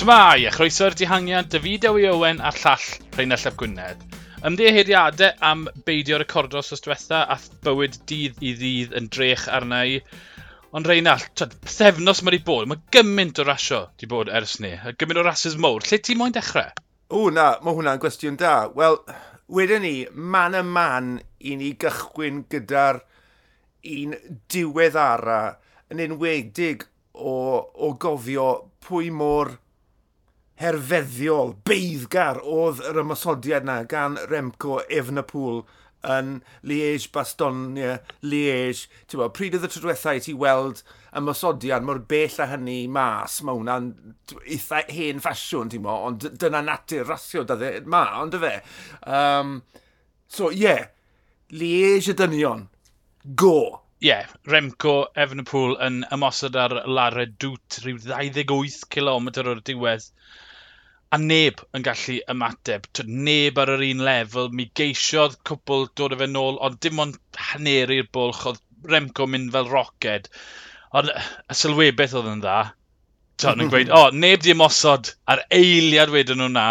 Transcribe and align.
Shmai, 0.00 0.46
a 0.48 0.50
chroeso'r 0.50 0.94
dihangiad, 0.96 1.50
David 1.52 1.82
Ewi 1.84 2.06
Owen 2.08 2.38
a'r 2.40 2.56
llall 2.56 2.84
Rheinald 3.18 3.42
Llaf 3.42 3.56
Gwynedd. 3.60 4.04
Ymddeheiriadau 4.48 5.34
am 5.44 5.66
beidio 5.84 6.16
recordo 6.22 6.62
os 6.62 6.80
diwetha 6.86 7.18
a 7.34 7.36
bywyd 7.66 7.98
dydd 8.08 8.40
i 8.40 8.54
ddydd 8.56 8.96
yn 8.96 9.10
drech 9.12 9.44
arna 9.58 9.82
i. 9.84 10.00
Ond 10.72 10.88
Reinald, 10.88 11.28
twyd, 11.36 11.52
thefnos 11.68 12.24
mae 12.24 12.38
wedi 12.38 12.46
bod, 12.48 12.72
mae 12.72 12.80
gymaint 12.96 13.44
o 13.44 13.48
rasio 13.50 13.82
wedi 13.90 14.08
bod 14.14 14.32
ers 14.40 14.56
ni, 14.64 14.72
a 14.72 14.96
gymaint 14.96 15.20
o 15.20 15.28
rases 15.28 15.60
mowr. 15.60 15.84
Lle 15.84 16.00
ti 16.00 16.16
moyn 16.16 16.32
dechrau? 16.32 16.72
O 17.12 17.28
na, 17.36 17.50
mae 17.60 17.76
hwnna'n 17.76 18.00
gwestiwn 18.00 18.40
da. 18.40 18.56
Wel, 18.72 19.02
wedyn 19.52 19.84
ni, 19.84 19.94
man 20.16 20.56
y 20.56 20.64
man 20.64 21.16
i 21.44 21.58
ni 21.60 21.74
gychwyn 21.84 22.46
gyda'r 22.48 23.04
un 24.00 24.20
diweddara 24.48 25.42
yn 25.92 26.06
enwedig 26.08 26.88
o, 27.12 27.34
o 27.60 27.98
gofio 28.00 28.54
pwy 28.88 29.12
mor 29.12 29.58
herfeddiol, 30.60 31.54
beiddgar 31.64 32.42
oedd 32.44 32.82
yr 32.90 33.00
ymosodiad 33.02 33.64
yna 33.64 33.82
gan 33.88 34.18
Remco 34.28 34.80
Efnapŵl 34.92 35.62
yn 36.06 36.40
Liege, 36.62 37.08
Bastonia, 37.12 37.98
Liege. 38.24 38.88
Ti'n 39.08 39.20
bod, 39.20 39.34
pryd 39.36 39.56
oedd 39.56 39.66
y 39.68 39.70
trydwethau 39.72 40.22
ti 40.24 40.34
weld 40.36 40.82
ymosodiad 41.16 41.84
mor 41.84 42.00
bell 42.12 42.38
a 42.40 42.48
hynny 42.52 42.78
mas, 42.92 43.40
mae 43.44 43.58
hwnna'n 43.58 43.90
eitha 44.44 44.84
hen 44.88 45.20
ffasiwn, 45.24 45.72
ti'n 45.72 45.84
bod, 45.84 46.06
ond 46.08 46.28
dyna 46.40 46.62
natur 46.64 47.08
rasio 47.08 47.44
dydde, 47.48 47.72
ma, 47.90 48.04
ond 48.22 48.36
y 48.38 48.42
fe. 48.44 48.54
Um, 49.18 49.60
so, 50.28 50.50
ie, 50.52 50.64
yeah, 50.64 50.88
Liege 51.50 52.12
y 52.12 52.18
dynion, 52.18 52.68
go! 53.34 53.56
Ie, 54.00 54.08
yeah, 54.08 54.28
Remco 54.48 55.10
Efnapŵl 55.18 55.74
yn 55.84 55.98
ymosod 56.14 56.54
ar 56.56 56.72
Lara 56.88 57.26
Dwt, 57.28 57.82
rhyw 57.82 57.98
28 58.06 58.86
km 58.94 59.28
o'r 59.42 59.60
diwedd 59.66 60.06
a 61.10 61.18
neb 61.18 61.60
yn 61.76 61.84
gallu 61.86 62.16
ymateb. 62.32 62.86
Twyd, 62.94 63.12
neb 63.28 63.58
ar 63.62 63.72
yr 63.74 63.86
un 63.88 64.02
lefel, 64.06 64.50
mi 64.54 64.68
geisiodd 64.78 65.38
cwbl 65.48 65.88
dod 65.98 66.14
o 66.14 66.18
fe 66.20 66.28
nôl, 66.30 66.58
ond 66.66 66.78
dim 66.84 67.02
ond 67.04 67.18
haneri'r 67.50 68.10
bwlch, 68.14 68.44
oedd 68.50 68.60
Remco 68.90 69.26
mynd 69.28 69.50
fel 69.54 69.70
roced. 69.72 70.30
Ond 70.96 71.10
y 71.10 71.56
sylwebeth 71.62 72.14
oedd 72.20 72.30
yn 72.30 72.44
dda, 72.44 72.60
John 73.42 73.64
yn 73.64 73.72
gweud, 73.72 73.90
o, 73.96 74.04
oh, 74.06 74.14
neb 74.24 74.44
di 74.44 74.54
ymosod 74.54 75.12
ar 75.34 75.42
eiliad 75.56 76.14
wedyn 76.14 76.40
nhw 76.40 76.48
na, 76.54 76.68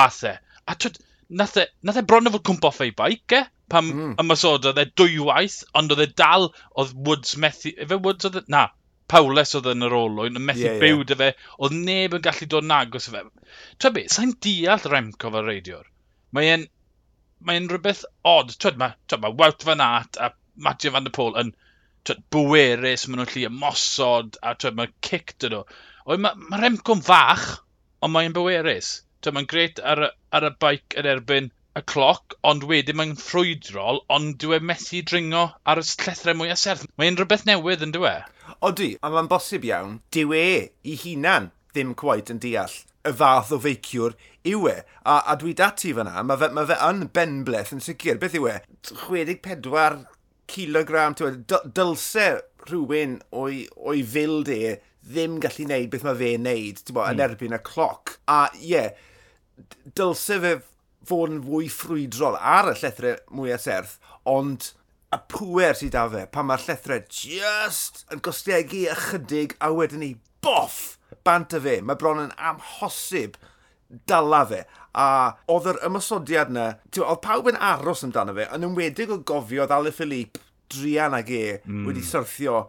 a 0.00 0.02
the. 0.18 0.34
A 0.66 0.76
twyd, 0.76 0.98
nath 1.30 1.56
e, 1.62 1.68
nath 1.86 2.02
e 2.02 2.06
bron 2.10 2.26
o 2.26 2.34
fod 2.34 2.46
cwmpo 2.50 2.72
off 2.72 2.82
ei 2.84 2.94
baic, 2.96 3.38
e? 3.38 3.44
Pam 3.70 3.86
mm. 3.94 4.14
ymosododd 4.18 4.82
e 4.82 4.88
dwywaith, 4.98 5.60
ond 5.78 5.94
oedd 5.94 6.02
e 6.08 6.10
dal, 6.18 6.50
oedd 6.74 6.96
Woods 7.06 7.36
methu, 7.38 7.70
efe 7.78 8.00
Woods 8.02 8.26
oedd 8.26 8.42
e, 8.42 8.46
na, 8.50 8.66
Paulus 9.10 9.56
oedd 9.58 9.70
yn 9.72 9.86
yr 9.86 9.94
olwyn, 9.96 10.38
yn 10.38 10.44
methu 10.46 10.66
yeah, 10.66 10.80
byw 10.82 11.00
yeah. 11.00 11.06
dy 11.10 11.16
fe, 11.20 11.30
oedd 11.58 11.76
neb 11.76 12.16
yn 12.18 12.26
gallu 12.26 12.46
dod 12.50 12.66
yn 12.66 12.76
agos 12.76 13.08
fe. 13.12 13.22
Twa 13.82 13.90
be, 13.96 14.04
sa'n 14.14 14.36
deall 14.46 14.90
Remco 14.92 15.32
fel 15.34 15.48
reidiwr. 15.48 15.88
Mae'n 16.36 16.68
mae 17.48 17.60
rhywbeth 17.64 18.04
odd. 18.30 18.52
Twyd, 18.62 18.78
mae, 18.80 18.96
twyd, 19.08 19.22
mae 19.24 19.36
Wout 19.40 19.66
Van 19.66 19.82
Aert 19.84 20.18
a 20.20 20.30
Matthew 20.66 20.94
Van 20.94 21.06
Der 21.06 21.14
Pôl 21.16 21.38
yn 21.40 21.52
twyd, 22.08 22.20
bwerus, 22.34 23.06
maen 23.08 23.22
nhw'n 23.22 23.32
lli 23.32 23.46
ymosod, 23.48 24.36
a 24.44 24.54
twyd, 24.54 24.76
mae'n 24.78 24.92
cic 25.06 25.34
dyn 25.42 25.56
nhw. 25.56 25.62
Mae 26.10 26.20
ma, 26.26 26.60
Remco'n 26.60 27.04
fach, 27.06 27.46
ond 28.04 28.14
mae'n 28.16 28.36
bwerus. 28.36 28.92
Twyd, 29.20 29.36
mae'n 29.36 29.48
gret 29.50 29.80
ar, 29.92 30.06
ar 30.36 30.48
y 30.50 30.52
baic 30.64 30.98
yn 31.00 31.08
erbyn 31.14 31.50
y 31.78 31.82
cloc, 31.86 32.34
ond 32.46 32.66
wedyn 32.70 32.98
mae'n 32.98 33.16
ffrwydrol, 33.18 34.02
ond 34.10 34.36
dyw 34.42 34.56
e 34.56 34.60
methu 34.70 35.02
dringo 35.06 35.46
ar 35.70 35.80
y 35.80 35.86
llethrau 35.86 36.36
mwy 36.38 36.54
serth. 36.58 36.86
Mae'n 36.98 37.18
rhywbeth 37.18 37.46
newydd 37.48 37.84
yn 37.86 37.94
dyw 37.94 38.06
e. 38.10 38.14
Odi, 38.66 38.90
a 39.00 39.10
mae'n 39.12 39.30
bosib 39.30 39.66
iawn, 39.68 40.00
dyw 40.14 40.34
e 40.36 40.46
i 40.82 40.96
hunan 41.04 41.50
ddim 41.74 41.94
cwaith 41.98 42.32
yn 42.34 42.42
deall 42.42 42.74
y 43.06 43.12
fath 43.16 43.52
o 43.54 43.60
feiciwr 43.62 44.16
yw 44.50 44.66
e. 44.72 44.76
A, 45.04 45.20
a 45.30 45.36
dwi 45.40 45.54
dati 45.56 45.94
fyna, 45.96 46.24
mae 46.26 46.40
fe, 46.40 46.50
ma 46.56 46.66
fe 46.68 46.78
yn 46.88 47.04
benbleth 47.14 47.74
yn 47.76 47.84
sicr. 47.84 48.18
Beth 48.20 48.36
yw 48.40 48.48
e? 48.50 48.56
64 48.90 50.02
kilogram, 50.50 51.14
dylse 51.14 52.28
rhywun 52.66 53.20
o'i, 53.30 53.62
oi 53.78 54.00
fild 54.02 54.50
e 54.52 54.76
ddim 55.10 55.38
gallu 55.42 55.68
neud 55.70 55.88
beth 55.92 56.02
mae 56.04 56.18
fe'n 56.18 56.44
neud, 56.44 56.82
ti'n 56.82 56.96
bo, 56.96 57.04
mm. 57.04 57.14
yn 57.14 57.22
hmm. 57.22 57.24
erbyn 57.28 57.56
y 57.56 57.60
cloc. 57.70 58.16
A 58.28 58.40
ie, 58.58 58.74
yeah, 58.74 58.90
dylse 59.96 60.40
fe 60.42 60.52
fod 61.08 61.34
yn 61.34 61.42
fwy 61.44 61.70
ffrwydrol 61.72 62.36
ar 62.36 62.72
y 62.72 62.76
llethrau 62.80 63.16
mwyaf 63.36 63.64
serth, 63.64 63.96
ond 64.28 64.72
y 65.10 65.18
pwer 65.32 65.78
sydd 65.78 65.94
da 65.96 66.04
fe, 66.10 66.26
pan 66.30 66.46
mae'r 66.48 66.66
llethrau 66.66 67.02
just 67.10 68.04
yn 68.14 68.22
gostegu 68.24 68.84
ychydig 68.92 69.56
a 69.58 69.72
wedyn 69.74 70.04
ni 70.04 70.12
boff 70.44 70.98
bant 71.26 71.56
y 71.56 71.62
fe. 71.62 71.78
Mae 71.82 71.98
bron 71.98 72.22
yn 72.26 72.36
amhosib 72.50 73.38
dala 74.10 74.44
fe. 74.46 74.60
A 74.98 75.06
oedd 75.50 75.66
yr 75.72 75.80
ymosodiad 75.86 76.52
yna, 76.52 76.68
oedd 77.00 77.24
pawb 77.24 77.50
yn 77.50 77.58
aros 77.58 78.04
amdano 78.06 78.36
fe, 78.36 78.46
yn 78.54 78.68
ymwedig 78.70 79.10
o 79.10 79.20
gofio 79.26 79.64
oedd 79.64 79.74
Ale 79.74 79.94
Philippe, 79.94 80.42
Drian 80.70 81.16
ag 81.18 81.30
e, 81.34 81.58
mm. 81.64 81.82
wedi 81.88 82.04
syrthio 82.06 82.68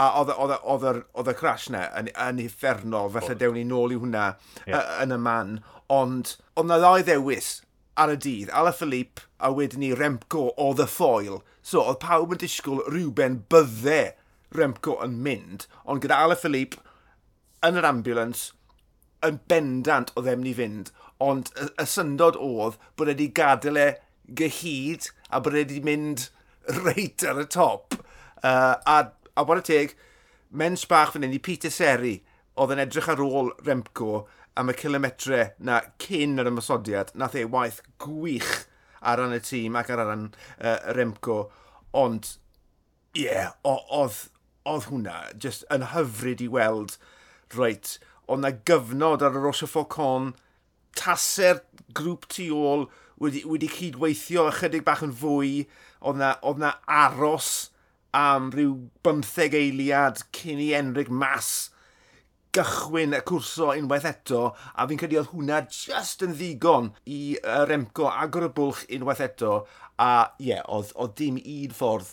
a 0.00 0.06
oedd 0.16 1.28
y 1.30 1.34
crash 1.38 1.68
yna 1.70 1.84
yn, 2.00 2.08
yn 2.10 2.40
effernol, 2.42 3.12
felly 3.14 3.36
dewn 3.38 3.58
ni 3.58 3.66
nôl 3.68 3.92
i 3.94 3.98
hwnna 4.00 4.24
yeah. 4.66 4.96
yn 5.04 5.14
y 5.14 5.20
man. 5.20 5.58
Ond, 5.92 6.34
oedd 6.56 6.70
na 6.70 6.80
ddau 6.80 7.04
ddewis, 7.04 7.58
ar 8.00 8.12
y 8.14 8.18
dydd, 8.20 8.50
Alaphilippe 8.54 9.24
a 9.38 9.50
wedyn 9.54 9.82
ni 9.82 9.92
Remco 9.94 10.48
o 10.56 10.72
The 10.74 10.86
Foil. 10.90 11.42
So, 11.62 11.82
oedd 11.84 12.00
pawb 12.02 12.34
yn 12.34 12.42
disgwyl 12.42 12.82
rhywben 12.88 13.42
bydde 13.52 14.14
Remco 14.54 14.98
yn 15.04 15.20
mynd, 15.24 15.66
ond 15.84 16.02
gyda 16.04 16.20
Alaphilippe 16.24 16.82
yn 17.64 17.78
yr 17.80 17.88
ambulance, 17.88 18.52
yn 19.24 19.40
bendant 19.48 20.12
o 20.14 20.24
ddim 20.24 20.44
ni 20.44 20.52
fynd, 20.56 20.90
ond 21.22 21.50
y, 21.56 21.68
y 21.80 21.86
syndod 21.88 22.36
oedd 22.36 22.78
bod 22.98 23.10
wedi 23.10 23.30
gadael 23.34 23.80
e 23.80 23.88
gyhyd 24.40 25.08
a 25.30 25.40
bod 25.44 25.56
wedi 25.56 25.80
mynd 25.84 26.28
reit 26.84 27.24
ar 27.28 27.40
y 27.40 27.46
top. 27.50 27.96
Uh, 28.44 28.76
a, 28.84 28.98
a 29.36 29.46
bod 29.46 29.62
y 29.62 29.66
teg, 29.70 29.96
mens 30.50 30.84
bach 30.90 31.14
fan 31.14 31.24
hyn 31.26 31.36
i 31.36 31.42
Peter 31.42 31.72
Seri, 31.72 32.18
oedd 32.54 32.74
yn 32.74 32.82
edrych 32.84 33.10
ar 33.10 33.22
ôl 33.24 33.54
Remco, 33.66 34.24
am 34.56 34.70
y 34.70 34.76
kilometre 34.78 35.40
na 35.58 35.80
cyn 36.02 36.38
yr 36.38 36.50
ymwysodiad, 36.50 37.12
nath 37.18 37.34
ei 37.38 37.48
waith 37.50 37.80
gwych 38.02 38.52
ar 39.04 39.20
ran 39.20 39.34
y 39.36 39.40
tîm 39.42 39.76
ac 39.78 39.90
ar 39.92 40.04
ran 40.06 40.28
uh, 40.30 40.78
Remco, 40.96 41.38
ond 41.94 42.36
ie, 43.14 43.26
yeah, 43.26 43.52
oedd, 43.66 44.24
oedd 44.66 44.88
hwnna 44.90 45.18
just 45.42 45.66
yn 45.74 45.88
hyfryd 45.92 46.42
i 46.44 46.48
weld, 46.50 46.96
reit, 47.54 47.96
oedd 48.26 48.44
na 48.44 48.52
gyfnod 48.70 49.24
ar 49.26 49.36
y 49.36 49.42
Roche 49.42 49.68
Focon, 49.70 50.32
taser 50.98 51.60
grŵp 51.94 52.26
tu 52.30 52.48
ôl 52.54 52.88
wedi, 53.22 53.44
wedi 53.46 53.70
cydweithio 53.70 54.48
ychydig 54.50 54.86
bach 54.86 55.04
yn 55.06 55.14
fwy, 55.18 55.64
oedd 56.00 56.20
na, 56.22 56.34
oedd 56.46 56.62
na 56.62 56.76
aros 56.86 57.52
am 58.14 58.52
rhyw 58.54 58.76
bymtheg 59.06 59.56
eiliad 59.58 60.22
cyn 60.36 60.62
i 60.62 60.70
Enric 60.78 61.10
Mas 61.10 61.73
gychwyn 62.54 63.16
y 63.16 63.20
cwrso 63.28 63.70
unwaith 63.74 64.06
eto, 64.08 64.42
a 64.74 64.86
fi'n 64.88 65.00
credu 65.00 65.18
oedd 65.20 65.32
hwnna 65.32 65.60
just 65.76 66.22
yn 66.26 66.36
ddigon 66.38 66.90
i 67.10 67.20
uh, 67.40 67.62
Remco 67.70 68.06
agor 68.10 68.48
y 68.48 68.50
bwlch 68.58 68.84
unwaith 68.96 69.22
eto, 69.26 69.54
a 69.98 70.10
ie, 70.38 70.52
yeah, 70.52 70.62
oedd, 70.76 70.92
oedd 70.94 71.16
dim 71.20 71.40
un 71.40 71.74
ffordd 71.78 72.12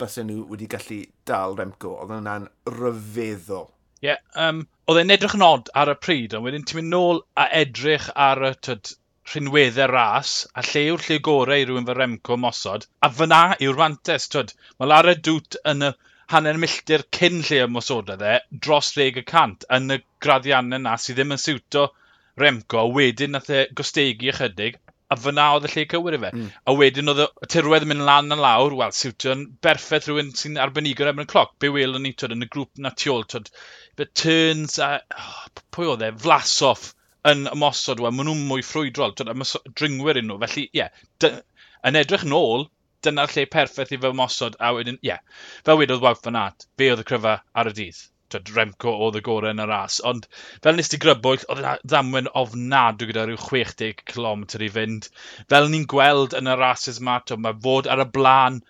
bysyn 0.00 0.28
nhw 0.30 0.46
wedi 0.50 0.68
gallu 0.74 1.00
dal 1.30 1.56
Remco, 1.58 1.94
oedd 2.02 2.14
hwnna'n 2.16 2.48
ryfeddol. 2.78 3.68
Ie, 4.02 4.10
yeah, 4.10 4.20
um, 4.46 4.64
oedd 4.90 5.02
e'n 5.02 5.14
edrych 5.14 5.36
yn 5.38 5.46
od 5.46 5.70
ar 5.82 5.92
y 5.94 5.98
pryd, 6.06 6.34
ond 6.38 6.46
wedyn 6.48 6.66
ti'n 6.68 6.80
mynd 6.80 6.94
nôl 6.94 7.22
a 7.42 7.48
edrych 7.62 8.10
ar 8.28 8.42
y 8.50 8.52
tyd, 8.66 8.92
rhinweddau 9.32 9.90
ras, 9.90 10.34
a 10.58 10.62
lle 10.66 10.84
yw'r 10.90 11.02
lle 11.06 11.18
gorau 11.30 11.62
i 11.62 11.64
rhywun 11.68 11.88
fel 11.88 11.98
Remco 11.98 12.38
mosod, 12.40 12.86
a 13.04 13.10
fyna 13.20 13.40
yw'r 13.64 13.80
fantes, 13.80 14.28
twyd, 14.32 14.54
mae 14.78 14.92
Lara 14.92 15.14
Dwt 15.28 15.58
yn 15.72 15.88
y 15.90 15.90
hanner 16.32 16.58
milltir 16.60 17.06
cyn 17.18 17.40
lle 17.48 17.62
ymwysododd 17.64 18.24
e 18.24 18.34
dros 18.66 18.92
10 18.96 19.22
y 19.22 19.24
yn 19.78 19.94
y 19.94 19.98
graddiannau 20.24 20.82
na 20.84 20.96
sydd 21.00 21.18
ddim 21.20 21.34
yn 21.36 21.42
siwto 21.44 21.88
Remco, 22.38 22.82
a 22.82 22.90
wedyn 22.94 23.34
nath 23.34 23.50
e 23.50 23.64
gostegu 23.74 24.28
ychydig, 24.32 24.76
a 25.08 25.16
fyna 25.16 25.46
oedd 25.56 25.66
y 25.66 25.70
lle 25.72 25.84
cywir 25.90 26.16
i 26.18 26.20
fe. 26.22 26.30
Mm. 26.34 26.50
A 26.68 26.74
wedyn 26.76 27.10
oedd 27.12 27.22
y 27.24 27.48
tirwedd 27.54 27.86
yn 27.86 27.90
mynd 27.92 28.04
lan 28.06 28.34
a 28.34 28.38
lawr, 28.38 28.76
wel, 28.78 28.92
siwtio'n 28.94 29.46
berffaith 29.64 30.08
rhywun 30.08 30.34
sy'n 30.36 30.60
arbenigo 30.64 31.06
efo'n 31.08 31.24
y 31.24 31.28
cloc. 31.32 31.54
Be 31.64 31.72
welwn 31.74 32.04
ni, 32.04 32.12
twyd, 32.12 32.36
yn 32.36 32.44
y 32.44 32.50
grŵp 32.52 32.82
na 32.84 32.92
tu 32.92 33.14
ôl, 33.14 33.24
twyd, 33.32 33.48
turns 34.20 34.78
a... 34.84 34.90
Oh, 35.16 35.62
pwy 35.74 35.88
oedd 35.94 36.04
e? 36.04 36.12
Flasoff 36.26 36.90
yn 37.28 37.48
ymosod, 37.50 38.04
wel, 38.04 38.14
maen 38.14 38.30
nhw'n 38.30 38.44
mwy 38.52 38.66
ffrwydrol, 38.68 39.16
twyd, 39.16 39.32
dringwyr 39.80 40.20
yn 40.20 40.28
nhw. 40.30 40.38
Felly, 40.44 40.68
ie, 40.68 40.84
yeah, 40.84 41.40
yn 41.88 41.98
edrych 41.98 42.28
nôl, 42.28 42.68
dyna'r 43.06 43.32
lle 43.34 43.44
perffaith 43.54 43.94
i 43.94 43.98
fy 44.02 44.12
mosod, 44.20 44.56
a 44.60 44.70
wedyn, 44.76 44.98
ie, 45.00 45.10
yeah, 45.10 45.42
fel 45.66 45.78
wedodd 45.80 46.04
Wout 46.04 46.22
fan 46.24 46.38
at, 46.40 46.66
fe 46.80 46.88
oedd 46.92 47.02
y 47.02 47.06
cryfa 47.10 47.34
ar 47.62 47.70
y 47.70 47.74
dydd. 47.78 48.00
Twyd, 48.32 48.50
Remco 48.56 48.92
oedd 49.06 49.18
y 49.20 49.22
gorau 49.26 49.54
yn 49.54 49.62
y 49.64 49.66
ras, 49.70 50.00
ond 50.10 50.26
fel 50.64 50.76
nes 50.76 50.90
ti 50.92 50.98
grybwyll, 51.04 51.44
oedd 51.48 51.62
yna 51.62 51.76
ddamwen 51.92 52.32
ofnadw 52.40 53.08
gyda 53.10 53.24
rhyw 53.28 53.38
60 53.44 54.02
km 54.12 54.42
i 54.66 54.68
fynd. 54.74 55.08
Fel 55.52 55.70
ni'n 55.72 55.86
gweld 55.94 56.36
yn 56.40 56.52
y 56.52 56.56
rases 56.60 57.00
yma, 57.02 57.20
mae 57.46 57.60
fod 57.68 57.88
ar 57.94 58.04
y 58.04 58.08
blaen, 58.18 58.60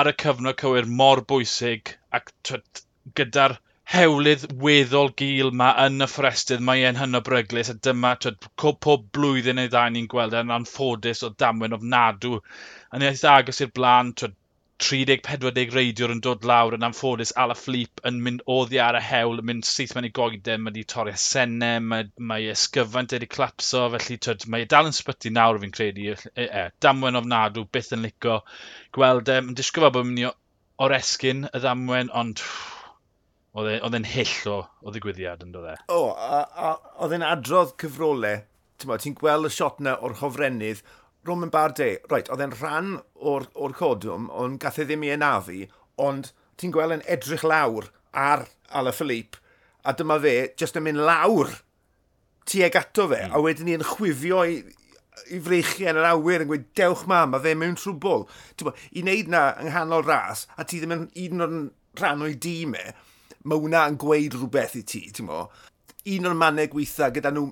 ar 0.00 0.10
y 0.10 0.16
cyfnod 0.24 0.58
cywir 0.64 0.90
mor 1.02 1.22
bwysig, 1.30 1.94
ac 2.18 2.34
twyd, 2.48 2.84
gyda'r 3.20 3.58
hewlydd 3.92 4.44
weddol 4.64 5.10
gil 5.20 5.50
ma 5.60 5.66
yn 5.84 6.04
y 6.04 6.06
fforestydd, 6.10 6.62
mae 6.68 6.86
e'n 6.88 6.96
hynod 7.00 7.24
bryglis 7.26 7.70
a 7.72 7.74
dyma 7.86 8.14
twyd, 8.24 8.46
pob 8.62 9.02
blwyddyn 9.16 9.60
neu 9.60 9.68
ddau 9.72 9.92
ni'n 9.92 10.08
gweld 10.14 10.36
e'n 10.38 10.54
anffodus 10.54 11.20
o 11.26 11.30
damwen 11.42 11.76
ofnadw. 11.76 12.38
Yn 12.96 13.04
eitha 13.10 13.34
agos 13.42 13.60
i'r 13.60 13.74
blaen, 13.76 14.14
30-40 14.84 15.74
reidiwr 15.76 16.14
yn 16.14 16.22
dod 16.24 16.46
lawr 16.48 16.74
yn 16.78 16.86
anffodus 16.88 17.34
ala 17.44 17.54
fflip 17.58 18.00
yn 18.08 18.16
mynd 18.24 18.42
oddi 18.54 18.80
ar 18.82 18.98
y 18.98 19.02
hewl, 19.08 19.38
yn 19.42 19.48
mynd 19.50 19.68
syth 19.68 19.94
mewn 19.94 20.08
i 20.08 20.12
goeden, 20.18 20.64
mae 20.64 20.72
wedi 20.72 20.86
torri 20.94 21.14
asennau, 21.14 21.84
mae, 21.92 22.08
mae 22.32 22.48
ysgyfaint 22.54 23.14
wedi 23.14 23.28
clapso, 23.36 23.84
felly 23.94 24.18
twyd, 24.26 24.48
mae 24.50 24.64
e 24.64 24.70
dal 24.74 24.90
yn 24.90 24.96
sbyty 24.96 25.32
nawr 25.36 25.60
fi'n 25.62 25.76
credu, 25.76 26.16
e, 26.34 26.48
e, 26.48 26.64
damwen 26.84 27.20
ofnadw, 27.20 27.68
byth 27.76 27.92
yn 27.96 28.08
lico 28.08 28.40
gweld 28.98 29.30
e, 29.30 29.40
mae'n 29.44 29.60
disgwyl 29.60 29.92
bod 29.94 30.08
mynd 30.08 30.24
i 30.24 30.30
oresgyn 30.88 31.46
y 31.52 31.62
ddamwen, 31.62 32.10
ond 32.24 32.42
pff, 32.42 32.73
E, 33.54 33.78
oedd 33.86 33.94
e'n 33.94 34.08
hyll 34.10 34.50
o, 34.50 34.58
o 34.82 34.92
ddigwyddiad 34.92 35.44
yn 35.46 35.54
dod 35.54 35.70
e. 35.70 35.76
O, 35.94 36.10
oedd 37.04 37.14
e'n 37.14 37.26
adrodd 37.26 37.76
cyfrolau. 37.80 38.42
Ti'n 38.82 39.14
gweld 39.20 39.46
y 39.46 39.52
shot 39.54 39.78
na 39.84 39.94
o'r 40.02 40.18
hofrennydd. 40.18 40.82
Roman 41.24 41.52
Bardet, 41.54 42.02
right, 42.10 42.28
oedd 42.28 42.42
e'n 42.44 42.56
rhan 42.58 42.96
o'r, 43.14 43.46
or 43.54 43.72
codwm, 43.78 44.26
ond 44.28 44.58
gath 44.60 44.80
e 44.82 44.84
ddim 44.84 45.06
i 45.06 45.12
enafu, 45.14 45.62
ond 46.02 46.34
ti'n 46.60 46.74
gweld 46.74 46.98
yn 46.98 47.06
edrych 47.10 47.46
lawr 47.46 47.88
ar 48.12 48.44
Ala 48.74 48.92
Philippe, 48.92 49.40
a 49.86 49.94
dyma 49.96 50.18
fe, 50.20 50.34
jyst 50.60 50.76
yn 50.76 50.84
mynd 50.84 51.00
lawr 51.06 51.54
tuag 52.50 52.76
ato 52.76 53.06
fe, 53.08 53.22
mm. 53.24 53.32
a 53.32 53.40
wedyn 53.40 53.70
ni'n 53.70 53.80
yn 53.80 53.88
chwifio 53.88 54.42
i, 54.50 54.58
i 55.32 55.40
freichu 55.46 55.88
yn 55.88 56.02
yr 56.02 56.10
awyr 56.10 56.44
yn 56.44 56.50
gweud, 56.50 56.68
dewch 56.76 57.06
ma, 57.08 57.22
mae 57.30 57.40
fe 57.46 57.54
mewn 57.56 57.78
trwbl. 57.80 58.26
I 58.92 59.06
wneud 59.06 59.32
na 59.32 59.46
yng 59.62 59.70
nghanol 59.70 60.04
ras, 60.04 60.44
a 60.58 60.68
ti 60.68 60.82
ddim 60.82 60.96
yn 60.98 61.08
un 61.24 61.46
o'n 61.46 61.58
rhan 62.02 62.26
o'i 62.26 62.36
dîm 62.36 62.76
e, 62.76 62.86
mae 63.44 63.60
hwnna 63.60 63.84
yn 63.90 64.00
gweud 64.00 64.36
rhywbeth 64.38 64.78
i 64.80 64.82
ti, 64.88 65.04
ti'n 65.12 65.28
mo. 65.28 65.46
Un 66.14 66.28
o'r 66.28 66.36
mannau 66.40 66.70
gweitha 66.72 67.10
gyda 67.14 67.32
nhw 67.34 67.50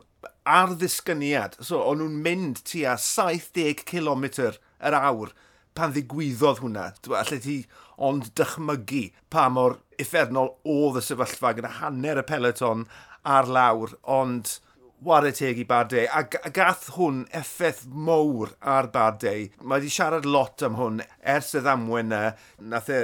ar 0.48 0.74
ddisgyniad, 0.78 1.56
so 1.64 1.80
o'n 1.86 2.02
nhw'n 2.02 2.18
mynd 2.24 2.62
tua 2.68 2.96
70 3.00 3.84
km 3.88 4.26
yr 4.42 4.98
awr 4.98 5.32
pan 5.76 5.94
ddigwyddodd 5.94 6.60
hwnna. 6.64 6.90
Alla 7.08 7.38
ti 7.44 7.62
ond 8.02 8.32
dychmygu 8.38 9.06
pa 9.32 9.46
mor 9.52 9.78
effernol 10.02 10.54
oedd 10.68 11.00
y 11.00 11.06
sefyllfa 11.06 11.54
gyda 11.56 11.76
hanner 11.78 12.20
y 12.20 12.26
peleton 12.28 12.84
ar 13.22 13.48
lawr, 13.48 13.94
ond 14.02 14.58
ware 15.02 15.32
teg 15.34 15.58
i 15.58 15.66
Bardei, 15.66 16.06
a, 16.06 16.22
a 16.22 16.50
gath 16.54 16.92
hwn 16.96 17.24
effaith 17.34 17.84
mowr 17.90 18.52
ar 18.74 18.90
Bardei. 18.94 19.48
Mae 19.60 19.80
wedi 19.80 19.90
siarad 19.90 20.28
lot 20.28 20.62
am 20.66 20.78
hwn 20.78 21.02
ers 21.34 21.52
y 21.58 21.62
ddamwen 21.62 22.12
na, 22.12 22.22
nath 22.72 22.90
e 22.92 23.02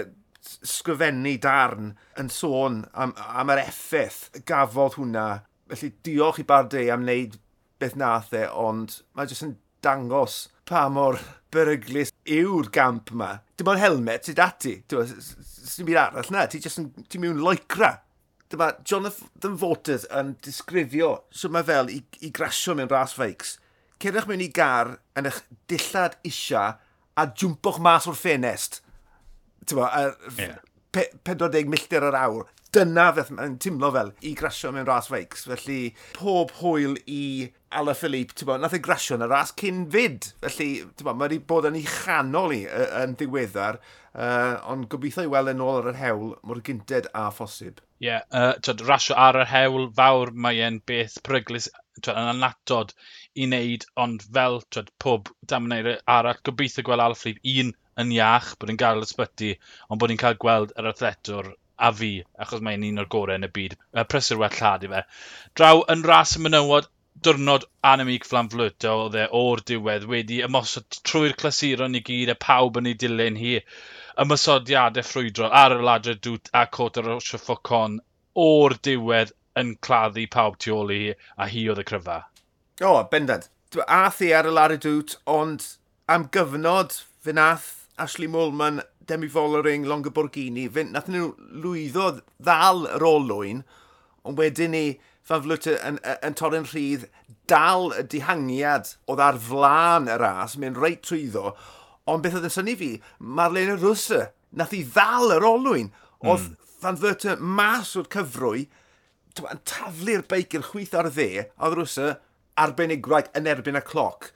sgrifennu 0.67 1.37
darn 1.43 1.93
yn 2.21 2.31
sôn 2.33 2.83
am, 2.93 3.15
am 3.17 3.53
yr 3.53 3.63
effaith 3.67 4.43
gafodd 4.49 4.99
hwnna. 4.99 5.29
Felly 5.69 5.93
diolch 6.07 6.41
i 6.43 6.47
Bardet 6.49 6.91
am 6.93 7.05
wneud 7.05 7.37
beth 7.79 7.97
nath 7.99 8.33
e, 8.35 8.47
ond 8.49 9.01
mae 9.15 9.29
jyst 9.29 9.47
yn 9.47 9.57
dangos 9.85 10.47
pa 10.69 10.87
mor 10.93 11.21
beryglis 11.55 12.13
yw'r 12.29 12.69
gamp 12.75 13.13
yma. 13.15 13.39
Dim 13.57 13.71
ond 13.73 13.83
helmet 13.83 14.29
sydd 14.29 14.43
ati, 14.43 14.75
Dim 14.89 15.89
byd 15.89 16.01
arall 16.03 16.35
na, 16.35 16.47
ti 16.51 16.61
jyst 16.63 16.83
yn, 16.83 16.91
ti 17.09 17.21
mewn 17.23 17.41
loicra. 17.45 17.99
Dyma 18.49 18.71
Jonathan 18.81 19.57
Voters 19.61 20.07
yn 20.19 20.33
disgrifio 20.45 21.11
sut 21.29 21.53
mae 21.53 21.67
fel 21.69 21.91
i, 21.93 22.01
i 22.25 22.33
grasio 22.35 22.75
mewn 22.77 22.91
ras 22.91 23.13
feics. 23.17 23.59
Cerwch 24.01 24.29
mewn 24.31 24.45
i 24.45 24.49
gar 24.55 24.97
yn 25.19 25.29
eich 25.29 25.43
dillad 25.69 26.17
isa 26.29 26.67
a 27.19 27.27
jwmpoch 27.35 27.81
mas 27.85 28.07
o'r 28.09 28.17
ffenest 28.17 28.81
yeah. 30.39 30.59
40 30.97 31.69
milltir 31.69 32.07
yr 32.09 32.17
awr. 32.17 32.49
Dyna 32.75 33.07
beth 33.17 33.31
mae'n 33.33 33.55
timlo 33.65 33.89
fel 33.95 34.11
i 34.29 34.35
grasio 34.37 34.71
mewn 34.75 34.87
ras 34.89 35.09
feics. 35.09 35.47
Felly, 35.49 35.95
pob 36.17 36.53
hwyl 36.59 36.99
i 37.09 37.49
Ala 37.79 37.95
Philippe, 37.97 38.37
ti'n 38.37 38.49
bod, 38.49 38.61
nath 38.61 38.77
ei 38.77 38.83
grasio 38.85 39.17
yn 39.17 39.25
y 39.25 39.29
ras 39.31 39.55
cyn 39.61 39.87
fyd. 39.93 40.29
Felly, 40.45 40.69
ti'n 40.93 41.09
bod, 41.09 41.17
mae 41.17 41.31
wedi 41.31 41.41
bod 41.53 41.69
yn 41.69 41.79
ei 41.81 41.87
chanol 41.89 42.53
i 42.57 42.63
yn 42.69 43.17
ddiweddar, 43.21 43.81
uh, 44.13 44.61
ond 44.73 44.89
gobeithio 44.93 45.25
i 45.25 45.33
weld 45.33 45.53
e 45.53 45.57
yn 45.57 45.65
ôl 45.65 45.81
ar 45.81 45.91
yr 45.95 46.01
hewl 46.03 46.35
mor 46.49 46.61
gynted 46.65 47.09
a 47.17 47.29
phosib. 47.33 47.81
Ie, 48.05 48.11
yeah, 48.11 48.25
uh, 48.37 48.85
rasio 48.89 49.17
ar 49.17 49.41
yr 49.41 49.49
hewl 49.49 49.89
fawr 49.97 50.33
mae 50.33 50.61
e'n 50.65 50.81
beth 50.89 51.19
pryglis 51.27 51.71
yn 52.05 52.21
anatod 52.21 52.93
i 53.35 53.49
wneud, 53.49 53.89
ond 54.01 54.29
fel 54.35 54.61
tyd, 54.75 54.93
pob 55.03 55.33
damnau 55.51 55.97
arall, 56.05 56.45
gobeithio 56.45 56.85
gweld 56.87 57.05
Ala 57.05 57.17
Philippe 57.19 57.57
un 57.65 57.73
yn 58.03 58.13
iach, 58.17 58.53
bod 58.59 58.73
yn 58.75 58.81
gael 58.83 59.07
ysbyty, 59.07 59.55
ond 59.89 60.03
bod 60.03 60.13
ni'n 60.13 60.21
cael 60.23 60.39
gweld 60.45 60.75
yr 60.79 60.91
athletwr 60.93 61.51
a 61.79 61.91
fi, 61.95 62.13
achos 62.45 62.63
mae'n 62.67 62.87
un 62.89 63.03
o'r 63.03 63.11
gorau 63.15 63.39
yn 63.39 63.47
y 63.47 63.51
byd. 63.59 63.77
Y 63.95 64.07
prysur 64.13 64.41
well 64.43 64.55
llad 64.61 64.87
i 64.87 64.93
fe. 64.95 65.03
Draw 65.59 65.85
yn 65.95 66.07
ras 66.11 66.37
y 66.39 66.43
mynywod, 66.45 66.89
diwrnod 67.27 67.65
anemig 67.91 68.27
flan 68.31 68.51
flyto 68.53 68.95
oedd 69.05 69.17
e 69.19 69.25
o'r 69.39 69.63
diwedd 69.71 70.05
wedi 70.11 70.39
ymosod 70.47 70.99
trwy'r 71.09 71.35
clasuron 71.41 71.99
i 71.99 72.03
gyd 72.09 72.31
a 72.35 72.37
pawb 72.45 72.79
yn 72.81 72.91
ei 72.91 72.99
dilyn 73.03 73.39
hi 73.41 73.57
ymysodiadau 74.25 75.07
ffrwydro 75.07 75.51
ar 75.63 75.75
y 75.75 75.81
ladra 75.89 76.15
dwt 76.27 76.53
a 76.61 76.65
cot 76.79 77.01
yr 77.03 77.11
osio 77.17 77.59
o'r 78.45 78.77
diwedd 78.89 79.35
yn 79.63 79.75
claddu 79.87 80.27
pawb 80.37 80.59
tu 80.63 80.75
ôl 80.77 80.95
i 80.95 80.99
hi 81.01 81.15
a 81.37 81.49
hi 81.53 81.65
oedd 81.73 81.83
y 81.83 81.87
cryfa. 81.91 82.21
O, 82.83 82.93
oh, 82.93 83.03
bendant. 83.11 83.49
Ath 83.87 84.23
i 84.23 84.31
ar 84.33 84.47
y 84.47 84.55
ladra 84.55 84.79
dwt 84.85 85.17
ond 85.39 85.67
am 86.15 86.29
gyfnod 86.35 86.95
fe 87.25 87.35
nath 87.35 87.73
Ashley 87.99 88.29
Moleman, 88.31 88.83
Demi 89.05 89.29
Follering, 89.29 89.87
Longa 89.89 90.11
Borghini, 90.15 90.69
fynd, 90.73 90.95
nath 90.95 91.11
nhw 91.13 91.33
lwyddo 91.63 92.09
ddal 92.21 92.87
yr 92.95 93.07
olwyn, 93.09 93.63
ond 94.25 94.41
wedyn 94.41 94.75
ni 94.77 94.87
Fan 95.29 95.43
flwt 95.45 95.67
yn, 95.69 95.99
yn, 96.01 96.21
yn 96.25 96.37
torri'n 96.41 96.65
rhydd, 96.71 97.03
dal 97.51 97.91
y 97.93 98.05
dihangiad 98.15 98.95
oedd 99.13 99.21
ar 99.21 99.37
flaen 99.45 100.09
y 100.09 100.15
ras, 100.23 100.55
mynd 100.57 100.81
reit 100.81 101.03
trwyddo, 101.05 101.51
ond 102.09 102.25
beth 102.25 102.39
oedd 102.39 102.47
yn 102.49 102.55
syni 102.55 102.77
fi, 102.81 102.89
Marlene 103.21 103.75
rwsa, 103.77 104.31
nath 104.57 104.73
i 104.73 104.81
ddal 104.89 105.35
yr 105.37 105.45
olwyn, 105.45 105.91
hmm. 105.91 106.31
oedd 106.33 106.47
mm. 106.47 106.57
Fan 106.79 106.97
Flwyter 106.97 107.43
mas 107.43 107.93
o'r 107.99 108.09
cyfrwy, 108.15 108.65
yn 109.53 109.61
taflu'r 109.69 110.25
beic 110.31 110.57
yn 110.57 110.65
chwyth 110.65 110.97
ar 110.97 111.11
dde, 111.13 111.29
a 111.45 111.69
oedd 111.69 111.77
Rwse 111.77 112.09
arbenigwraig 112.59 113.29
yn 113.39 113.51
erbyn 113.51 113.79
y 113.79 113.83
cloc, 113.85 114.31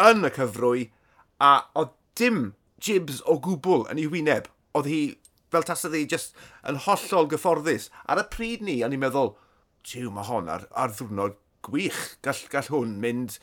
yn 0.00 0.24
y 0.24 0.30
cyfrwy, 0.34 0.88
a 1.42 1.52
oedd 1.78 1.92
dim 2.18 2.40
jibs 2.82 3.22
o 3.26 3.38
gwbl 3.42 3.86
yn 3.92 4.00
ei 4.02 4.08
wyneb. 4.10 4.48
Oedd 4.78 4.88
hi, 4.90 5.02
fel 5.52 5.66
tasodd 5.66 5.96
hi, 5.96 6.04
just 6.10 6.36
yn 6.68 6.80
hollol 6.86 7.28
gyfforddus. 7.32 7.88
Ar 8.06 8.22
y 8.22 8.26
pryd 8.32 8.64
ni, 8.64 8.80
o'n 8.84 8.94
i'n 8.96 9.02
meddwl, 9.02 9.34
tiw, 9.86 10.10
mae 10.14 10.28
hon 10.28 10.50
ar, 10.52 10.66
ar 10.76 10.94
ddwrnod 10.94 11.38
gwych. 11.66 12.02
Gall, 12.24 12.44
gall 12.52 12.72
hwn 12.72 12.98
mynd 13.02 13.38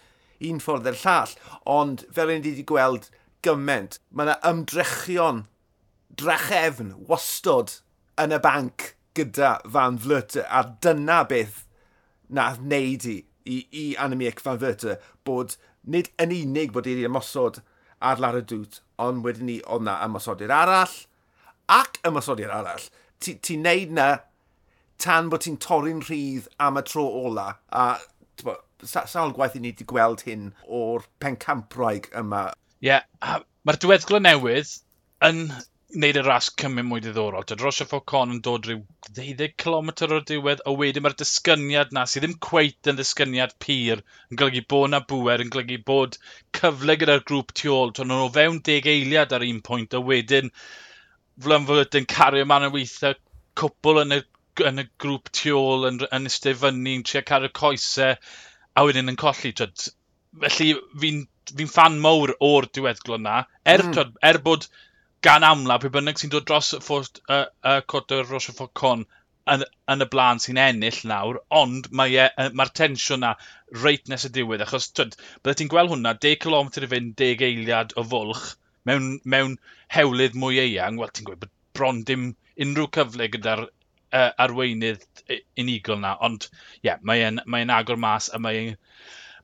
un 0.46 0.62
ffordd 0.64 0.90
i'r 0.92 1.00
llall. 1.02 1.36
Ond 1.70 2.06
fel 2.16 2.32
ni 2.32 2.42
wedi 2.44 2.68
gweld 2.68 3.10
gyment, 3.46 4.00
mae 4.12 4.30
yna 4.30 4.40
ymdrechion 4.50 5.46
drachefn 6.18 6.94
wastod 7.10 7.80
yn 8.22 8.34
y 8.36 8.40
banc 8.42 8.94
gyda 9.16 9.60
Van 9.72 10.00
Vlerte 10.02 10.44
a 10.48 10.64
dyna 10.84 11.22
beth 11.30 11.64
nath 12.28 12.60
wneud 12.64 13.06
i, 13.12 13.18
i, 13.46 13.58
i 13.72 13.86
Anemiec 14.02 14.42
Van 14.44 14.60
Vlerte 14.62 14.98
bod 15.28 15.56
nid 15.84 16.10
yn 16.22 16.34
unig 16.36 16.74
bod 16.76 16.90
wedi 16.90 17.06
ymosod 17.08 17.62
ar 18.10 18.22
Lara 18.22 18.42
Dwt, 18.42 18.82
ond 19.02 19.26
wedyn 19.26 19.50
ni 19.50 19.58
oedd 19.66 19.86
na 19.88 19.98
ymosodi'r 20.06 20.54
arall, 20.54 20.96
ac 21.72 22.00
ymosodi'r 22.08 22.54
arall. 22.54 22.88
Ti'n 23.24 23.42
ti 23.46 23.58
neud 23.62 23.94
na 23.98 24.10
tan 25.02 25.32
bod 25.32 25.46
ti'n 25.46 25.58
torri'n 25.64 26.04
rhydd 26.06 26.50
am 26.62 26.80
y 26.80 26.86
tro 26.88 27.06
ola, 27.26 27.48
a 27.72 27.86
bo, 28.44 28.56
sawl 28.86 29.34
gwaith 29.36 29.58
i 29.58 29.64
ni 29.64 29.74
wedi 29.74 29.88
gweld 29.90 30.26
hyn 30.28 30.50
o'r 30.80 31.08
pencampraig 31.24 32.10
yma. 32.22 32.48
Ie, 32.84 32.92
yeah, 32.92 33.40
mae'r 33.66 33.80
diweddglo 33.82 34.22
newydd 34.22 34.76
yn 35.26 35.48
wneud 35.94 36.18
y 36.20 36.24
ras 36.26 36.48
cymryd 36.62 36.88
mwy 36.90 37.04
diddorol. 37.06 37.46
Dyd 37.48 37.62
Rocha 37.62 37.86
Focon 37.90 38.34
yn 38.34 38.40
dod 38.46 38.66
rhyw 38.68 38.80
20 39.20 39.54
km 39.62 39.92
o'r 40.08 40.24
diwedd, 40.32 40.64
a 40.66 40.74
wedyn 40.80 41.06
mae'r 41.06 41.18
dysgyniad 41.20 41.94
na 41.96 42.08
sydd 42.10 42.26
ddim 42.26 42.40
cweit 42.48 42.90
yn 42.92 42.98
disgyniad 43.00 43.54
pyr 43.66 44.02
yn 44.02 44.42
golygu 44.42 44.66
bod 44.74 44.92
na 44.94 45.04
bwer, 45.12 45.44
yn 45.44 45.54
golygu 45.54 45.78
bod 45.92 46.18
cyfle 46.58 46.98
gyda'r 47.02 47.24
grŵp 47.30 47.54
tu 47.62 47.76
ôl. 47.76 47.94
To'n 47.96 48.12
nhw 48.12 48.32
fewn 48.40 48.64
deg 48.66 48.90
eiliad 48.96 49.36
ar 49.38 49.46
un 49.46 49.62
pwynt, 49.70 49.94
a 49.94 50.02
wedyn 50.10 50.52
Flan 51.44 51.66
yn 51.68 52.06
cario 52.08 52.46
man 52.48 52.64
y 52.64 52.72
weithio 52.72 53.10
cwbl 53.60 54.02
yn 54.06 54.16
y, 54.16 54.20
yn 54.70 54.80
y 54.80 54.86
grŵp 55.04 55.32
tu 55.36 55.52
ôl, 55.60 55.84
yn, 55.90 55.98
yn 56.16 56.30
ystod 56.30 56.62
fyny, 56.62 56.94
yn 57.00 57.04
trio 57.08 57.22
cario 57.28 57.52
coesau, 57.60 58.16
a 58.76 58.84
wedyn 58.88 59.12
yn 59.12 59.20
colli. 59.20 59.52
Tyd. 59.60 59.90
Felly 60.46 60.70
fi'n 61.02 61.20
fi, 61.52 61.68
fan 61.74 62.00
mawr 62.06 62.34
o'r 62.50 62.70
diweddglo 62.78 63.20
na. 63.20 63.42
Er, 63.74 63.84
mm. 63.84 63.98
tyd, 63.98 64.16
er 64.32 64.40
bod 64.48 64.70
gan 65.26 65.46
amla, 65.48 65.80
pwy 65.82 65.90
bynnag 65.94 66.20
sy'n 66.22 66.30
dod 66.34 66.44
dros 66.46 66.68
y 66.76 66.80
uh, 66.80 67.46
uh, 67.66 67.80
cwrdd 67.90 68.28
Rochefort 68.30 68.74
Con 68.78 69.08
yn, 69.54 69.64
yn 69.94 70.06
y 70.06 70.08
blaen 70.14 70.42
sy'n 70.44 70.60
ennill 70.62 71.00
nawr, 71.10 71.40
ond 71.60 71.88
mae 72.00 72.20
e, 72.22 72.28
mae'r 72.60 72.72
tensiwn 72.80 73.24
na 73.24 73.32
reit 73.84 74.12
nes 74.12 74.28
y 74.28 74.32
diwedd, 74.36 74.62
achos 74.66 74.92
twyd, 74.94 75.18
byddai 75.42 75.60
ti'n 75.62 75.72
gweld 75.74 75.94
hwnna, 75.96 76.14
10 76.28 76.38
km 76.46 76.70
i 76.70 76.92
fynd, 76.94 77.16
10 77.24 77.44
eiliad 77.48 77.98
o 77.98 78.06
fwlch, 78.12 78.46
mewn, 78.90 79.10
mewn 79.36 79.58
hewlydd 79.98 80.38
mwy 80.44 80.62
eang, 80.68 81.02
wel 81.02 81.14
ti'n 81.14 81.30
gweud 81.32 81.42
bod 81.42 81.54
bron 81.80 82.06
dim 82.12 82.30
unrhyw 82.62 82.92
cyfle 83.00 83.32
gyda'r 83.34 83.66
uh, 83.66 84.32
arweinydd 84.46 85.06
unigol 85.62 86.02
na, 86.06 86.16
ond 86.30 86.50
ie, 86.52 86.92
yeah, 86.92 87.02
mae'n 87.02 87.42
mae 87.50 87.66
agor 87.80 87.98
mas 88.08 88.30
a 88.30 88.42
mae'n 88.46 88.76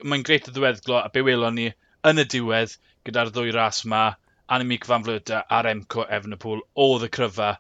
mae, 0.05 0.25
greit 0.29 0.49
o 0.49 0.53
ddiweddglo 0.53 1.01
a 1.01 1.09
be 1.13 1.25
welon 1.25 1.57
ni 1.57 1.71
yn 2.11 2.21
y 2.21 2.29
diwedd 2.35 2.77
gyda'r 3.09 3.33
ddwy 3.33 3.57
ras 3.57 3.81
yma, 3.89 4.11
Annemiek 4.51 4.85
van 4.85 5.03
Vleuter 5.03 5.45
a 5.47 5.61
Remco 5.63 6.03
Evenepoel 6.17 6.59
oedd 6.85 7.05
y 7.07 7.09
cryfa 7.17 7.53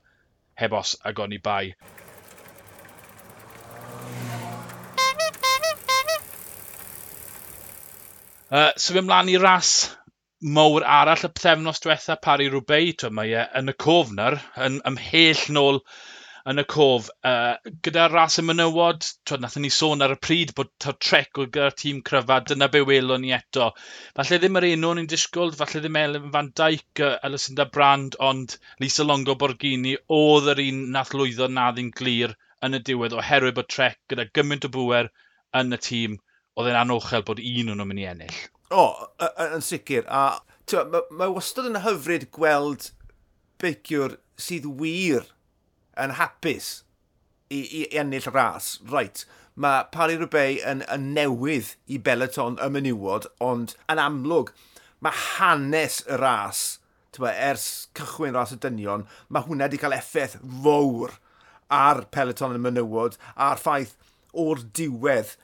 heb 0.59 0.73
os 0.75 0.97
ag 1.07 1.21
i 1.31 1.39
bai. 1.39 1.73
Uh, 8.51 8.71
so 8.75 8.91
fe 8.91 8.99
ymlaen 8.99 9.31
i 9.31 9.37
ras 9.39 9.71
mowr 10.57 10.83
arall 10.83 11.23
y 11.23 11.29
pethefnos 11.31 11.79
diwetha 11.79 12.17
Pari 12.19 12.49
rhywbeth. 12.49 13.05
Mae 13.15 13.31
e 13.39 13.45
yn 13.61 13.71
y 13.71 13.75
cofnr, 13.85 14.41
yn 14.67 14.81
ymhell 14.91 15.45
nôl 15.55 15.79
yn 16.49 16.61
y 16.61 16.65
cof. 16.69 17.09
Uh, 17.27 17.71
gyda 17.85 18.07
ras 18.11 18.39
y 18.41 18.45
mynywod, 18.45 19.05
twyd, 19.27 19.43
nath 19.43 19.57
ni 19.61 19.71
sôn 19.73 20.05
ar 20.05 20.15
y 20.15 20.17
pryd 20.27 20.53
bod 20.57 20.71
ta'r 20.81 20.97
trec 21.03 21.41
o 21.41 21.45
gyda'r 21.45 21.75
tîm 21.77 22.01
cryfad, 22.07 22.47
dyna 22.49 22.69
be 22.73 22.83
welon 22.87 23.23
ni 23.25 23.33
eto. 23.37 23.71
Falle 24.17 24.39
ddim 24.41 24.59
yr 24.61 24.69
enw 24.71 24.93
ni'n 24.97 25.09
disgwyl, 25.11 25.53
falle 25.57 25.83
ddim 25.83 25.99
Elin 26.01 26.29
Van 26.33 26.51
Dijk, 26.61 27.03
uh, 27.03 27.17
Elisenda 27.27 27.67
Brand, 27.77 28.17
ond 28.31 28.57
Lisa 28.83 29.05
Longo 29.07 29.35
Borghini, 29.35 29.97
oedd 30.21 30.49
yr 30.55 30.63
un 30.65 30.85
nath 30.95 31.13
lwyddo 31.17 31.49
na 31.51 31.69
ddyn 31.75 31.91
glir 31.97 32.37
yn 32.65 32.77
y 32.77 32.81
diwedd 32.85 33.17
oherwydd 33.17 33.57
bod 33.57 33.69
trec 33.73 33.99
gyda 34.11 34.29
gymaint 34.37 34.67
o 34.67 34.71
bwer 34.73 35.11
yn 35.57 35.75
y 35.75 35.81
tîm, 35.81 36.17
oedd 36.57 36.71
e'n 36.71 36.81
anochel 36.83 37.25
bod 37.27 37.41
un 37.41 37.73
o'n 37.73 37.81
nhw'n 37.81 37.91
mynd 37.91 38.03
i 38.03 38.09
ennill. 38.11 38.41
O, 38.71 38.85
yn 39.19 39.63
sicr. 39.65 40.05
A 40.07 40.39
mae 40.71 41.01
ma 41.19 41.27
wastad 41.35 41.67
yn 41.67 41.81
hyfryd 41.83 42.29
gweld 42.35 42.91
beiciwr 43.61 44.15
sydd 44.39 44.67
wir 44.79 45.25
yn 46.01 46.17
hapus 46.17 46.71
i, 47.51 47.61
i, 47.61 47.85
i 47.91 48.01
ennill 48.01 48.29
ras. 48.33 48.73
Right, 48.89 49.25
mae 49.55 49.85
Paris-Roubaix 49.93 50.61
yn, 50.67 50.83
yn 50.91 51.09
newydd 51.15 51.73
i 51.91 51.99
Beleton 52.01 52.57
y 52.61 52.69
menywod, 52.73 53.27
ond 53.43 53.75
yn 53.91 54.01
amlwg, 54.01 54.53
mae 55.03 55.17
hanes 55.37 56.01
y 56.07 56.19
ras, 56.21 56.63
tywa, 57.15 57.33
ers 57.49 57.67
cychwyn 57.97 58.37
ras 58.37 58.55
y 58.55 58.59
dynion, 58.63 59.05
mae 59.29 59.45
hwnna 59.47 59.67
wedi 59.67 59.81
cael 59.81 59.97
effaith 59.97 60.37
fawr 60.63 61.17
ar 61.71 62.05
Peloton 62.15 62.55
y 62.55 62.61
menywod, 62.61 63.17
a'r 63.35 63.59
ffaith 63.59 63.95
o'r 64.31 64.63
diwedd 64.77 65.35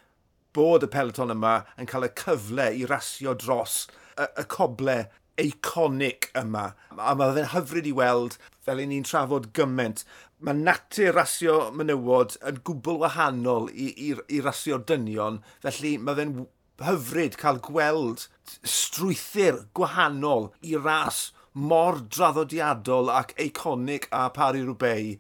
bod 0.56 0.86
y 0.88 0.92
Peloton 0.92 1.34
yma 1.34 1.60
yn 1.78 1.90
cael 1.90 2.08
y 2.08 2.12
cyfle 2.18 2.68
i 2.74 2.86
rasio 2.90 3.36
dros 3.38 3.86
y, 4.18 4.26
y 4.26 4.46
coble 4.52 4.98
eiconic 5.38 6.32
yma. 6.38 6.72
A 6.98 7.14
mae 7.18 7.36
fe'n 7.36 7.52
hyfryd 7.54 7.90
i 7.90 7.94
weld 7.96 8.38
fel 8.68 8.84
ein 8.84 8.92
ni'n 8.92 9.08
trafod 9.08 9.50
gymaint. 9.56 10.04
Mae 10.44 10.60
natur 10.60 11.16
rasio 11.16 11.56
menywod 11.74 12.36
yn 12.50 12.60
gwbl 12.68 13.00
wahanol 13.06 13.72
i, 13.72 13.88
i, 14.10 14.12
i 14.36 14.42
rasio 14.44 14.78
dynion, 14.92 15.40
felly 15.64 15.96
mae 15.98 16.20
fe'n 16.20 16.36
hyfryd 16.84 17.40
cael 17.42 17.62
gweld 17.64 18.28
strwythyr 18.68 19.64
gwahanol 19.78 20.52
i 20.68 20.76
ras 20.78 21.32
mor 21.58 22.04
draddodiadol 22.14 23.10
ac 23.10 23.34
eiconic 23.42 24.06
a 24.14 24.28
pari 24.36 24.62
rhywbeth. 24.66 25.18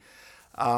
A 0.58 0.70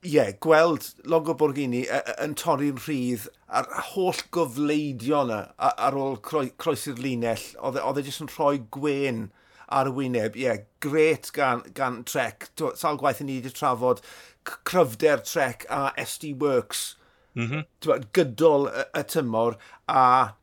ie, 0.00 0.14
yeah, 0.14 0.30
gweld 0.40 0.94
Longo 1.04 1.34
Borghini 1.36 1.82
e, 1.84 1.98
e, 2.00 2.14
yn 2.24 2.32
torri'n 2.40 2.78
rhydd 2.80 3.26
a'r 3.52 3.66
holl 3.92 4.22
gofleidio 4.32 5.22
yna 5.26 5.40
ar 5.60 5.98
ôl 6.00 6.16
croesi'r 6.24 7.02
linell, 7.04 7.44
e, 7.60 7.82
oedd 7.82 8.00
e 8.00 8.06
jyst 8.06 8.24
yn 8.24 8.32
rhoi 8.32 8.62
gwen 8.72 9.26
ar 9.68 9.90
y 9.90 9.94
wyneb. 9.96 10.36
Ie, 10.36 10.46
yeah, 10.46 10.62
gret 10.80 11.30
gan, 11.34 11.64
gan 11.74 12.02
Trek. 12.04 12.50
Sal 12.74 13.00
gwaith 13.00 13.22
i 13.22 13.28
ni 13.28 13.40
wedi 13.40 13.54
trafod 13.54 14.02
cryfder 14.46 15.24
Trek 15.26 15.66
a 15.70 15.90
SD 15.98 16.34
Works 16.40 16.96
mm 17.36 17.46
-hmm. 17.46 18.04
Gydol 18.12 18.68
y, 18.68 18.84
y 19.00 19.02
tymor 19.02 19.56
a 19.88 20.34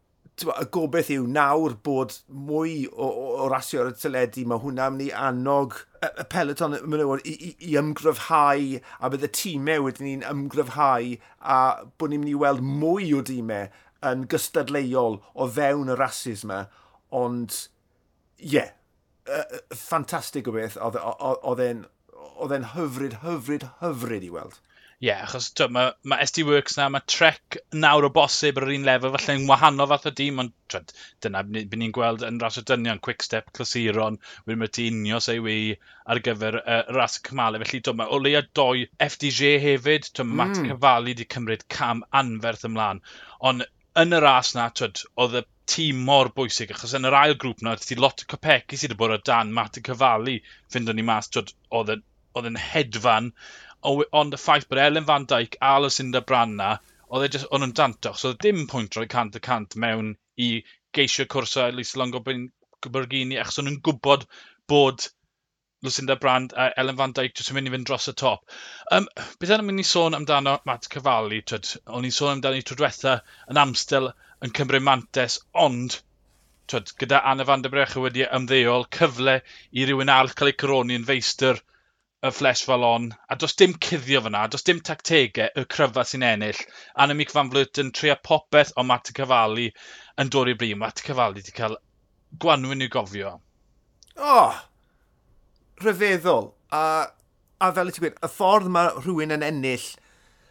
y 0.41 0.65
gobeith 0.73 1.11
yw 1.13 1.27
nawr 1.29 1.75
bod 1.85 2.15
mwy 2.27 2.87
o, 2.89 3.05
o, 3.05 3.25
o 3.43 3.49
rasio 3.51 3.83
ar 3.83 3.91
y 3.91 3.97
tyledu, 4.01 4.45
mae 4.49 4.61
hwnna'n 4.63 4.95
mynd 4.95 5.05
i 5.05 5.11
annog 5.13 5.75
y, 6.01 6.09
y 6.09 6.25
peleton 6.29 6.73
menywod 6.89 7.21
i, 7.23 7.33
i, 7.33 7.51
i 7.69 7.75
ymgryfhau 7.77 8.79
a 8.99 9.11
bydd 9.13 9.27
y 9.27 9.31
tîmau 9.39 9.85
wedyn 9.85 10.09
ni'n 10.09 10.25
ymgryfhau 10.31 11.13
a 11.39 11.59
bod 11.97 12.09
ni'n 12.09 12.23
mynd 12.23 12.33
i 12.33 12.39
weld 12.45 12.65
mwy 12.65 13.13
o 13.13 13.21
dîmau 13.29 13.69
yn 14.09 14.25
gystadleuol 14.33 15.19
o 15.33 15.47
fewn 15.57 15.93
y 15.93 15.99
rasis 16.01 16.43
yma. 16.47 16.63
Ond, 17.13 17.59
ie, 18.41 18.55
yeah, 18.55 18.73
uh, 19.29 19.57
ffantastig 19.75 20.49
o 20.49 20.55
beth, 20.55 20.77
oedd 20.83 21.65
e'n 22.57 22.69
hyfryd, 22.75 23.19
hyfryd, 23.23 23.67
hyfryd 23.81 24.27
i 24.27 24.31
weld. 24.33 24.61
Ie, 25.03 25.09
yeah, 25.09 25.23
achos 25.25 25.49
tw, 25.51 25.65
mae, 25.75 25.89
ma 26.07 26.15
SD 26.23 26.45
Works 26.47 26.77
na, 26.79 26.85
mae 26.93 27.03
Trek 27.11 27.57
nawr 27.75 28.05
o 28.07 28.09
bosib 28.15 28.59
ar 28.59 28.69
yr 28.69 28.77
un 28.77 28.85
lefel, 28.87 29.11
falle'n 29.11 29.49
wahanol 29.49 29.89
fath 29.91 30.05
o 30.07 30.13
dîm, 30.15 30.37
ond 30.39 30.53
twyd, 30.71 30.93
dyna 31.25 31.41
byd 31.43 31.75
ni'n 31.81 31.91
gweld 31.97 32.23
yn 32.23 32.37
ras 32.39 32.61
o 32.61 32.63
dynion, 32.69 33.01
quick 33.03 33.25
step, 33.25 33.51
clasuron, 33.57 34.19
wedyn 34.45 34.61
mae 34.61 34.71
ti 34.77 34.85
unio 34.93 35.19
ei 35.33 35.43
wy 35.43 35.57
ar 36.07 36.23
gyfer 36.23 36.59
uh, 36.61 36.79
ras 36.95 37.19
y 37.19 37.25
cymalau. 37.27 37.59
Felly, 37.65 37.81
twyd, 37.83 37.99
mae 37.99 38.15
o 38.15 38.21
leia 38.23 38.45
doi 38.55 38.85
FDG 39.09 39.57
hefyd, 39.65 40.07
twyd, 40.13 40.23
mae 40.23 40.31
mm. 40.31 40.39
Matt 40.39 40.61
hmm. 40.61 40.71
Cavalli 40.71 41.17
wedi 41.17 41.27
cymryd 41.35 41.67
cam 41.75 42.07
anferth 42.23 42.63
ymlaen. 42.69 43.03
Ond 43.51 43.67
yn 44.01 44.15
y 44.17 44.19
ras 44.23 44.53
na, 44.57 44.69
twyd, 44.79 45.03
oedd 45.23 45.35
y 45.37 45.43
tîm 45.73 45.99
mor 46.07 46.31
bwysig, 46.37 46.71
achos 46.73 46.95
yn 46.97 47.05
yr 47.09 47.17
ail 47.17 47.35
grŵp 47.41 47.61
na, 47.65 47.75
ti 47.79 47.97
lot 47.99 48.23
o 48.23 48.29
copecu 48.33 48.79
sydd 48.79 48.93
wedi 48.93 48.99
bod 49.01 49.13
o 49.15 49.19
dan 49.29 49.53
Martin 49.57 49.85
Cavalli, 49.85 50.39
fynd 50.73 50.89
o'n 50.93 51.01
i 51.03 51.05
mas, 51.09 51.29
twyd, 51.33 51.53
oedd 51.79 52.49
yn 52.49 52.59
hedfan, 52.69 53.29
ond 53.91 54.37
y 54.37 54.39
ffaith 54.41 54.67
bod 54.69 54.81
Elen 54.85 55.07
Van 55.09 55.27
Dijk 55.29 55.59
a 55.69 55.75
Lucinda 55.83 56.23
Branna, 56.31 56.71
oedd 57.13 57.27
e 57.27 57.31
just, 57.35 57.49
o'n 57.51 57.61
nhw'n 57.63 57.75
danto, 57.77 58.15
so 58.17 58.31
oedd 58.31 58.41
dim 58.45 58.65
pwynt 58.71 58.97
roi 58.97 59.05
cant 59.13 59.37
y 59.37 59.43
cant 59.47 59.77
mewn 59.85 60.15
i 60.41 60.49
geisio 60.97 61.27
cwrs 61.29 61.57
o 61.59 61.67
Elise 61.69 61.99
Longo 62.01 62.23
Byrgini, 62.25 63.37
achos 63.41 63.61
o'n 63.61 63.69
nhw'n 63.69 63.81
gwybod 63.85 64.25
bod 64.71 65.07
Lucinda 65.83 66.15
Brand 66.15 66.53
a 66.55 66.69
Ellen 66.79 66.95
Van 66.99 67.13
Dijk 67.17 67.35
jyst 67.35 67.51
yn 67.51 67.57
mynd 67.57 67.69
i 67.69 67.73
fynd 67.73 67.89
dros 67.89 68.07
y 68.11 68.13
top. 68.21 68.55
Um, 68.97 69.09
beth 69.39 69.51
yna'n 69.51 69.67
mynd 69.67 69.83
i 69.83 69.87
sôn 69.87 70.15
amdano 70.17 70.53
Matt 70.69 70.87
Cavalli, 70.93 71.41
twyd, 71.51 71.73
o'n 71.97 72.07
i'n 72.07 72.15
sôn 72.17 72.37
amdano 72.37 72.61
i 72.61 72.63
trwydwetha 72.69 73.17
yn 73.51 73.59
amstel 73.65 74.09
yn 74.45 74.55
Cymru 74.59 74.79
Mantes, 74.87 75.37
ond 75.65 75.97
twyd, 76.71 76.93
gyda 77.03 77.19
Anna 77.31 77.43
Van 77.49 77.65
der 77.65 77.73
Brech 77.73 77.97
wedi 77.99 78.23
ymddeol 78.39 78.87
cyfle 78.97 79.35
i 79.75 79.85
rywun 79.89 80.11
arall 80.13 80.33
cael 80.39 80.53
ei 80.53 80.57
coroni 80.63 80.95
yn 81.01 81.07
feistr 81.11 81.59
y 82.23 82.31
Flesh 82.31 82.63
Falon, 82.63 83.09
a 83.29 83.35
does 83.35 83.55
dim 83.59 83.73
cuddio 83.73 84.21
fyna, 84.23 84.47
does 84.47 84.63
dim 84.63 84.79
tactegau 84.79 85.49
y 85.59 85.65
cryfa 85.75 86.05
sy'n 86.07 86.23
ennill. 86.23 86.61
Annemiek 86.95 87.33
van 87.35 87.51
Vleut 87.51 87.81
yn 87.83 87.91
trio 87.91 88.15
popeth 88.29 88.71
o 88.79 88.85
Matt 88.87 89.11
Cavalli 89.17 89.67
yn 90.23 90.31
dod 90.31 90.51
i'r 90.53 90.59
brim. 90.61 90.79
Matt 90.79 91.03
Cavalli 91.03 91.41
wedi 91.43 91.55
cael 91.57 91.75
gwanwyn 92.45 92.85
i'w 92.85 92.93
gofio. 92.95 93.33
Oh, 94.15 94.55
rhyfeddol. 95.83 96.51
A, 96.73 96.83
a 97.61 97.71
fel 97.75 97.91
y 97.91 97.95
ti'n 97.95 98.05
gweud, 98.07 98.19
y 98.23 98.31
ffordd 98.31 98.71
mae 98.73 98.91
rhywun 98.97 99.35
yn 99.35 99.45
ennill 99.45 99.87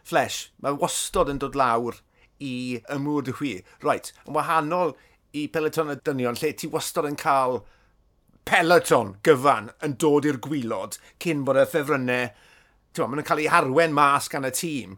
flesh, 0.06 0.48
mae 0.62 0.78
wastod 0.78 1.30
yn 1.32 1.40
dod 1.42 1.58
lawr 1.58 2.00
i 2.42 2.54
y 2.80 2.98
mŵr 3.02 3.30
y 3.32 3.36
chwi. 3.38 3.52
Right, 3.84 4.12
yn 4.26 4.36
wahanol 4.36 4.94
i 5.36 5.46
peleton 5.52 5.92
y 5.94 5.98
dynion, 6.04 6.38
lle 6.38 6.52
ti 6.58 6.70
wastod 6.70 7.08
yn 7.08 7.18
cael 7.20 7.62
peloton 8.48 9.16
gyfan 9.26 9.70
yn 9.86 9.96
dod 10.02 10.26
i'r 10.26 10.40
gwylod 10.42 10.98
cyn 11.22 11.44
bod 11.46 11.60
y 11.60 11.66
ffefrynnau, 11.68 12.30
ti'n 12.92 13.06
maen 13.06 13.20
nhw'n 13.20 13.28
cael 13.28 13.44
eu 13.44 13.52
harwen 13.52 13.94
mas 13.96 14.28
gan 14.32 14.48
y 14.48 14.52
tîm 14.56 14.96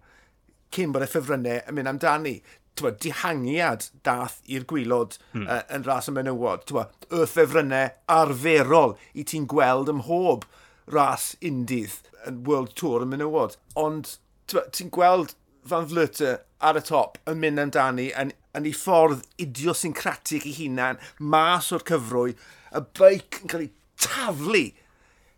cyn 0.75 0.95
bod 0.95 1.05
y 1.05 1.11
ffefrynnau 1.11 1.61
yn 1.69 1.77
mynd 1.77 1.93
amdani 1.93 2.39
twa, 2.79 2.93
dihangiad 3.05 3.89
dath 4.07 4.41
i'r 4.51 4.67
gwylod 4.71 5.19
hmm. 5.33 5.47
uh, 5.47 5.63
yn 5.75 5.87
ras 5.87 6.11
y 6.11 6.15
menywod. 6.17 6.67
Twa, 6.71 6.89
y 7.11 7.25
ffefrynnau 7.31 7.93
arferol 8.11 8.97
i 9.15 9.27
ti'n 9.29 9.49
gweld 9.51 9.93
ym 9.93 10.03
mhob 10.03 10.47
ras 10.95 11.33
undydd 11.45 12.01
yn 12.29 12.43
World 12.49 12.75
Tour 12.79 13.05
y 13.05 13.11
menywod. 13.11 13.59
Ond 13.81 14.17
ti'n 14.51 14.93
gweld 14.95 15.37
Van 15.69 15.87
Vleuter 15.89 16.43
ar 16.65 16.77
y 16.77 16.85
top 16.85 17.17
yn 17.31 17.41
mynd 17.41 17.63
amdani 17.63 18.11
yn, 18.21 18.35
yn 18.57 18.69
ei 18.69 18.75
ffordd 18.77 19.25
idiosyncratic 19.41 20.45
ei 20.49 20.57
hunan, 20.59 21.01
mas 21.19 21.71
o'r 21.73 21.85
cyfrwy, 21.89 22.35
y 22.75 22.83
beic 22.99 23.41
yn 23.41 23.53
cael 23.53 23.67
ei 23.67 23.73
taflu 24.01 24.67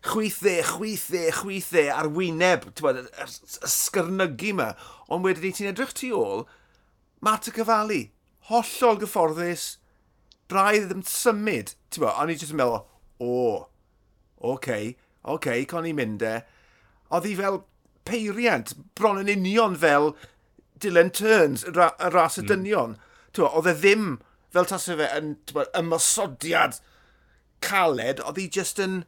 chwythe, 0.07 0.61
chwythe, 0.63 1.23
chwythe 1.35 1.87
ar 1.93 2.09
wyneb, 2.13 2.67
y 2.69 3.27
sgyrnygu 3.71 4.53
yma. 4.53 4.69
Ond 5.11 5.25
wedyn 5.25 5.47
ni 5.47 5.53
ti'n 5.55 5.71
edrych 5.71 5.93
tu 5.97 6.11
ôl, 6.15 6.45
Marta 7.21 7.51
Cavalli, 7.51 8.11
hollol 8.49 8.99
gyfforddus, 9.01 9.65
braidd 10.51 10.87
ddim 10.91 11.03
symud. 11.07 11.73
Ti'n 11.91 12.03
bo, 12.03 12.11
o'n 12.13 12.31
i 12.31 12.37
jyst 12.37 12.53
yn 12.53 12.61
meddwl, 12.61 12.83
o, 13.19 13.33
oce, 14.37 14.53
okay, 14.53 14.93
okay, 15.35 15.65
con 15.69 15.87
i 15.87 15.93
mynd 15.97 16.23
e. 16.25 16.37
Oedd 17.09 17.27
hi 17.27 17.35
fel 17.39 17.61
peiriant, 18.07 18.73
bron 18.95 19.21
yn 19.23 19.31
union 19.33 19.75
fel 19.79 20.13
Dylan 20.79 21.11
Turns, 21.15 21.65
y, 21.65 21.73
ra 21.75 21.91
y 21.97 22.11
ras 22.13 22.37
y 22.37 22.45
mm. 22.45 22.51
dynion. 22.51 22.97
Bo, 23.35 23.49
oedd 23.49 23.71
e 23.71 23.75
ddim 23.77 24.17
fel 24.53 24.69
tas 24.69 24.87
fe 24.87 25.09
yn 25.17 25.35
ymosodiad 25.77 26.79
caled, 27.65 28.21
oedd 28.23 28.41
hi 28.41 28.47
jyst 28.53 28.81
yn 28.83 29.01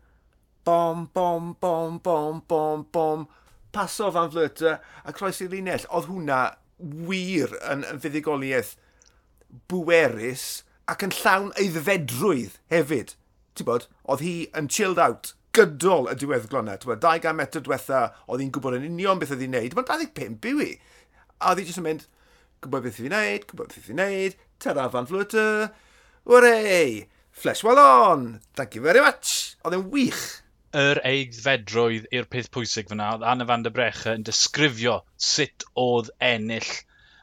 bom, 0.68 1.08
bom, 1.14 1.54
bom, 1.62 2.00
bom, 2.04 2.42
bom, 2.48 2.86
bom, 2.92 3.28
paso 3.72 4.10
fan 4.14 4.32
flyta 4.34 4.80
a 5.06 5.14
croesi 5.16 5.48
linell. 5.50 5.88
Oedd 5.94 6.10
hwnna 6.10 6.42
wir 6.80 7.56
yn, 7.60 7.84
yn 7.88 8.02
fuddugoliaeth 8.04 8.76
bwerus 9.72 10.46
ac 10.90 11.04
yn 11.06 11.14
llawn 11.20 11.52
eiddfedrwydd 11.60 12.58
hefyd. 12.74 13.14
Ti'n 13.58 13.68
bod, 13.68 13.90
oedd 14.10 14.24
hi 14.24 14.36
yn 14.58 14.70
chilled 14.72 15.02
out 15.04 15.34
gydol 15.56 16.10
y 16.12 16.16
diweddglo 16.20 16.64
yna. 16.64 16.78
Ti'n 16.80 16.94
bod, 16.94 17.04
200 17.04 17.36
metr 17.38 17.64
diwetha, 17.66 18.06
oedd 18.28 18.44
hi'n 18.44 18.54
gwybod 18.56 18.80
yn 18.80 18.88
union 18.90 19.22
beth 19.22 19.34
oedd 19.36 19.44
hi'n 19.44 19.56
neud. 19.58 19.70
Ti'n 19.74 19.82
bod, 19.82 19.92
25 19.92 20.50
yw 20.54 20.64
hi. 20.64 20.72
A 21.40 21.52
oedd 21.52 21.62
hi 21.62 21.68
jyst 21.70 21.82
yn 21.82 21.88
mynd, 21.88 22.06
gwybod 22.64 22.86
beth 22.86 23.00
oedd 23.00 23.10
hi'n 23.10 23.16
neud, 23.18 23.48
gwybod 23.50 23.72
beth 23.72 23.80
oedd 23.82 23.92
hi'n 23.92 24.02
neud, 24.04 24.38
tera 24.64 24.90
fan 24.94 25.10
flwyter, 25.10 25.70
wrei, 26.30 27.08
flesh 27.32 27.64
well 27.64 27.82
on, 27.82 28.30
thank 28.56 28.76
you 28.76 28.86
very 28.86 29.04
much. 29.04 29.56
Oedd 29.64 29.78
e'n 29.78 29.90
wych 29.94 30.24
yr 30.78 31.00
eiddfedrwydd 31.10 32.04
i'r 32.14 32.26
peth 32.34 32.52
pwysig 32.54 32.90
fyna, 32.92 33.06
oedd 33.16 33.24
Anna 33.32 33.46
van 33.50 33.64
der 33.66 33.74
Brecha 33.74 34.12
yn 34.14 34.26
disgrifio 34.26 35.00
sut 35.28 35.64
oedd 35.84 36.12
ennill 36.28 36.68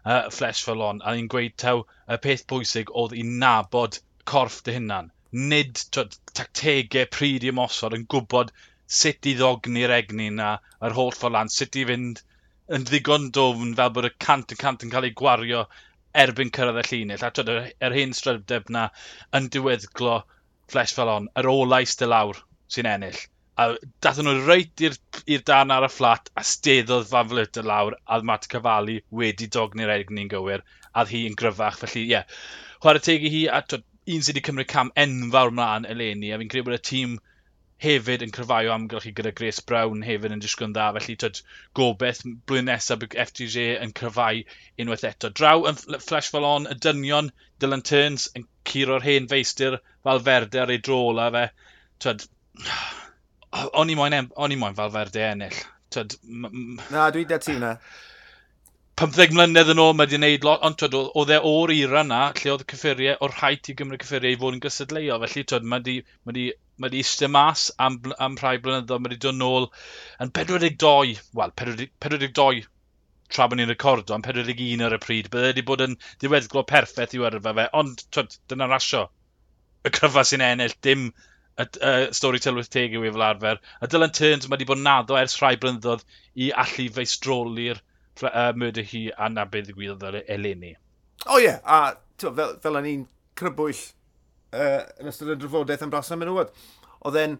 uh, 0.04 0.30
Flesh 0.34 0.64
Falon, 0.66 0.98
a 1.04 1.12
ni'n 1.14 1.28
gweud 1.30 1.54
taw 1.62 1.84
y 2.10 2.18
peth 2.24 2.42
pwysig 2.50 2.90
oedd 3.02 3.14
i 3.14 3.22
nabod 3.44 4.00
corff 4.32 4.64
dy 4.66 4.74
hunan. 4.78 5.12
Nid 5.52 5.78
twyd, 5.94 6.16
tactegau 6.34 7.06
pryd 7.16 7.46
i 7.46 7.52
ymosod 7.52 7.94
yn 7.94 8.08
gwybod 8.14 8.50
sut 8.98 9.30
i 9.30 9.36
ddogni'r 9.38 9.94
egni 9.98 10.26
na, 10.40 10.56
yr 10.88 10.98
holl 10.98 11.14
ffordd 11.14 11.38
lan, 11.38 11.52
sut 11.58 11.78
i 11.78 11.86
fynd 11.92 12.24
yn 12.74 12.88
ddigon 12.90 13.30
dofn 13.38 13.76
fel 13.78 13.94
bod 13.94 14.10
y 14.10 14.12
cant 14.26 14.56
yn 14.56 14.62
cant 14.64 14.82
yn 14.82 14.94
cael 14.96 15.06
ei 15.06 15.14
gwario 15.22 15.62
erbyn 16.24 16.50
cyrraedd 16.58 16.82
y 16.82 16.86
llinell. 16.88 17.22
A 17.22 17.30
twyd, 17.30 17.54
yr, 17.54 17.70
yr 17.78 17.96
hen 18.00 18.18
strydeb 18.22 18.74
na 18.74 18.88
yn 19.38 19.46
diweddglo 19.54 20.18
Flesh 20.72 20.98
Falon, 20.98 21.30
yr 21.38 21.52
olau 21.54 21.86
stil 21.86 22.10
lawr 22.10 22.42
sy'n 22.74 22.90
ennill 22.96 23.22
a 23.56 23.66
dathon 24.04 24.28
nhw 24.28 24.46
reit 24.46 24.82
i'r 24.86 25.44
dan 25.50 25.72
ar 25.74 25.86
y 25.86 25.90
fflat 25.92 26.28
a 26.40 26.42
steddodd 26.44 27.06
Faflet 27.10 27.60
y 27.60 27.62
lawr 27.64 27.94
a 28.04 28.18
Matt 28.30 28.48
Cavalli 28.52 28.96
wedi 29.20 29.48
dogni'r 29.56 29.92
egni'n 29.94 30.32
gywir 30.32 30.64
a 30.92 31.04
hi 31.12 31.22
yn 31.28 31.38
gryfach. 31.40 31.78
Felly 31.82 32.02
ie, 32.02 32.10
yeah. 32.10 32.26
chwarae 32.82 33.04
teg 33.06 33.24
i 33.24 33.32
hi 33.32 33.46
a 33.58 33.62
twyd, 33.62 33.86
un 34.16 34.26
sydd 34.26 34.36
wedi 34.36 34.44
cymryd 34.48 34.68
cam 34.72 34.92
enfawr 35.04 35.54
mlaen 35.56 35.88
eleni 35.94 36.34
a 36.34 36.40
fi'n 36.42 36.52
credu 36.52 36.66
bod 36.68 36.76
y 36.76 36.82
tîm 36.90 37.16
hefyd 37.84 38.22
yn 38.26 38.34
cryfaio 38.36 38.74
amgylch 38.74 39.08
i 39.08 39.14
gyda 39.16 39.32
Grace 39.38 39.64
Brown 39.70 40.04
hefyd 40.08 40.36
yn 40.36 40.44
disgwyl 40.44 40.76
dda. 40.76 40.90
Felly 40.98 41.16
twyd, 41.22 41.40
gobeith 41.80 42.22
blwyddyn 42.28 42.70
nesaf 42.70 43.00
bydd 43.02 43.16
FTG 43.24 43.66
yn 43.86 43.96
cryfau 44.00 44.44
unwaith 44.84 45.04
eto. 45.10 45.32
Draw 45.40 45.66
yn 45.72 45.80
Flash 46.04 46.30
fel 46.34 46.48
on, 46.48 46.68
y 46.72 46.76
dynion, 46.88 47.32
Dylan 47.64 47.84
Turns 47.90 48.28
yn 48.36 48.46
curo'r 48.68 49.08
hen 49.08 49.32
feistr 49.32 49.80
fel 50.04 50.22
ar 50.36 50.76
ei 50.76 50.80
drola 50.90 51.30
fe. 51.38 51.48
Twyd, 52.04 52.28
o'n 53.82 53.92
i 53.92 53.96
moyn, 53.98 54.18
o'n 54.36 54.54
i 54.54 54.58
moyn 54.60 54.76
Falferde 54.78 55.24
ennill. 55.30 55.62
Tyd, 55.94 56.16
Na, 56.26 57.08
dwi 57.14 57.24
da 57.30 57.38
ti 57.42 57.54
yna. 57.54 57.76
15 59.00 59.34
mlynedd 59.36 59.70
yn 59.74 59.80
ôl 59.82 59.90
mae 59.92 60.06
wedi 60.06 60.16
gwneud 60.16 60.44
lot, 60.48 60.62
ond 60.64 60.82
oedd 60.88 61.32
e 61.34 61.38
o'r 61.50 61.72
era 61.74 62.00
yna 62.00 62.20
lle 62.38 62.52
oedd 62.54 62.62
y 62.64 62.68
cyffuriau, 62.72 63.18
o'r 63.26 63.34
rhaid 63.34 63.68
i 63.68 63.74
Gymru 63.76 63.98
cyffuriau 64.00 64.36
i 64.36 64.38
fod 64.40 64.56
yn 64.56 64.62
gysadleuo. 64.64 65.18
Felly, 65.24 65.42
twyd, 65.50 65.66
mae 65.72 65.82
wedi, 65.82 65.96
mae 66.24 66.32
wedi, 66.32 66.46
mae 66.80 66.88
wedi 66.88 67.02
eistedd 67.04 67.32
mas 67.34 67.66
am, 67.86 67.98
am 68.26 68.38
rhai 68.40 68.54
blynyddoedd, 68.64 69.04
mae 69.04 69.12
wedi 69.12 69.20
dod 69.26 69.36
nôl 69.42 69.68
yn 70.24 70.32
42, 70.40 71.12
wel, 71.40 71.54
42 71.60 72.64
tra 73.36 73.48
bod 73.50 73.60
ni'n 73.60 73.68
recordo, 73.74 74.16
am 74.16 74.24
41 74.24 74.86
ar 74.86 74.96
y 74.96 75.02
pryd. 75.02 75.28
Bydde 75.32 75.52
wedi 75.52 75.66
bod 75.68 75.84
yn 75.84 75.98
ddiweddglo 76.22 76.64
perffaith 76.72 77.16
i 77.18 77.22
werfa 77.22 77.52
fe, 77.60 77.68
ond 77.82 78.04
twyd, 78.16 78.38
dyna 78.48 78.70
rasio. 78.70 79.06
Y 79.84 79.92
cryfa 79.92 80.24
sy'n 80.26 80.44
ennill, 80.46 80.76
dim 80.86 81.10
y, 81.56 81.66
y 81.66 81.92
stori 82.16 82.40
tylwyth 82.42 82.70
teg 82.72 82.94
yw 82.96 83.06
i 83.06 83.12
fel 83.14 83.26
arfer. 83.26 83.60
A 83.80 83.88
Dylan 83.90 84.14
Turns 84.16 84.48
mae 84.48 84.56
wedi 84.56 84.68
bod 84.68 84.82
naddo 84.82 85.18
ers 85.18 85.36
rhai 85.40 85.56
blynyddoedd 85.60 86.04
i 86.46 86.50
allu 86.64 86.88
feistroli'r 86.96 87.82
uh, 88.24 88.52
murder 88.56 88.86
hi 88.86 89.06
a 89.12 89.28
na 89.32 89.46
beth 89.50 89.68
ddigwyddodd 89.70 90.22
eleni. 90.24 90.74
O 91.26 91.36
oh, 91.36 91.38
ie, 91.40 91.48
yeah. 91.48 91.60
a 91.64 91.96
tyw, 92.20 92.32
fel, 92.36 92.56
fel 92.62 92.80
ni'n 92.84 93.06
crybwyll 93.38 93.84
uh, 94.56 94.82
yn 95.00 95.12
ystod 95.12 95.32
y 95.34 95.38
drafodaeth 95.40 95.84
am 95.86 95.92
brasa 95.92 96.18
menywod, 96.18 96.52
oedd 97.06 97.20
e'n 97.22 97.38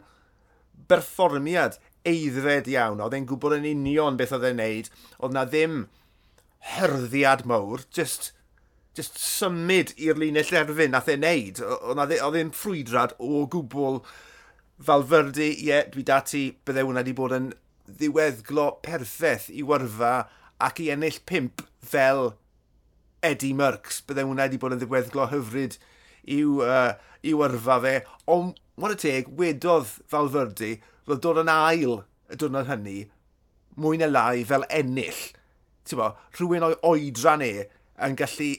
berfformiad 0.89 1.77
eiddfed 2.07 2.69
iawn, 2.71 3.01
oedd 3.03 3.15
e'n 3.17 3.27
gwybod 3.29 3.57
yn 3.57 3.69
union 3.71 4.17
beth 4.19 4.33
oedd 4.37 4.49
e'n 4.51 4.59
neud, 4.61 4.89
oedd 5.21 5.35
na 5.35 5.45
ddim 5.49 5.85
hyrddiad 6.75 7.45
mawr, 7.49 7.85
just 7.93 8.31
just 8.97 9.19
symud 9.21 9.93
i'r 10.01 10.17
linell 10.19 10.55
erfyn 10.61 10.95
nath 10.95 11.11
e'n 11.13 11.23
neud. 11.23 11.61
E- 11.61 12.21
oedd 12.25 12.39
e'n 12.41 12.55
ffrwydrad 12.55 13.15
o 13.21 13.45
gwbl 13.53 14.01
Falferdi, 14.87 15.47
ie, 15.55 15.69
yeah, 15.71 15.87
dwi 15.89 16.03
dati, 16.05 16.43
bydde 16.65 16.83
hwnna 16.85 17.01
wedi 17.01 17.15
bod 17.17 17.33
yn 17.33 17.47
ddiweddglo 17.97 18.67
perffaith 18.85 19.47
i 19.49 19.63
wyrfa 19.65 20.11
ac 20.61 20.81
i 20.83 20.91
ennill 20.93 21.17
pimp 21.29 21.63
fel 21.81 22.35
Eddie 23.25 23.55
Merckx. 23.57 24.03
Bydde 24.05 24.27
hwnna 24.27 24.45
wedi 24.45 24.59
bod 24.61 24.75
yn 24.75 24.83
ddiweddglo 24.83 25.25
hyfryd 25.31 25.79
i'w, 26.35 26.61
uh, 26.61 26.93
i'w 27.25 27.41
yrfa 27.47 27.79
fe. 27.87 27.95
Ond, 28.29 28.59
what 28.77 28.93
y 28.93 28.99
teg, 29.01 29.33
wedodd 29.39 29.89
Falferdi, 30.11 30.75
roedd 31.09 31.23
dod 31.25 31.41
yn 31.41 31.49
ail 31.53 32.03
y 32.29 32.37
diwrnod 32.37 32.69
hynny, 32.69 32.99
mwy 33.81 33.97
na 34.01 34.11
lai 34.11 34.45
fel 34.45 34.67
ennill. 34.73 35.23
Ti'n 35.87 36.01
bo, 36.01 36.11
rhywun 36.37 36.65
o'i 36.67 36.77
oedran 36.85 37.45
e 37.45 37.53
yn 38.05 38.17
gallu 38.19 38.53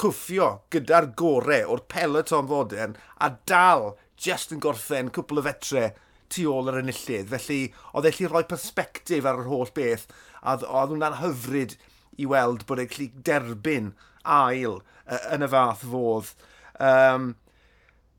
cwffio 0.00 0.48
gyda'r 0.72 1.10
gore 1.18 1.62
o'r 1.68 1.84
peloton 1.90 2.48
fodern 2.50 2.96
a 3.20 3.32
dal 3.48 3.92
just 4.16 4.54
yn 4.54 4.62
gorffen 4.62 5.10
cwpl 5.14 5.42
o 5.42 5.44
fetre 5.46 5.90
tu 6.32 6.46
ôl 6.48 6.70
yr 6.72 6.80
enillydd. 6.80 7.30
Felly, 7.32 7.60
oedd 7.92 8.08
eich 8.08 8.22
rhoi 8.24 8.44
persbectif 8.48 9.26
ar 9.28 9.42
yr 9.42 9.50
holl 9.50 9.72
beth, 9.76 10.06
a 10.40 10.56
oedd 10.56 10.94
hwnna'n 10.94 11.20
hyfryd 11.20 11.76
i 12.20 12.28
weld 12.28 12.64
bod 12.68 12.82
e'n 12.82 12.90
gallu 12.92 13.08
derbyn 13.28 13.92
ail 14.22 14.80
uh, 14.80 15.20
yn 15.34 15.44
y 15.44 15.50
fath 15.52 15.84
fodd. 15.92 16.32
Um, 16.80 17.32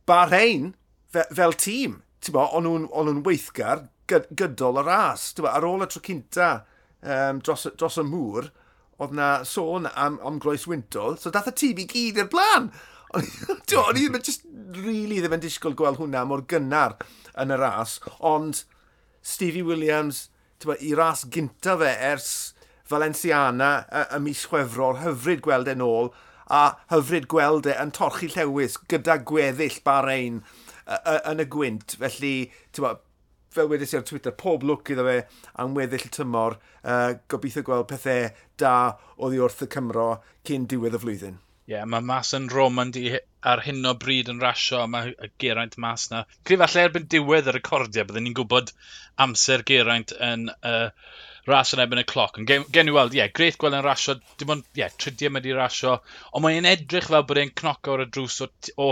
Bahrein, 0.09 0.73
fe, 1.13 1.25
fel 1.33 1.55
tîm, 1.57 2.01
o'n 2.33 2.67
nhw'n 2.67 3.23
weithgar 3.25 3.87
gyd, 4.11 4.29
gydol 4.37 4.81
y 4.81 4.85
ras. 4.87 5.31
Bo, 5.37 5.49
ar 5.49 5.67
ôl 5.67 5.85
y 5.85 5.89
tro 5.91 6.03
cynta 6.03 6.49
um, 7.01 7.41
dros, 7.43 7.67
dros 7.79 7.99
y 8.01 8.05
mŵr, 8.07 8.49
oedd 9.01 9.13
na 9.17 9.29
sôn 9.47 9.87
am, 9.89 10.19
am 10.25 10.39
Groes 10.41 10.67
wyntol, 10.69 11.17
so 11.19 11.31
dath 11.33 11.49
y 11.51 11.55
tîm 11.61 11.83
i 11.83 11.87
gyd 11.89 12.21
i'r 12.21 12.29
blaen. 12.33 12.69
O'n 13.13 13.25
i 13.25 14.05
ddim 14.07 14.19
just 14.25 14.45
really 14.77 15.21
ddim 15.21 15.37
yn 15.37 15.43
disgwyl 15.43 15.77
gweld 15.77 15.99
hwnna 16.01 16.23
mor 16.29 16.45
gynnar 16.49 16.97
yn 17.39 17.53
y 17.53 17.59
ras, 17.59 17.99
ond 18.19 18.63
Stevie 19.23 19.65
Williams, 19.65 20.27
ba, 20.65 20.77
i 20.79 20.93
ras 20.97 21.25
gynta 21.31 21.77
fe 21.79 21.93
ers 22.11 22.29
Valenciana 22.89 23.85
y, 23.87 24.03
y 24.17 24.21
mis 24.23 24.45
Chwefror, 24.49 25.01
hyfryd 25.03 25.43
gweld 25.45 25.71
e'n 25.71 25.83
ôl, 25.85 26.11
a 26.53 26.75
hyfryd 26.91 27.29
gweld 27.31 27.69
e 27.69 27.75
yn 27.79 27.93
torchi 27.95 28.29
llewis 28.33 28.77
gyda 28.91 29.17
gweddill 29.25 29.79
Bahrein 29.85 30.41
yn 31.31 31.41
y 31.41 31.47
gwynt. 31.49 31.95
Felly, 31.99 32.35
ti'n 32.75 32.89
fel 33.55 33.69
wedi 33.71 33.87
si 33.89 33.97
ar 33.99 34.05
Twitter, 34.07 34.33
pob 34.43 34.65
lwc 34.67 34.93
iddo 34.93 35.05
fe 35.07 35.17
am 35.63 35.77
weddill 35.77 36.09
tymor. 36.17 36.57
Uh, 36.83 37.15
gobeithio 37.31 37.63
gweld 37.67 37.87
pethau 37.91 38.29
da 38.61 38.75
oddi 39.17 39.41
wrth 39.41 39.65
y 39.65 39.69
Cymro 39.75 40.07
cyn 40.49 40.69
diwedd 40.71 40.97
y 40.97 41.01
flwyddyn. 41.03 41.41
Ie, 41.63 41.77
yeah, 41.77 41.85
mae 41.87 42.03
mas 42.03 42.33
yn 42.35 42.49
Roman 42.51 42.89
di 42.91 43.05
ar 43.51 43.61
hyn 43.63 43.85
o 43.87 43.93
bryd 43.99 44.31
yn 44.33 44.41
rasio, 44.43 44.81
mae 44.91 45.13
y 45.13 45.29
Geraint 45.39 45.77
mas 45.79 46.09
na. 46.11 46.25
Gryf 46.43 46.59
falle 46.59 46.83
erbyn 46.87 47.05
diwedd 47.13 47.47
y 47.47 47.53
recordiau, 47.55 48.07
byddwn 48.09 48.27
ni'n 48.27 48.35
gwybod 48.39 48.73
amser 49.25 49.63
Geraint 49.69 50.11
yn 50.27 50.49
uh, 50.51 50.89
ras 51.47 51.71
yn 51.75 51.83
ebyn 51.85 52.01
y 52.01 52.05
cloc. 52.09 52.41
Yn 52.41 52.49
gen, 52.49 52.67
gen 52.75 52.91
i 52.91 52.95
weld, 52.95 53.15
ie, 53.15 53.21
yeah, 53.21 53.31
greit 53.39 53.59
gweld 53.61 53.77
yn 53.79 53.85
rasio, 53.85 54.17
dim 54.41 54.51
ond, 54.57 54.67
ie, 54.73 54.83
yeah, 54.83 54.91
tridiau 54.99 55.31
mae 55.31 55.45
di 55.45 55.55
rasio, 55.55 55.97
ond 56.33 56.43
mae'n 56.43 56.67
edrych 56.73 57.07
fel 57.13 57.23
bod 57.29 57.39
e'n 57.39 57.55
cnoc 57.61 57.91
o'r 57.93 58.05
y 58.05 58.09
drws 58.11 58.41
o, 58.43 58.49
o 58.83 58.89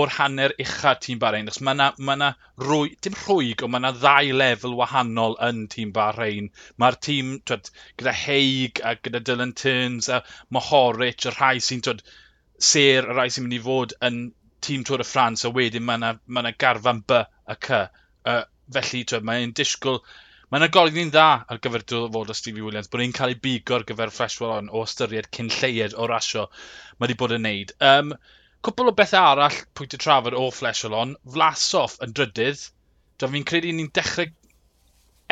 o'r 0.00 0.12
hanner 0.16 0.52
ucha 0.62 0.92
tîm 1.04 1.20
Bahrein, 1.22 1.48
achos 1.50 1.62
mae 1.66 1.76
yna, 1.76 1.86
ma 2.08 2.16
na 2.20 2.28
rwy, 2.62 2.90
dim 3.04 3.16
rhwyg, 3.20 3.62
ond 3.64 3.72
mae 3.74 3.82
yna 3.82 3.92
ddau 3.96 4.32
lefel 4.40 4.74
wahanol 4.80 5.36
yn 5.48 5.62
tîm 5.72 5.92
Bahrein. 5.96 6.50
Mae'r 6.82 6.98
tîm 7.06 7.30
twed, 7.48 7.70
gyda 8.00 8.14
Haig 8.22 8.82
a 8.90 8.96
gyda 8.96 9.22
Dylan 9.28 9.54
Turns 9.62 10.10
a 10.12 10.20
Mohoric, 10.56 11.28
y 11.30 11.34
rhai 11.36 11.54
sy'n 11.68 11.84
ser, 11.86 13.08
y 13.08 13.16
rhai 13.16 13.28
sy'n 13.30 13.46
mynd 13.46 13.58
i 13.58 13.62
fod 13.68 13.96
yn 14.10 14.20
tîm 14.66 14.84
Tôr 14.88 15.04
y 15.04 15.08
Ffrans, 15.08 15.46
a 15.48 15.54
wedyn 15.56 15.86
mae 15.88 16.02
yna, 16.02 16.12
mae 16.26 16.44
yna 16.44 16.54
garfan 16.66 17.02
B 17.06 17.22
a 17.22 17.58
C. 17.68 17.82
Uh, 18.26 18.42
felly 18.74 19.04
twed, 19.06 19.24
mae'n 19.26 19.56
disgwyl 19.56 20.02
Mae 20.46 20.60
yna 20.60 20.66
golygn 20.74 21.00
un 21.02 21.08
dda 21.10 21.28
ar 21.50 21.58
gyfer 21.62 21.82
dyfod 21.90 22.28
o 22.30 22.34
Stevie 22.38 22.62
Williams, 22.62 22.86
bod 22.90 23.00
ni'n 23.02 23.14
cael 23.16 23.32
ei 23.32 23.38
bigo 23.46 23.74
ar 23.76 23.84
gyfer 23.86 24.12
Fresh 24.14 24.38
Wallon 24.42 24.68
o 24.70 24.82
ystyried 24.86 25.26
cyn 25.34 25.48
lleied 25.50 25.96
o 25.98 26.06
rasio 26.06 26.44
mae 26.52 27.08
wedi 27.08 27.16
bod 27.22 27.34
yn 27.34 27.42
neud. 27.46 27.72
Um, 27.88 28.12
Cwpl 28.64 28.90
o 28.90 28.94
bethau 28.98 29.32
arall 29.32 29.58
pwynt 29.78 29.96
y 29.96 29.98
trafod 30.02 30.36
o 30.38 30.46
Fleshalon, 30.54 31.16
Flasoff 31.34 31.98
yn 32.06 32.14
drydydd. 32.16 32.62
Do 33.20 33.28
fi'n 33.32 33.44
credu 33.48 33.72
ni'n 33.72 33.90
dechrau 33.98 34.30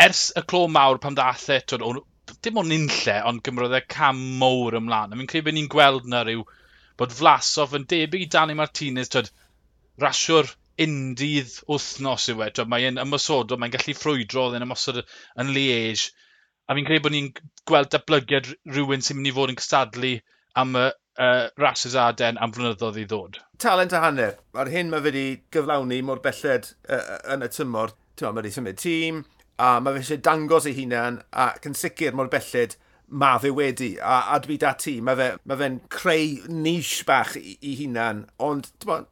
ers 0.04 0.26
y 0.38 0.42
clo 0.50 0.66
mawr 0.76 1.00
pam 1.02 1.16
ddath 1.18 1.48
e, 1.54 1.60
twyd, 1.60 1.84
on, 1.87 2.02
dim 2.44 2.60
ond 2.62 2.74
unlle, 2.76 3.16
ond 3.30 3.42
gymrodd 3.46 3.76
e 3.78 3.80
cam 3.96 4.20
mowr 4.40 4.78
ymlaen. 4.80 5.16
Fi'n 5.20 5.30
credu 5.32 5.48
bod 5.48 5.58
ni'n 5.58 5.70
gweld 5.74 6.08
na 6.10 6.22
rhyw 6.24 6.44
bod 7.00 7.14
Flasoff 7.18 7.74
yn 7.78 7.87
debyg 7.90 8.26
i 8.26 8.30
Dani 8.34 8.56
Martinez, 8.58 9.10
twyd, 9.12 9.30
rasiwr 10.04 10.50
undydd 10.84 11.56
wythnos 11.70 12.28
yw 12.32 12.42
e. 12.46 12.50
Twyd, 12.54 12.70
mae'n 12.70 13.02
ymwysodol, 13.02 13.60
mae'n 13.62 13.74
gallu 13.74 13.94
ffrwydro 13.98 14.48
oedd 14.48 14.58
yn 14.58 14.66
ymwysod 14.66 15.00
yn 15.04 15.52
Liege. 15.56 16.10
A 16.66 16.76
fi'n 16.76 16.87
credu 16.88 17.04
bod 17.04 17.14
ni'n 17.14 17.32
gweld 17.68 17.90
datblygiad 17.92 18.50
rhywun 18.72 19.04
sy'n 19.04 19.18
mynd 19.20 19.30
i 19.30 19.34
fod 19.37 19.52
yn 19.52 19.60
cystadlu 19.60 20.14
am 20.62 20.78
y, 20.80 20.87
uh, 21.18 21.48
rhasys 21.61 21.96
aden 21.98 22.38
am 22.42 22.55
flynyddoedd 22.55 23.00
i 23.03 23.07
ddod. 23.11 23.40
Talent 23.62 23.94
a 23.94 24.03
hanner. 24.05 24.38
Ar 24.55 24.70
hyn 24.72 24.90
mae 24.92 25.05
wedi 25.05 25.27
gyflawni 25.55 26.00
mor 26.05 26.22
belled 26.24 26.72
uh, 26.88 27.18
yn 27.35 27.44
y 27.44 27.50
tymor. 27.53 27.94
Mae 28.20 28.37
wedi 28.38 28.53
symud 28.55 28.79
tîm, 28.79 29.24
a 29.59 29.81
mae 29.83 29.96
fe 29.96 30.05
eisiau 30.05 30.22
dangos 30.22 30.68
ei 30.70 30.77
hunan, 30.77 31.18
ac 31.44 31.66
yn 31.66 31.74
sicr 31.79 32.14
mor 32.14 32.31
belled 32.31 32.77
mae 33.09 33.40
fe 33.42 33.50
wedi, 33.55 33.90
a, 33.98 34.20
a 34.35 34.38
dwi 34.42 34.57
dati, 34.61 34.96
mae 35.05 35.18
fe'n 35.18 35.40
ma 35.50 35.59
fe 35.59 35.68
creu 35.92 36.55
nish 36.62 37.03
bach 37.09 37.35
i, 37.38 37.57
i 37.62 37.74
hunan, 37.79 38.24
ond 38.42 38.70
bo, 38.87 39.03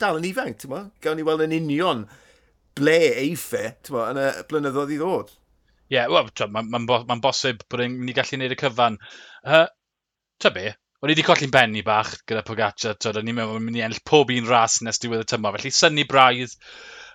dal 0.00 0.18
yn 0.18 0.26
ifanc, 0.28 0.58
ti'n 0.62 0.90
gawn 1.04 1.20
ni 1.20 1.26
weld 1.26 1.44
yn 1.46 1.56
union 1.56 2.06
ble 2.78 2.98
eiffe 3.22 3.76
bo, 3.90 4.02
yn 4.08 4.20
y 4.20 4.28
blynyddoedd 4.50 4.96
i 4.96 4.98
ddod. 5.00 5.32
Ie, 5.92 5.98
yeah, 5.98 6.08
wel, 6.08 6.30
mae'n 6.48 6.72
ma, 6.72 7.02
ma 7.04 7.18
bosib 7.20 7.64
bod 7.68 7.84
ni'n 7.84 8.14
gallu 8.16 8.38
gwneud 8.38 8.54
y 8.54 8.58
cyfan. 8.62 8.96
Uh, 9.44 9.66
ta 10.40 10.50
be, 10.54 10.70
O'n 11.02 11.10
i 11.10 11.16
wedi 11.16 11.22
colli'n 11.26 11.50
benni 11.50 11.80
bach 11.82 12.12
gyda 12.30 12.44
Pogaccia, 12.46 12.92
twyd, 12.94 13.16
o'n 13.18 13.30
i'n 13.30 13.34
meddwl 13.34 13.62
mynd 13.62 13.78
i 13.78 13.80
ennill 13.82 14.04
pob 14.06 14.28
un 14.30 14.44
ras 14.46 14.76
nes 14.86 15.02
diwedd 15.02 15.24
y 15.24 15.26
tymor. 15.32 15.56
Felly 15.56 15.72
syni 15.74 16.04
braidd 16.06 16.52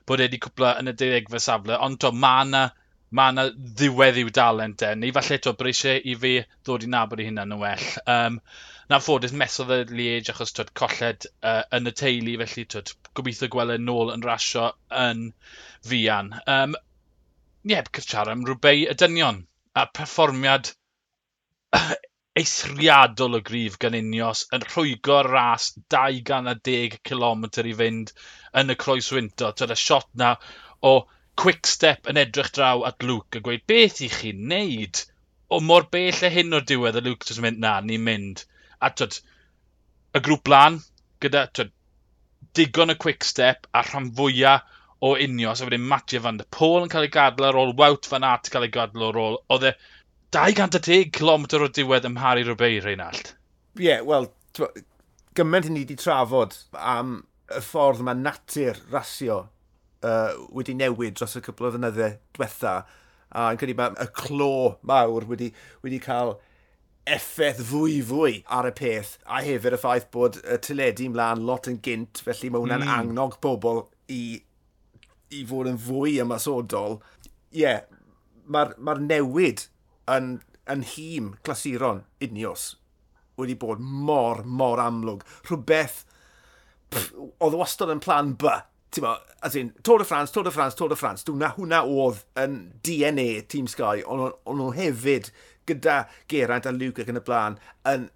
bod 0.10 0.20
wedi 0.20 0.40
cwpla 0.44 0.74
yn 0.82 0.92
y 0.92 0.94
deuddegfa 1.02 1.40
safle, 1.46 1.78
ond 1.86 2.02
to, 2.04 2.12
mae 2.12 2.42
yna 2.44 2.64
ma 3.20 3.30
na 3.32 3.46
ddiwedd 3.52 4.20
i'w 4.20 4.34
dalent 4.36 4.84
e, 4.84 4.90
neu 5.00 5.14
falle 5.16 5.38
to 5.46 5.54
breisiau 5.62 6.02
i 6.04 6.16
fi 6.24 6.34
ddod 6.68 6.84
i 6.84 6.90
nabod 6.92 7.24
i 7.24 7.30
hynna'n 7.30 7.56
yn 7.56 7.62
well. 7.62 7.86
Um, 8.12 8.42
na 8.92 9.00
ffodus 9.06 9.36
mesodd 9.44 9.72
y 9.78 9.80
Liege 9.94 10.36
achos 10.36 10.52
twyd 10.58 10.74
colled 10.82 11.30
uh, 11.40 11.64
yn 11.80 11.88
y 11.88 11.94
teulu, 12.02 12.36
felly 12.44 12.66
twyd 12.74 12.92
gobeithio 13.16 13.52
gweld 13.56 13.78
e 13.78 13.80
nôl 13.86 14.12
yn 14.18 14.28
rasio 14.28 14.66
yn 15.06 15.30
fian. 15.88 16.34
Um, 16.44 16.76
ie, 17.64 17.78
yeah, 17.78 17.88
cyfchar 17.88 18.36
am 18.36 18.44
rhywbeth 18.44 18.92
y 18.92 19.00
dynion 19.00 19.46
a 19.80 19.88
perfformiad 19.88 20.74
eithriadol 22.40 23.38
o 23.38 23.42
grif 23.50 23.78
gan 23.84 23.98
unios 23.98 24.44
yn 24.56 24.66
rhwygo 24.66 25.20
ras 25.28 25.72
210 25.96 26.98
km 27.10 27.46
i 27.64 27.76
fynd 27.82 28.12
yn 28.62 28.74
y 28.74 28.78
croes 28.84 29.12
wynto. 29.16 29.52
Tyd 29.54 29.74
y 29.74 29.80
shot 29.84 30.10
na 30.22 30.36
o 30.92 30.94
quick 31.44 31.70
step 31.70 32.10
yn 32.12 32.20
edrych 32.22 32.52
draw 32.58 32.84
at 32.90 33.06
Luke 33.10 33.40
a 33.40 33.44
gweud 33.48 33.66
beth 33.72 34.04
i 34.06 34.12
chi 34.14 34.34
wneud 34.36 35.04
o 35.50 35.62
mor 35.64 35.88
bell 35.96 36.24
e 36.28 36.32
hyn 36.38 36.60
o'r 36.60 36.66
diwedd 36.70 37.00
y 37.00 37.04
Luke 37.08 37.30
jyst 37.30 37.44
mynd 37.44 37.62
na, 37.64 37.78
ni'n 37.82 38.06
mynd. 38.06 38.46
A 38.84 38.92
tyd, 38.94 39.20
y 40.18 40.22
grŵp 40.28 40.44
blan 40.50 40.82
gyda 41.24 41.46
tyd, 41.58 41.74
digon 42.58 42.94
y 42.94 42.98
quick 43.06 43.26
step 43.26 43.70
a 43.74 43.86
rhan 43.86 44.12
fwyaf 44.18 44.76
o 45.08 45.14
unios 45.14 45.62
a 45.62 45.68
wedyn 45.68 45.86
Matthew 45.90 46.24
van 46.26 46.40
der 46.42 46.48
Pôl 46.58 46.84
yn 46.84 46.92
cael 46.94 47.06
ei 47.06 47.14
gadl 47.14 47.46
ar 47.46 47.58
ôl, 47.62 47.76
Wout 47.78 48.10
van 48.10 48.26
Aert 48.26 48.50
cael 48.54 48.66
ei 48.66 48.74
gadl 48.74 49.04
ar 49.08 49.20
ôl. 49.22 49.38
Oedd 49.54 49.68
e 49.70 49.74
210 50.36 51.12
km 51.16 51.46
o 51.64 51.70
diwedd 51.72 52.08
ym 52.08 52.18
Mhari 52.18 52.44
Rwbeu, 52.44 52.82
Reinald. 52.84 53.34
Ie, 53.80 53.86
yeah, 53.86 54.02
wel, 54.04 54.28
gymaint 55.38 55.70
ni 55.70 55.86
wedi 55.86 55.96
trafod 56.00 56.58
am 56.76 57.22
y 57.54 57.62
ffordd 57.64 58.02
mae 58.04 58.18
natur 58.18 58.80
rasio 58.92 59.38
uh, 60.04 60.34
wedi 60.52 60.76
newid 60.76 61.16
dros 61.20 61.38
y 61.40 61.44
cwbl 61.46 61.70
o 61.70 61.72
ddynyddau 61.76 62.18
diwetha. 62.36 62.74
A 63.38 63.48
yn 63.54 63.62
credu 63.62 63.78
mae 63.78 63.96
y 64.04 64.10
clo 64.18 64.52
mawr 64.88 65.28
wedi, 65.30 65.52
wedi 65.86 66.02
cael 66.04 66.36
effaith 67.08 67.62
fwy 67.70 68.02
fwy 68.04 68.42
ar 68.52 68.68
y 68.68 68.74
peth 68.76 69.14
a 69.32 69.40
hefyd 69.46 69.78
y 69.78 69.80
ffaith 69.80 70.10
bod 70.12 70.42
y 70.44 70.60
tyledu 70.64 71.08
mlaen 71.14 71.46
lot 71.48 71.70
yn 71.72 71.80
gynt 71.84 72.20
felly 72.26 72.52
mae 72.52 72.66
hwnna'n 72.66 72.84
mm. 72.84 72.94
angnog 72.98 73.40
bobl 73.44 73.86
i, 74.12 74.42
i 75.32 75.46
fod 75.48 75.72
yn 75.72 75.80
fwy 75.88 76.18
ymasodol. 76.24 77.00
Ie, 77.56 77.64
yeah, 77.64 77.86
mae'r 78.52 78.76
mae 78.84 79.08
newid 79.08 79.70
yn, 80.12 80.38
yn 80.72 80.84
hîm 80.96 81.34
clasuron 81.46 82.04
unios 82.24 82.76
wedi 83.38 83.58
bod 83.60 83.80
mor, 83.80 84.42
mor 84.44 84.82
amlwg. 84.82 85.24
Rhywbeth 85.48 86.04
oedd 86.96 87.58
wastad 87.58 87.92
yn 87.94 88.04
plan 88.04 88.34
B. 88.40 88.56
Bo, 88.98 89.12
as 89.46 89.54
in, 89.60 89.74
Tôr 89.86 90.00
de 90.02 90.06
France, 90.10 90.32
Tôr 90.34 90.44
de 90.48 90.52
France, 90.52 90.74
Tôr 90.76 90.90
de 90.90 90.98
France. 90.98 91.26
Dwi'n 91.28 91.44
hwnna 91.58 91.84
oedd 91.86 92.24
yn 92.40 92.56
DNA 92.88 93.44
Team 93.52 93.68
Sky, 93.70 94.02
ond 94.08 94.32
on 94.48 94.58
nhw 94.58 94.72
hefyd 94.74 95.30
gyda 95.70 96.06
Geraint 96.32 96.66
a 96.66 96.74
Luke 96.74 97.04
ac 97.04 97.12
yn 97.12 97.20
y 97.20 97.24
blaen 97.28 97.60
yn 97.92 98.08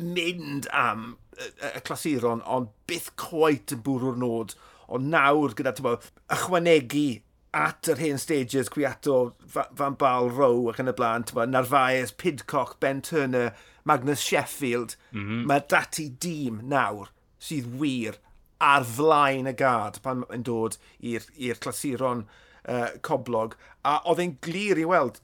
mynd 0.00 0.66
am 0.74 1.12
y 1.36 1.82
clasuron, 1.86 2.42
ond 2.42 2.72
byth 2.90 3.12
coet 3.20 3.76
yn 3.76 3.84
bwrw'r 3.86 4.18
nod. 4.20 4.56
Ond 4.90 5.12
nawr 5.12 5.54
gyda 5.56 5.76
bo, 5.84 5.96
ychwanegu 6.32 7.06
at 7.54 7.88
yr 7.88 8.00
hen 8.02 8.18
stages, 8.18 8.68
Cwiato, 8.72 9.34
Van 9.72 9.94
Bal, 9.94 10.30
Row 10.30 10.68
ac 10.70 10.80
yn 10.82 10.90
y 10.92 10.94
blaen, 10.96 11.26
Narfaes, 11.50 12.12
Pidcock, 12.12 12.78
Ben 12.80 13.02
Turner, 13.02 13.54
Magnus 13.84 14.20
Sheffield, 14.20 14.96
mm 15.12 15.26
-hmm. 15.26 15.44
mae 15.46 15.62
dati 15.68 16.10
dîm 16.10 16.62
nawr 16.68 17.12
sydd 17.38 17.68
wir 17.80 18.18
ar 18.58 18.84
flaen 18.84 19.46
y 19.46 19.54
gad 19.56 20.00
pan 20.02 20.24
yn 20.32 20.42
dod 20.42 20.78
i'r 21.00 21.60
clasuron 21.60 22.24
uh, 22.68 22.88
coblog. 23.00 23.56
A 23.84 24.00
oedd 24.04 24.22
e'n 24.24 24.36
glir 24.42 24.80
i 24.80 24.86
weld 24.88 25.20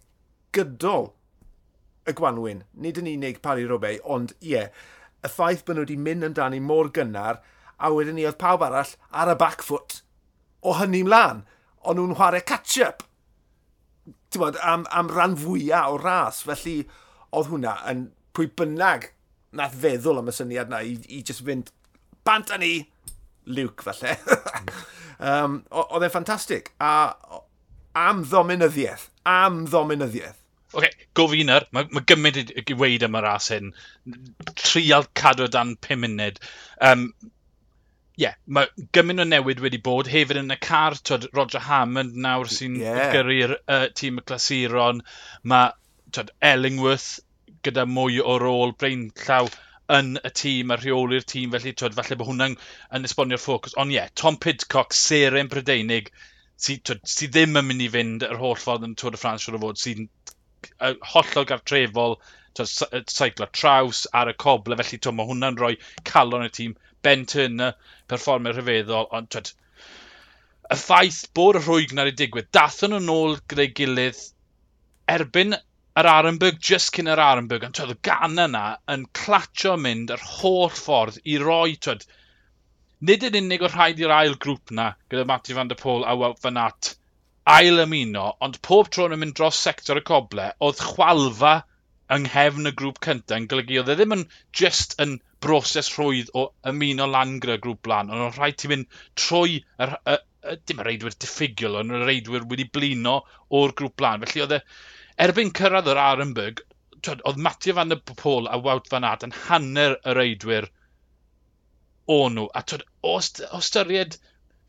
gydol 0.52 1.12
y 2.06 2.14
gwanwyn. 2.18 2.64
Nid 2.74 3.00
yn 3.00 3.10
unig 3.14 3.40
Pari 3.42 3.66
Robei, 3.68 3.98
ond 4.04 4.34
ie, 4.40 4.52
yeah, 4.54 4.68
y 5.22 5.30
ffaith 5.30 5.64
bod 5.64 5.78
nhw 5.78 5.86
wedi 5.86 5.98
mynd 5.98 6.26
amdani 6.26 6.60
mor 6.60 6.90
gynnar, 6.94 7.40
a 7.78 7.90
wedyn 7.94 8.18
ni 8.18 8.26
oedd 8.26 8.40
pawb 8.40 8.62
arall 8.66 8.94
ar 9.10 9.30
y 9.32 9.36
back 9.38 9.62
foot 9.66 10.00
o 10.62 10.76
hynny 10.78 11.02
mlaen 11.06 11.42
ond 11.82 11.98
nhw'n 11.98 12.16
chwarae 12.18 12.44
catch-up 12.46 13.06
bod, 14.38 14.56
am, 14.62 14.86
am 14.90 15.10
ran 15.12 15.36
fwyaf 15.36 15.92
o 15.92 15.98
ras. 16.00 16.42
Felly, 16.46 16.82
oedd 17.32 17.50
hwnna 17.52 17.76
yn 17.90 18.06
pwy 18.36 18.48
bynnag 18.58 19.10
nath 19.56 19.76
feddwl 19.82 20.20
am 20.22 20.30
y 20.32 20.34
syniad 20.36 20.72
na 20.72 20.80
i, 20.84 20.96
i 21.12 21.20
just 21.20 21.44
fynd 21.46 21.72
bant 22.26 22.52
â 22.52 22.58
ni, 22.60 22.74
Luke 23.44 23.84
falle. 23.84 24.16
um, 25.30 25.60
oedd 25.70 26.06
e'n 26.06 26.14
ffantastig. 26.14 26.70
A 26.80 26.92
am 27.98 28.22
ddominyddiaeth, 28.28 29.10
am 29.28 29.64
ddominyddiaeth. 29.68 30.38
Oce, 30.72 30.88
okay, 30.88 31.08
gofyn 31.18 31.52
ar, 31.52 31.66
mae 31.76 31.84
ma 31.92 32.00
gymaint 32.08 32.54
i 32.56 32.76
weid 32.80 33.04
am 33.04 33.18
y 33.18 33.20
ras 33.20 33.50
hyn. 33.52 33.74
Trial 34.56 35.04
cadw 35.18 35.44
e 35.44 35.52
dan 35.52 35.74
5 35.84 36.00
munud. 36.00 36.40
Um, 36.80 37.10
ie, 38.12 38.26
yeah, 38.26 38.34
mae 38.46 38.68
gymaint 38.92 39.22
o 39.22 39.24
newid 39.24 39.60
wedi 39.64 39.78
bod, 39.80 40.08
hefyd 40.12 40.42
yn 40.42 40.52
y 40.52 40.56
car, 40.60 40.98
twyd, 41.08 41.30
Roger 41.36 41.62
Hammond 41.64 42.18
nawr 42.26 42.50
sy'n 42.52 42.74
yeah. 42.80 43.06
gyrru'r 43.14 43.54
uh, 43.56 43.86
tîm 43.96 44.20
y 44.20 44.24
clasuron, 44.28 45.00
mae 45.48 45.70
twyd, 46.12 46.32
Ellingworth 46.44 47.06
gyda 47.64 47.86
mwy 47.88 48.20
o 48.20 48.34
rôl 48.42 48.74
brain 48.76 49.06
llaw 49.22 49.48
yn 49.96 50.18
y 50.20 50.32
tîm 50.42 50.74
a 50.74 50.78
rheoli'r 50.80 51.24
tîm, 51.32 51.54
felly 51.56 51.72
twyd, 51.72 51.96
falle 51.96 52.18
bod 52.20 52.28
hwnna'n 52.28 52.58
yn 52.98 53.08
esbonio'r 53.08 53.40
ffocws. 53.40 53.78
Ond 53.80 53.94
ie, 53.94 53.98
yeah, 54.00 54.12
Tom 54.18 54.36
Pidcock, 54.44 54.92
seren 54.96 55.48
Brydeinig, 55.52 56.12
sydd 56.60 56.92
sy, 56.92 57.00
sy 57.14 57.32
ddim 57.32 57.56
yn 57.62 57.68
mynd 57.70 57.86
i 57.86 57.90
fynd 57.96 58.28
yr 58.28 58.38
holl 58.44 58.60
ffordd 58.60 58.86
yn 58.90 58.94
Tôr 59.00 59.16
y 59.16 59.20
Ffrans, 59.22 59.48
siwr 59.48 59.56
o 59.56 59.64
fod, 59.64 59.80
sy'n 59.80 60.08
hollol 61.14 61.48
gartrefol, 61.48 62.20
seiclo 62.60 63.48
traws 63.56 64.04
ar 64.20 64.30
y 64.30 64.36
coble, 64.44 64.76
felly 64.82 65.00
twyd, 65.00 65.16
mae 65.16 65.32
hwnna'n 65.32 65.60
rhoi 65.60 65.74
calon 66.12 66.44
y 66.44 66.52
tîm 66.52 66.76
Ben 67.06 67.26
Turner, 67.32 67.74
perfformio 68.10 68.54
rhyfeddol, 68.54 69.08
ond 69.18 69.30
twyd, 69.34 69.50
y 70.72 70.78
ffaith 70.78 71.20
bod 71.36 71.58
y 71.58 71.62
rhwyg 71.64 71.92
na'r 71.96 72.12
i 72.12 72.14
digwydd, 72.20 72.50
dathon 72.56 72.94
nhw'n 72.94 73.12
ôl 73.14 73.36
gyda'i 73.52 73.72
gilydd 73.80 74.20
erbyn 75.14 75.56
yr 76.00 76.08
Arenberg, 76.14 76.60
just 76.70 76.92
cyn 76.96 77.10
yr 77.12 77.20
Arenberg, 77.20 77.66
ond 77.66 77.76
twyd, 77.76 77.94
y 77.96 77.98
gan 78.08 78.38
yna 78.46 78.64
yn 78.94 79.04
clatio 79.18 79.74
mynd 79.86 80.14
yr 80.14 80.22
holl 80.38 80.70
ffordd 80.72 81.18
i 81.34 81.36
roi, 81.42 81.74
twyd, 81.86 82.06
nid 83.10 83.26
yn 83.28 83.40
unig 83.42 83.66
o 83.66 83.70
rhaid 83.72 84.00
i'r 84.00 84.14
ail 84.16 84.38
grŵp 84.46 84.72
na, 84.78 84.92
gyda 85.12 85.26
Matthew 85.28 85.58
van 85.58 85.72
der 85.72 85.80
Pôl 85.82 86.06
a 86.06 86.14
Wout 86.18 86.40
van 86.46 86.60
Aert, 86.62 86.94
ail 87.56 87.82
ymuno, 87.82 88.28
ond 88.46 88.60
pob 88.62 88.88
tro 88.94 89.08
yn 89.10 89.18
mynd 89.18 89.36
dros 89.38 89.58
sector 89.58 89.98
y 89.98 90.04
coble, 90.06 90.48
oedd 90.62 90.80
chwalfa 90.92 91.54
yng 92.14 92.26
nghefn 92.28 92.68
y 92.68 92.72
grŵp 92.78 92.98
cyntaf 93.06 93.38
yn 93.40 93.46
golygu 93.50 93.78
oedd 93.80 93.92
e 93.92 93.96
ddim 93.98 94.14
yn 94.16 94.24
just 94.60 94.96
yn 95.04 95.14
broses 95.44 95.90
rhwydd 95.94 96.32
o 96.38 96.44
ymuno 96.70 97.06
lan 97.10 97.38
gyda 97.44 97.58
grŵp 97.64 97.80
blan, 97.86 98.10
ond 98.12 98.26
oedd 98.26 98.38
rhaid 98.38 98.58
ti 98.62 98.70
mynd 98.72 98.98
trwy, 99.22 99.60
yr, 99.84 99.94
y, 100.14 100.16
y, 100.52 100.56
dim 100.68 100.82
y 100.82 100.86
reidwyr 100.88 101.16
diffigiol, 101.24 101.78
ond 101.80 101.96
y 101.98 102.02
reidwyr 102.02 102.46
wedi 102.50 102.68
blino 102.76 103.16
o'r 103.60 103.74
grŵp 103.80 103.96
blan. 104.02 104.26
Felly 104.26 104.44
oedd 104.44 104.56
e, 104.58 104.60
erbyn 105.26 105.54
cyrraedd 105.58 105.90
yr 105.92 106.02
Arenberg, 106.04 106.62
oedd 107.12 107.42
Matthew 107.46 107.78
Van 107.78 107.90
der 107.90 108.02
Pôl 108.12 108.48
a 108.50 108.58
Wout 108.66 108.90
Van 108.92 109.08
Aert 109.08 109.26
yn 109.26 109.36
hanner 109.46 109.96
y 110.06 110.16
reidwyr 110.18 110.68
o 112.16 112.18
nhw. 112.30 112.48
A 112.54 112.62
twyd, 112.62 112.84
o, 113.02 113.16
o 113.18 113.62
styried, 113.70 114.18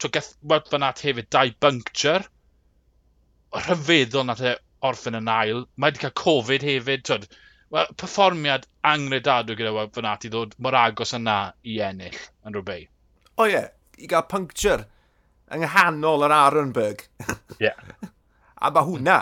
twyd, 0.01 0.13
gath 0.17 0.33
Wout 0.41 0.71
Van 0.73 0.85
Aert 0.87 1.03
hefyd 1.05 1.29
dau 1.33 1.53
buncture, 1.65 2.23
rhyfeddol 3.53 4.25
nath 4.29 4.41
e 4.41 4.55
orffen 4.87 5.17
yn 5.17 5.31
ail. 5.31 5.65
Mae 5.75 5.91
wedi 5.91 6.03
cael 6.03 6.15
Covid 6.19 6.65
hefyd. 6.67 7.05
Twyd, 7.07 7.27
well, 7.73 7.89
performiad 7.97 8.67
angredadwy 8.85 9.57
gyda 9.59 9.73
Wout 9.75 9.93
fan 9.95 10.09
i 10.11 10.29
ddod 10.29 10.57
mor 10.61 10.77
agos 10.77 11.15
yna 11.17 11.37
i 11.65 11.79
ennill 11.87 12.19
yn 12.45 12.57
rhywbeth. 12.57 12.89
O 13.37 13.47
ie, 13.49 13.55
yeah. 13.55 13.71
i 13.97 14.09
gael 14.09 14.27
puncture 14.29 14.83
yng 15.53 15.65
nghanol 15.65 16.25
yr 16.27 16.35
Arenberg. 16.35 17.07
Ie. 17.29 17.69
yeah. 17.69 18.11
A 18.63 18.71
mae 18.71 18.87
hwnna 18.87 19.17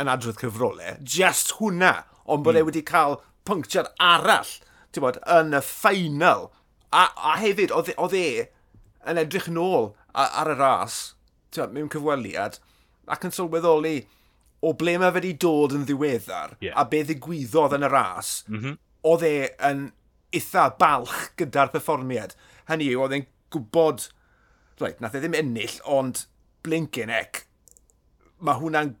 yn 0.00 0.10
adrodd 0.12 0.40
cyfrolau, 0.40 0.80
e. 0.82 0.96
just 1.00 1.54
hwnna, 1.60 1.92
ond 2.24 2.44
bod 2.44 2.56
mm. 2.56 2.58
e 2.58 2.62
hmm. 2.62 2.70
wedi 2.70 2.82
cael 2.84 3.20
puncture 3.48 3.86
arall, 4.02 4.50
ti'n 4.92 5.04
bod, 5.04 5.20
yn 5.36 5.56
y 5.56 5.62
ffeinal. 5.64 6.50
A, 6.90 7.06
a 7.16 7.36
hefyd, 7.40 7.72
oedd 7.72 8.16
e, 8.16 8.24
e 8.24 9.10
yn 9.10 9.20
edrych 9.22 9.48
nôl 9.52 9.92
ar, 10.16 10.50
y 10.50 10.56
ras, 10.58 10.98
ti'n 11.54 11.72
mewn 11.76 11.92
cyfweliad, 11.92 12.58
ac 13.12 13.28
yn 13.28 13.34
sylweddoli 13.36 13.96
o 14.66 14.72
ble 14.78 14.96
mae 14.98 15.14
wedi 15.14 15.32
dod 15.42 15.74
yn 15.76 15.86
ddiweddar 15.86 16.56
yeah. 16.64 16.74
a 16.78 16.86
be 16.90 17.04
ddigwyddodd 17.06 17.76
yn 17.76 17.86
y 17.86 17.90
ras, 17.92 18.32
mm 18.48 18.58
-hmm. 18.58 18.78
oedd 19.12 19.24
e 19.26 19.34
yn 19.70 19.88
eitha 20.34 20.68
balch 20.80 21.30
gyda'r 21.38 21.72
perfformiad. 21.74 22.34
Hynny 22.70 22.90
yw, 22.90 23.04
oedd 23.04 23.16
e'n 23.18 23.26
gwybod, 23.54 24.08
right, 24.82 24.98
nath 25.00 25.14
e 25.14 25.22
ddim 25.22 25.36
ennill, 25.38 25.78
ond 25.98 26.24
blinkin 26.66 27.12
ec, 27.14 27.44
mae 28.42 28.58
hwnna'n 28.60 28.96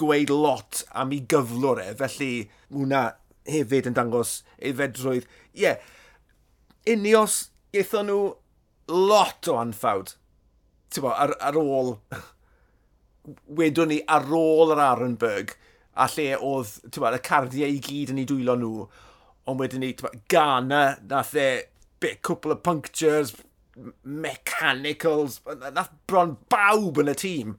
gweud 0.00 0.32
lot 0.34 0.82
am 0.98 1.14
ei 1.14 1.22
gyflwr 1.30 1.80
e, 1.84 1.90
felly 2.00 2.32
hwnna 2.72 3.04
hefyd 3.46 3.90
yn 3.90 3.96
dangos 3.96 4.40
ei 4.58 4.74
fedrwydd. 4.76 5.28
Ie, 5.54 5.62
yeah. 5.62 5.78
unios, 6.90 7.38
eithon 7.76 8.10
nhw 8.10 8.20
lot 8.90 9.48
o 9.48 9.58
anffawd, 9.60 10.16
ti'n 10.92 11.06
ar, 11.12 11.36
ar 11.38 11.58
ôl 11.60 11.94
wedwn 13.60 13.90
ni 13.90 14.00
ar 14.10 14.26
ôl 14.36 14.74
yr 14.74 14.82
Arenberg, 14.84 15.54
a 15.94 16.08
lle 16.10 16.34
oedd 16.36 16.76
bod, 16.98 17.16
y 17.16 17.22
cardiau 17.24 17.76
i 17.76 17.80
gyd 17.82 18.12
yn 18.14 18.22
ei 18.22 18.28
dwylo 18.28 18.56
nhw, 18.58 18.86
ond 19.48 19.60
wedyn 19.60 19.84
ni, 19.84 19.92
Ghana, 20.32 20.84
nath 21.10 21.34
e 21.38 21.48
bit, 22.02 22.20
cwpl 22.26 22.56
o 22.56 22.58
punctures, 22.60 23.34
mechanicals, 24.02 25.40
nath 25.46 25.92
bron 26.10 26.36
bawb 26.52 27.00
yn 27.02 27.12
y 27.12 27.16
tîm 27.18 27.54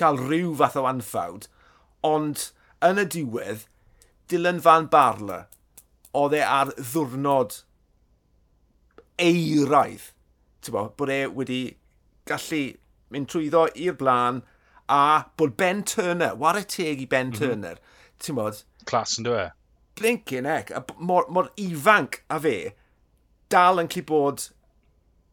cael 0.00 0.20
rhyw 0.20 0.54
fath 0.58 0.78
o 0.80 0.86
anffawd. 0.88 1.48
Ond 2.06 2.48
yn 2.84 3.00
y 3.02 3.06
diwedd, 3.14 3.66
Dylan 4.30 4.62
Van 4.64 4.88
Barle, 4.92 5.44
oedd 6.16 6.36
e 6.38 6.42
ar 6.46 6.72
ddwrnod 6.78 7.60
eiraidd. 9.22 10.08
Bo, 10.72 10.86
bod 10.96 11.10
e 11.10 11.24
wedi 11.26 11.60
gallu 12.28 12.62
mynd 13.12 13.28
trwyddo 13.30 13.66
i'r 13.74 13.96
blaen, 13.98 14.42
a 14.88 15.24
bod 15.36 15.56
Ben 15.56 15.82
Turner, 15.84 16.34
ware 16.38 16.64
teg 16.64 17.00
i 17.00 17.06
Ben 17.06 17.28
mm 17.28 17.32
-hmm. 17.32 17.38
Turner, 17.38 17.78
ti'n 18.18 18.38
modd? 18.38 18.62
Clas 18.84 19.18
yn 19.18 19.28
dweud. 19.28 19.52
Blinkin 19.98 20.46
ec, 20.46 20.70
a 20.70 20.84
mor, 20.98 21.26
mor 21.28 21.50
ifanc 21.56 22.22
a 22.28 22.40
fe, 22.40 22.74
dal 23.52 23.80
yn 23.82 23.88
clu 23.92 24.02
bod 24.08 24.48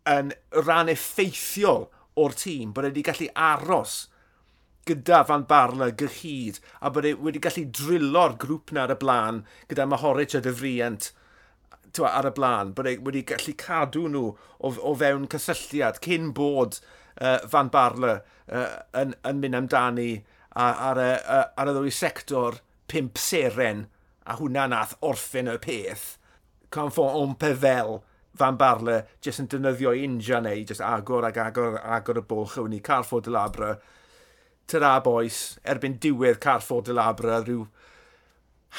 yn 0.10 0.34
rhan 0.52 0.92
effeithiol 0.92 1.88
o'r 2.20 2.36
tîm, 2.36 2.74
bod 2.74 2.86
e 2.86 2.92
wedi 2.92 3.06
gallu 3.08 3.30
aros 3.36 4.10
gyda 4.90 5.24
Fan 5.30 5.46
Barla 5.50 5.92
gyhyd, 5.92 6.60
a 6.82 6.90
bod 6.90 7.06
e 7.06 7.14
wedi 7.14 7.42
gallu 7.44 7.66
drilo'r 7.80 8.36
grŵp 8.42 8.74
na 8.74 8.84
ar 8.84 8.96
y 8.96 9.00
blaen 9.00 9.44
gyda 9.70 9.88
Mahorich 9.88 10.36
a 10.36 10.42
Dyfriant 10.44 11.12
ar 11.98 12.28
y 12.30 12.32
blaen, 12.36 12.74
bod 12.78 12.88
e 12.88 12.96
wedi 13.06 13.24
gallu 13.32 13.56
cadw 13.60 14.08
nhw 14.12 14.26
o, 14.32 14.72
o 14.72 14.94
fewn 15.00 15.28
cysylltiad 15.32 16.02
cyn 16.06 16.34
bod 16.38 16.80
uh, 17.22 17.40
Van 17.52 17.70
Barle 17.74 18.20
uh, 18.48 18.80
yn, 18.98 19.16
yn 19.28 19.42
mynd 19.44 19.58
amdani 19.60 20.12
ar, 20.60 21.00
y, 21.00 21.14
ar 21.30 21.70
y 21.70 21.76
ddwy 21.76 21.94
sector 21.94 22.60
pimp 22.90 23.20
seren 23.22 23.86
a 24.30 24.38
hwnna 24.40 24.68
nath 24.70 24.96
orffen 25.06 25.50
y 25.52 25.58
peth. 25.62 26.16
Canfon 26.74 27.16
on 27.18 27.36
pefel 27.42 28.00
Van 28.40 28.58
Barle 28.60 29.02
jyst 29.26 29.42
yn 29.42 29.50
defnyddio 29.52 29.94
inja 29.98 30.40
neu 30.44 30.62
jyst 30.62 30.84
agor 30.86 31.28
ag 31.28 31.40
agor, 31.42 31.80
agor 31.82 32.22
y 32.22 32.26
bwlch 32.30 32.60
a 32.62 32.68
ni 32.70 32.80
Carfo 32.86 33.20
de 33.24 33.34
Labra. 33.34 33.74
Tyra 34.70 35.00
boes, 35.04 35.58
erbyn 35.66 35.98
diwedd 36.00 36.40
Carfo 36.44 36.80
de 36.86 36.94
Labra, 36.94 37.42
rhyw 37.42 37.66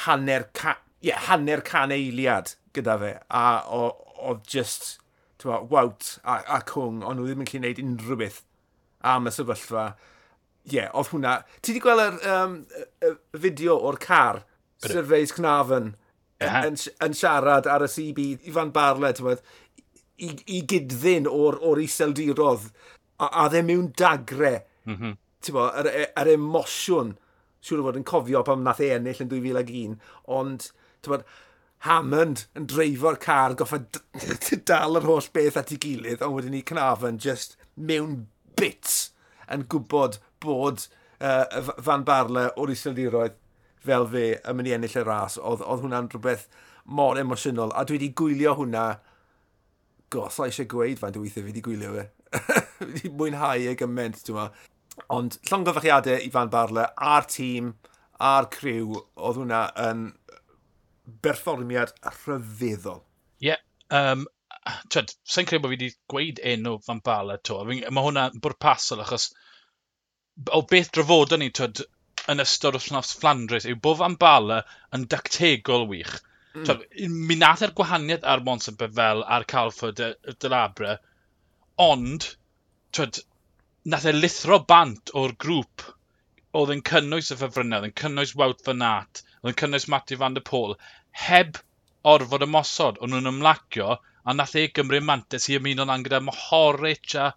hanner, 0.07 0.47
ca, 0.55 0.77
yeah, 1.03 1.19
hanner 1.27 1.61
can 1.67 1.91
eiliad 1.91 2.55
gyda 2.77 2.97
fe. 3.03 3.13
A 3.29 3.45
oedd 3.67 4.47
jyst 4.49 5.00
tywa, 5.41 5.61
wawt 5.73 6.19
a, 6.25 6.41
a 6.57 6.61
Cwng, 6.69 7.01
ond 7.07 7.21
nhw 7.21 7.29
ddim 7.29 7.45
yn 7.45 7.49
gallu 7.49 7.63
gwneud 7.63 7.83
unrhyw 7.85 8.21
beth 8.21 8.43
am 9.13 9.29
y 9.31 9.33
sefyllfa. 9.35 9.87
Ie, 10.69 10.77
yeah, 10.77 10.93
oedd 10.93 11.11
hwnna... 11.15 11.39
Ti 11.61 11.73
wedi 11.73 11.83
gweld 11.85 12.05
yr 12.05 12.19
um, 12.35 12.59
y, 12.77 12.85
y 13.09 13.41
fideo 13.47 13.79
o'r 13.89 13.99
car, 14.03 14.43
Surveys 14.85 15.33
Cnafon, 15.37 15.95
yn, 16.41 16.77
yn, 17.05 17.17
siarad 17.17 17.69
ar 17.69 17.85
y 17.85 17.89
CB, 17.93 18.27
Ifan 18.51 18.73
Barle, 18.75 19.13
tywa, 19.17 19.37
i, 20.21 20.31
i 20.57 20.61
gydddyn 20.69 21.29
o'r, 21.31 21.59
or 21.65 21.81
iseldirodd, 21.83 22.69
a, 23.21 23.29
a 23.29 23.49
ddim 23.53 23.69
mewn 23.71 23.91
dagre, 23.97 24.55
mm 24.89 24.97
-hmm. 24.97 25.19
tywa, 25.47 25.71
yr, 25.81 25.91
e, 25.91 26.07
yr 26.23 26.33
emosiwn, 26.37 27.15
siŵr 27.65 27.83
o 27.83 27.89
fod 27.89 28.01
yn 28.01 28.09
cofio 28.09 28.45
pam 28.45 28.65
nath 28.65 28.81
e 28.85 28.93
ennill 28.97 29.25
yn 29.25 29.33
2001, 29.33 29.97
ond, 30.37 30.71
tywa, 31.05 31.21
Hammond 31.87 32.45
yn 32.59 32.67
dreifo'r 32.69 33.17
car, 33.23 33.55
goffa 33.57 33.81
dal 34.69 34.99
yr 35.01 35.07
holl 35.09 35.29
beth 35.33 35.57
at 35.57 35.73
ei 35.73 35.81
gilydd, 35.81 36.25
ond 36.25 36.37
wedyn 36.37 36.53
ni 36.57 36.65
Cynafon 36.67 37.21
just 37.23 37.57
mewn 37.77 38.27
bits 38.61 39.13
yn 39.51 39.65
gwybod 39.73 40.19
bod 40.45 40.85
uh, 41.25 41.71
Fan 41.81 42.05
Barle 42.09 42.51
o'r 42.61 42.73
iseldiroedd 42.75 43.39
fel 43.81 44.05
fe 44.13 44.25
yn 44.37 44.59
mynd 44.59 44.69
i 44.69 44.75
ennill 44.77 44.99
y 45.01 45.05
ras. 45.07 45.39
Oedd, 45.41 45.65
oedd 45.65 45.87
hwnna'n 45.87 46.11
rhywbeth 46.13 46.49
mor 46.85 47.19
emosiynol, 47.21 47.73
a 47.73 47.85
dwi 47.89 47.97
wedi 47.97 48.11
gwylio 48.21 48.55
hwnna, 48.59 48.85
goth 50.13 50.41
eisiau 50.45 50.69
gweud 50.69 51.01
fan 51.01 51.15
dwi 51.15 51.25
weithio 51.27 51.45
fi 51.45 51.53
wedi 51.53 51.65
gwylio 51.65 51.95
fe. 51.97 52.07
wedi 52.91 53.13
mwynhau 53.15 53.71
y 53.71 53.77
gymaint, 53.79 54.21
dwi'n 54.27 54.37
ma. 54.41 54.49
Ond 55.17 55.39
llongyfachiadau 55.49 56.21
i 56.21 56.29
Fan 56.35 56.51
Barle, 56.53 56.85
a'r 57.01 57.29
tîm, 57.31 57.73
a'r 58.21 58.51
criw, 58.53 59.01
oedd 59.17 59.41
hwnna 59.41 59.63
yn 59.81 60.11
berfformiad 61.25 61.95
rhyfeddol. 62.07 63.03
Ie. 63.41 63.51
Yeah, 63.51 63.61
um, 63.91 64.27
Twyd, 64.93 65.13
sa'n 65.25 65.47
credu 65.49 65.63
bod 65.65 65.73
fi 65.73 65.77
wedi 65.77 65.87
gweud 66.13 66.41
enw 66.53 66.75
fan 66.87 67.01
bala 67.07 67.39
to. 67.49 67.63
Mae 67.69 68.05
hwnna'n 68.07 68.43
bwrpasol 68.45 69.01
achos 69.05 69.31
o 70.57 70.61
beth 70.73 70.91
drafodon 70.97 71.43
ni 71.43 71.49
twyd, 71.59 71.81
yn 72.33 72.43
ystod 72.45 72.77
wythnos 72.77 73.15
Flandres 73.21 73.67
yw 73.71 73.79
bod 73.87 73.99
fan 74.03 74.17
bala 74.25 74.59
yn 74.97 75.07
dactegol 75.15 75.87
wych. 75.93 76.13
Mm. 76.55 76.67
Twyd, 76.69 76.85
mi 77.31 77.39
nath 77.41 77.65
e'r 77.67 77.75
gwahaniaeth 77.79 78.27
ar 78.35 78.45
Monson 78.49 78.77
Befel 78.83 79.25
a'r 79.37 79.47
Calford 79.55 80.03
y, 80.07 80.11
y 80.29 80.37
Dylabra, 80.45 80.99
ond 81.87 82.29
twyd, 82.99 83.23
nath 83.95 84.07
e 84.11 84.15
lithro 84.17 84.61
bant 84.75 85.15
o'r 85.23 85.37
grŵp 85.47 85.87
oedd 86.61 86.75
yn 86.75 86.85
cynnwys 86.93 87.31
y 87.33 87.39
ffefrynnau, 87.41 87.81
oedd 87.81 87.91
yn 87.93 87.99
cynnwys 88.03 88.37
Wout 88.39 88.65
Van 88.67 88.87
Aert, 88.87 89.23
oedd 89.41 89.55
yn 89.55 89.61
cynnwys 89.63 89.89
Matthew 89.93 90.21
Van 90.21 90.37
Der 90.37 90.45
Pôl, 90.53 90.77
heb 91.27 91.59
orfod 92.15 92.47
ymosod. 92.47 92.99
O'n 93.03 93.13
nhw'n 93.15 93.31
ymlacio, 93.35 93.99
a 94.25 94.35
nath 94.35 94.57
e 94.57 94.67
Gymru 94.77 95.01
Mantes 95.05 95.49
i 95.51 95.57
ymuno 95.59 95.87
lan 95.89 96.05
gyda 96.07 96.21
Mohoric 96.25 97.15
a 97.21 97.31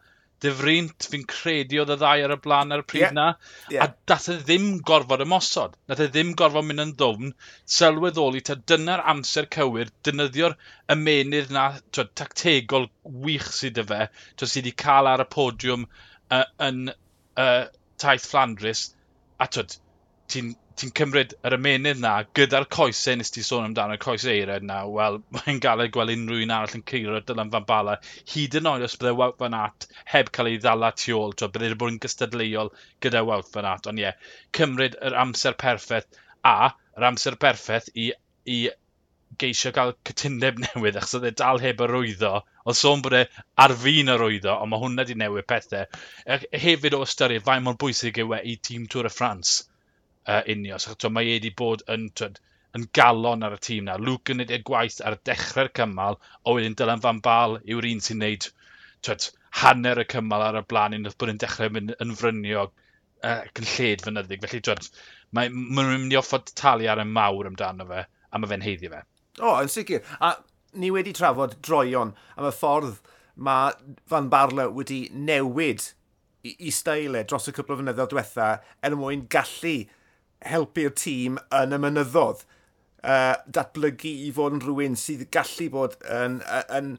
Dyfrint. 0.43 1.07
Fi'n 1.11 1.25
credu 1.29 1.79
oedd 1.81 1.93
y 1.95 1.97
ddau 2.01 2.23
ar 2.25 2.33
y 2.35 2.37
blaen 2.43 2.75
ar 2.75 2.83
y 2.83 2.87
pryd 2.91 3.05
yeah. 3.05 3.13
na. 3.17 3.27
Yeah. 3.71 3.85
A 3.85 4.11
dath 4.11 4.29
e 4.33 4.37
ddim 4.41 4.67
gorfod 4.89 5.23
ymosod. 5.25 5.77
Dath 5.89 6.03
e 6.03 6.09
ddim 6.11 6.33
gorfod 6.39 6.67
mynd 6.67 6.83
yn 6.85 6.95
ddwfn. 6.99 7.35
Sylweddoli 7.77 8.43
ta 8.49 8.57
dyna'r 8.71 9.05
amser 9.13 9.47
cywir, 9.57 9.91
dynyddio'r 10.07 10.57
ymenydd 10.95 11.53
na 11.55 11.69
twyd, 11.95 12.11
tactegol 12.19 12.89
wych 13.27 13.47
sydd 13.59 13.79
y 13.83 13.87
fe, 13.93 14.01
twyd, 14.35 14.49
sydd 14.49 14.63
wedi 14.63 14.75
cael 14.83 15.11
ar 15.13 15.23
y 15.23 15.29
podiwm 15.37 15.87
uh, 15.87 16.43
yn 16.67 16.85
uh, 16.91 17.63
taith 18.03 18.27
Flandris. 18.31 18.89
A 19.43 19.47
twyd, 19.47 19.79
ti'n 20.31 20.53
ti'n 20.81 20.91
cymryd 20.97 21.33
yr 21.47 21.53
ymenydd 21.55 21.99
na 22.03 22.11
gyda'r 22.37 22.65
coesau 22.75 23.17
nes 23.19 23.31
ti 23.33 23.43
sôn 23.45 23.65
amdano, 23.67 23.97
y 23.97 24.01
coesau 24.01 24.31
eired 24.33 24.65
na, 24.65 24.79
wel, 24.97 25.19
mae'n 25.35 25.59
gael 25.65 25.83
ei 25.83 25.91
gweld 25.93 26.13
unrhyw 26.13 26.45
un 26.45 26.53
arall 26.55 26.77
yn 26.79 26.83
ceiro 26.91 27.19
Dylan 27.27 27.51
Van 27.53 27.67
Bala, 27.69 27.97
hyd 28.33 28.57
yn 28.59 28.69
oed 28.71 28.85
os 28.87 28.95
bydde 29.01 29.13
Wout 29.19 29.37
Van 29.43 29.57
Aert 29.57 29.87
heb 30.13 30.31
cael 30.37 30.49
ei 30.51 30.61
ddala 30.63 30.89
tu 30.97 31.13
ôl, 31.19 31.35
to, 31.37 31.49
bydde 31.53 31.69
wedi 31.69 31.79
bod 31.83 31.93
yn 31.93 31.99
gystadleuol 32.05 32.71
gyda 33.05 33.21
Wout 33.27 33.51
Van 33.53 33.67
Aert, 33.69 33.89
ond 33.91 34.01
ie, 34.01 34.07
yeah, 34.07 34.31
cymryd 34.59 34.97
yr 35.09 35.17
amser 35.25 35.57
perffaith 35.65 36.21
a 36.53 36.55
yr 36.97 37.07
amser 37.11 37.37
perffaith 37.43 37.91
i, 37.93 38.07
i 38.49 38.57
geisio 39.43 39.73
cael 39.75 39.93
cytundeb 40.09 40.57
newydd, 40.65 40.97
achos 41.01 41.19
oedd 41.19 41.29
e 41.29 41.33
dal 41.43 41.61
heb 41.61 41.83
arwyddo, 41.85 42.39
oedd 42.65 42.79
sôn 42.79 43.05
bod 43.05 43.17
e 43.19 43.27
ar 43.65 43.75
fin 43.83 44.09
arwyddo, 44.15 44.57
ond 44.57 44.73
mae 44.73 44.81
hwnna 44.87 45.05
wedi 45.05 45.19
newid 45.21 45.45
pethau. 45.49 45.85
Hefyd 46.65 46.97
o 46.97 47.03
ystyried, 47.05 47.45
fain 47.45 47.67
mor 47.67 47.77
bwysig 47.81 48.17
yw 48.25 48.39
e 48.39 48.41
i 48.53 48.57
tîm 48.69 48.89
Tŵr 48.89 49.11
y 49.11 49.13
Ffrans 49.13 49.61
uh, 50.27 50.41
unios. 50.49 50.87
So, 50.87 51.11
mae 51.13 51.29
e 51.29 51.37
wedi 51.37 51.53
bod 51.61 51.85
yn, 51.91 52.09
twyd, 52.17 52.39
yn 52.77 52.87
galon 52.97 53.45
ar 53.45 53.57
y 53.57 53.61
tîm 53.67 53.87
na. 53.89 53.97
Luke 54.01 54.33
yn 54.33 54.41
gwneud 54.41 54.53
y 54.53 54.59
e 54.59 54.65
gwaith 54.69 54.99
ar 55.05 55.19
dechrau'r 55.29 55.71
cymal, 55.79 56.19
o 56.43 56.57
wedyn 56.57 56.77
Dylan 56.79 57.03
Van 57.03 57.21
Bal 57.25 57.59
yw'r 57.63 57.89
un 57.91 58.03
sy'n 58.03 58.21
neud 58.23 58.49
twyd, 59.05 59.29
hanner 59.63 60.01
y 60.01 60.07
cymal 60.09 60.45
ar 60.47 60.61
y 60.61 60.63
blaen 60.69 60.97
unwaith 60.97 61.19
bod 61.21 61.33
yn 61.33 61.41
dechrau 61.43 61.73
mynd 61.73 61.95
yn 62.03 62.15
fryniog 62.17 62.71
ac 63.23 63.59
uh, 63.59 63.63
yn 63.63 63.69
lled 63.75 64.03
fynyddig. 64.03 64.41
Felly, 64.43 64.63
twyd, 64.65 64.89
mae 65.35 65.51
nhw'n 65.51 65.93
mynd 65.93 66.15
i 66.15 66.19
offod 66.19 66.49
talu 66.59 66.89
ar 66.91 67.01
y 67.03 67.07
mawr 67.07 67.49
amdano 67.49 67.87
fe, 67.89 68.03
a 68.03 68.41
mae 68.41 68.51
fe'n 68.51 68.65
heiddi 68.65 68.91
fe. 68.91 69.03
O, 69.39 69.47
oh, 69.49 69.57
yn 69.61 69.71
sicr. 69.71 70.03
A 70.19 70.35
ni 70.77 70.89
wedi 70.93 71.13
trafod 71.15 71.57
droion 71.65 72.13
am 72.37 72.49
y 72.49 72.53
ffordd 72.53 73.01
mae 73.35 73.73
Van 74.09 74.29
Barle 74.29 74.67
wedi 74.73 75.07
newid 75.13 75.85
i, 76.43 76.55
i 76.67 76.71
steil 76.73 77.17
e 77.17 77.23
dros 77.29 77.49
y 77.49 77.53
cwpl 77.55 77.75
o 77.75 77.79
fynyddoedd 77.81 78.11
diwetha 78.11 78.49
er 78.83 78.97
mwyn 78.99 79.25
gallu 79.33 79.75
helpu'r 80.47 80.93
tîm 80.99 81.39
yn 81.61 81.75
y 81.75 81.79
mynyddodd. 81.81 82.43
Uh, 83.03 83.35
datblygu 83.51 84.13
i 84.27 84.31
fod 84.31 84.55
yn 84.55 84.63
rhywun 84.63 84.93
sydd 84.95 85.25
gallu 85.35 85.67
bod 85.73 85.97
yn, 86.07 86.37
yn, 86.39 86.69
yn 86.77 86.91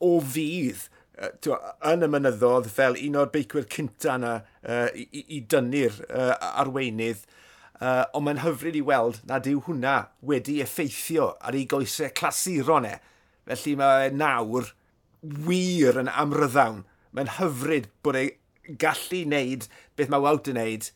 o 0.00 0.14
fydd 0.24 0.86
uh, 1.20 1.58
yn 1.90 2.06
y 2.06 2.08
mynyddodd 2.14 2.70
fel 2.72 2.96
un 2.96 3.18
o'r 3.20 3.32
beicwyr 3.34 3.68
cynta 3.72 4.16
yna 4.16 4.34
uh, 4.40 4.88
i, 4.96 5.04
i, 5.10 5.24
i 5.36 5.40
dynnu'r 5.52 5.98
uh, 6.08 6.34
arweinydd. 6.64 7.26
Uh, 7.82 8.04
ond 8.14 8.28
mae'n 8.28 8.40
hyfryd 8.44 8.78
i 8.78 8.84
weld 8.86 9.18
nad 9.28 9.46
yw 9.50 9.60
hwnna 9.66 9.96
wedi 10.30 10.60
effeithio 10.62 11.32
ar 11.42 11.56
ei 11.58 11.66
goesau 11.68 12.12
clasuron 12.16 12.86
e. 12.86 12.94
Felly 13.50 13.74
mae 13.80 14.10
nawr 14.14 14.70
wir 15.22 15.98
yn 16.00 16.10
amryddawn. 16.10 16.84
Mae'n 17.12 17.36
hyfryd 17.40 17.90
bod 18.06 18.18
ei 18.20 18.36
gallu 18.78 19.24
wneud 19.26 19.66
beth 19.98 20.12
mae 20.12 20.22
Wout 20.22 20.48
yn 20.48 20.60
wneud 20.60 20.92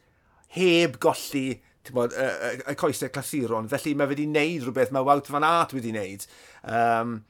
heb 0.57 1.01
golli 1.03 1.47
bod, 1.95 2.15
y, 2.17 2.53
y, 2.59 2.77
coesau 2.79 3.11
clasuron. 3.13 3.69
Felly 3.71 3.95
mae 3.99 4.11
wedi 4.11 4.27
wneud 4.29 4.67
rhywbeth 4.67 4.93
mae 4.95 5.07
Wout 5.07 5.31
van 5.33 5.47
Aert 5.47 5.75
wedi 5.77 5.93
wneud. 5.95 6.27
Um, 6.65 7.21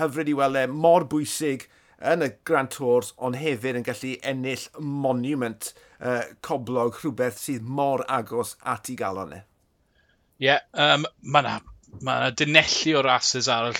hyfryd 0.00 0.32
i 0.32 0.36
weld 0.36 0.60
e 0.60 0.66
mor 0.72 1.06
bwysig 1.10 1.68
yn 2.12 2.24
y 2.26 2.32
Grand 2.48 2.72
Tours, 2.74 3.12
ond 3.22 3.38
hefyd 3.38 3.78
yn 3.78 3.86
gallu 3.86 4.16
ennill 4.26 4.64
monument 4.78 5.70
uh, 6.00 6.22
coblog 6.44 6.98
rhywbeth 6.98 7.38
sydd 7.40 7.68
mor 7.80 8.04
agos 8.10 8.56
at 8.74 8.90
ei 8.90 8.98
galon 8.98 9.36
e. 9.36 9.42
Ie, 10.42 10.48
yeah, 10.48 10.64
um, 10.74 11.06
mae 11.22 11.44
yna 11.44 11.60
ma 12.00 12.16
dynellu 12.34 12.96
o 12.98 13.02
rases 13.04 13.48
arall 13.52 13.76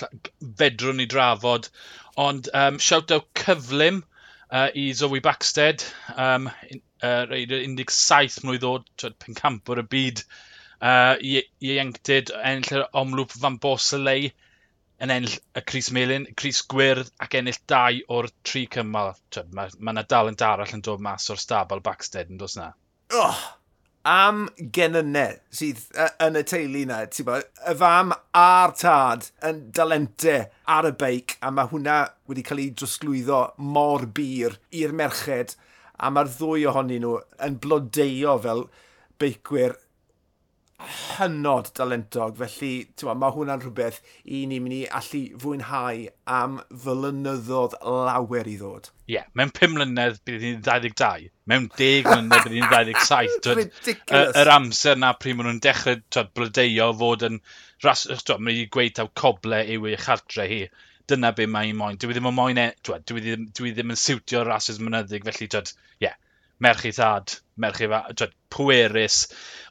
fedrwn 0.59 0.99
ni 1.01 1.07
drafod, 1.09 1.69
ond 2.21 2.49
um, 2.53 2.77
shout-out 2.77 3.25
cyflym 3.39 4.03
uh, 4.51 4.69
i 4.77 4.91
Zoe 4.93 5.19
Baxted, 5.19 5.83
um, 6.15 6.49
uh, 7.03 7.23
reid 7.29 7.53
17 7.53 8.47
mlynedd 8.47 8.69
o 8.69 9.11
pencampwr 9.25 9.83
y 9.83 9.87
byd 9.95 10.23
uh, 10.23 11.15
i, 11.19 11.39
i 11.39 11.73
ieuenctid 11.73 12.33
ennill 12.41 12.79
yr 12.79 12.87
omlwp 13.03 13.35
fan 13.37 13.59
Bosley 13.63 14.31
yn 15.03 15.11
ennill 15.11 15.39
y 15.57 15.63
Cris 15.67 15.89
Melin, 15.95 16.29
Cris 16.39 16.61
Gwyrdd 16.71 17.09
ac 17.23 17.35
ennill 17.39 17.59
dau 17.67 17.99
o'r 18.15 18.29
tri 18.47 18.63
cymal. 18.71 19.17
Mae 19.51 19.73
ma 19.79 19.95
yna 19.95 20.05
yn 20.29 20.39
darall 20.39 20.77
yn 20.77 20.85
dod 20.85 21.03
mas 21.03 21.27
o'r 21.33 21.41
stabl 21.41 21.83
Baxted 21.83 22.31
yn 22.31 22.39
dos 22.39 22.55
na. 22.59 22.69
Oh, 23.13 23.41
am 24.07 24.45
genynau 24.75 25.35
sydd 25.53 25.81
yn 26.23 26.39
y 26.39 26.43
teulu 26.47 26.85
yna, 26.85 27.01
ti'n 27.11 27.27
bod, 27.27 27.49
y 27.67 27.75
fam 27.79 28.13
a'r 28.39 28.75
tad 28.79 29.29
yn 29.49 29.61
dalentau 29.75 30.47
ar 30.77 30.87
y 30.89 30.93
beic, 31.03 31.37
a 31.43 31.51
mae 31.51 31.71
hwnna 31.71 31.99
wedi 32.29 32.45
cael 32.47 32.63
ei 32.63 32.71
drosglwyddo 32.71 33.43
mor 33.75 34.07
bir 34.19 34.59
i'r 34.71 34.95
merched 34.95 35.57
a 35.99 36.11
mae'r 36.13 36.31
ddwy 36.35 36.67
ohonyn 36.71 37.05
nhw 37.05 37.15
yn 37.47 37.57
blodeio 37.63 38.37
fel 38.43 38.67
beicwyr 39.21 39.77
hynod 40.83 41.69
dalentog, 41.77 42.35
felly 42.39 42.71
ma, 43.07 43.13
mae 43.21 43.33
hwnna'n 43.35 43.61
rhywbeth 43.63 43.99
i 44.25 44.43
ni'n 44.49 44.63
mynd 44.65 44.75
i 44.75 44.81
allu 44.99 45.21
fwynhau 45.43 46.01
am 46.37 46.57
flynyddoedd 46.85 47.77
lawer 47.83 48.49
i 48.49 48.55
ddod. 48.59 48.89
Ie, 49.05 49.15
yeah, 49.15 49.27
mewn 49.37 49.53
5 49.59 49.75
mlynedd 49.75 50.19
bydd 50.27 50.43
ni'n 50.43 50.63
22, 50.65 51.29
mewn 51.51 51.69
10 51.77 52.09
mlynedd 52.09 52.47
bydd 52.47 52.55
ni'n 52.57 52.69
27. 52.73 53.51
Ridiculous. 53.61 54.33
Yr 54.43 54.53
amser 54.57 54.99
na 54.99 55.13
pryd 55.19 55.39
maen 55.39 55.51
nhw'n 55.51 55.61
dechrau 55.63 56.01
twyd, 56.09 56.33
blodeio 56.35 56.89
fod 56.99 57.27
yn... 57.29 57.39
Ras, 57.83 58.05
twyd, 58.07 58.43
mae'n 58.43 58.65
gweud 58.73 58.97
taw 58.99 59.11
coble 59.19 59.63
yw 59.75 59.89
ei 59.91 59.99
chartre 59.99 60.49
hi 60.51 60.61
dyna 61.11 61.33
be 61.35 61.47
mae 61.49 61.69
hi'n 61.69 61.79
moyn. 61.79 61.99
Dwi 62.01 62.15
ddim 62.15 62.29
yn 62.29 62.37
moyn 62.37 62.61
e, 62.61 62.67
dwi, 62.85 62.99
dwi, 63.09 63.23
ddim, 63.25 63.47
dwi 63.57 63.73
ddim 63.75 63.93
yn 63.93 63.99
siwtio 63.99 64.43
rhasys 64.47 64.79
mynyddig, 64.83 65.25
felly 65.27 65.49
dwi, 65.51 65.73
ie, 65.97 66.07
yeah, 66.07 66.17
merch 66.63 66.85
i 66.87 66.93
thad, 66.95 67.35
merch 67.59 67.81
i 67.83 67.89
fa, 67.91 68.03
pwerus. 68.53 69.17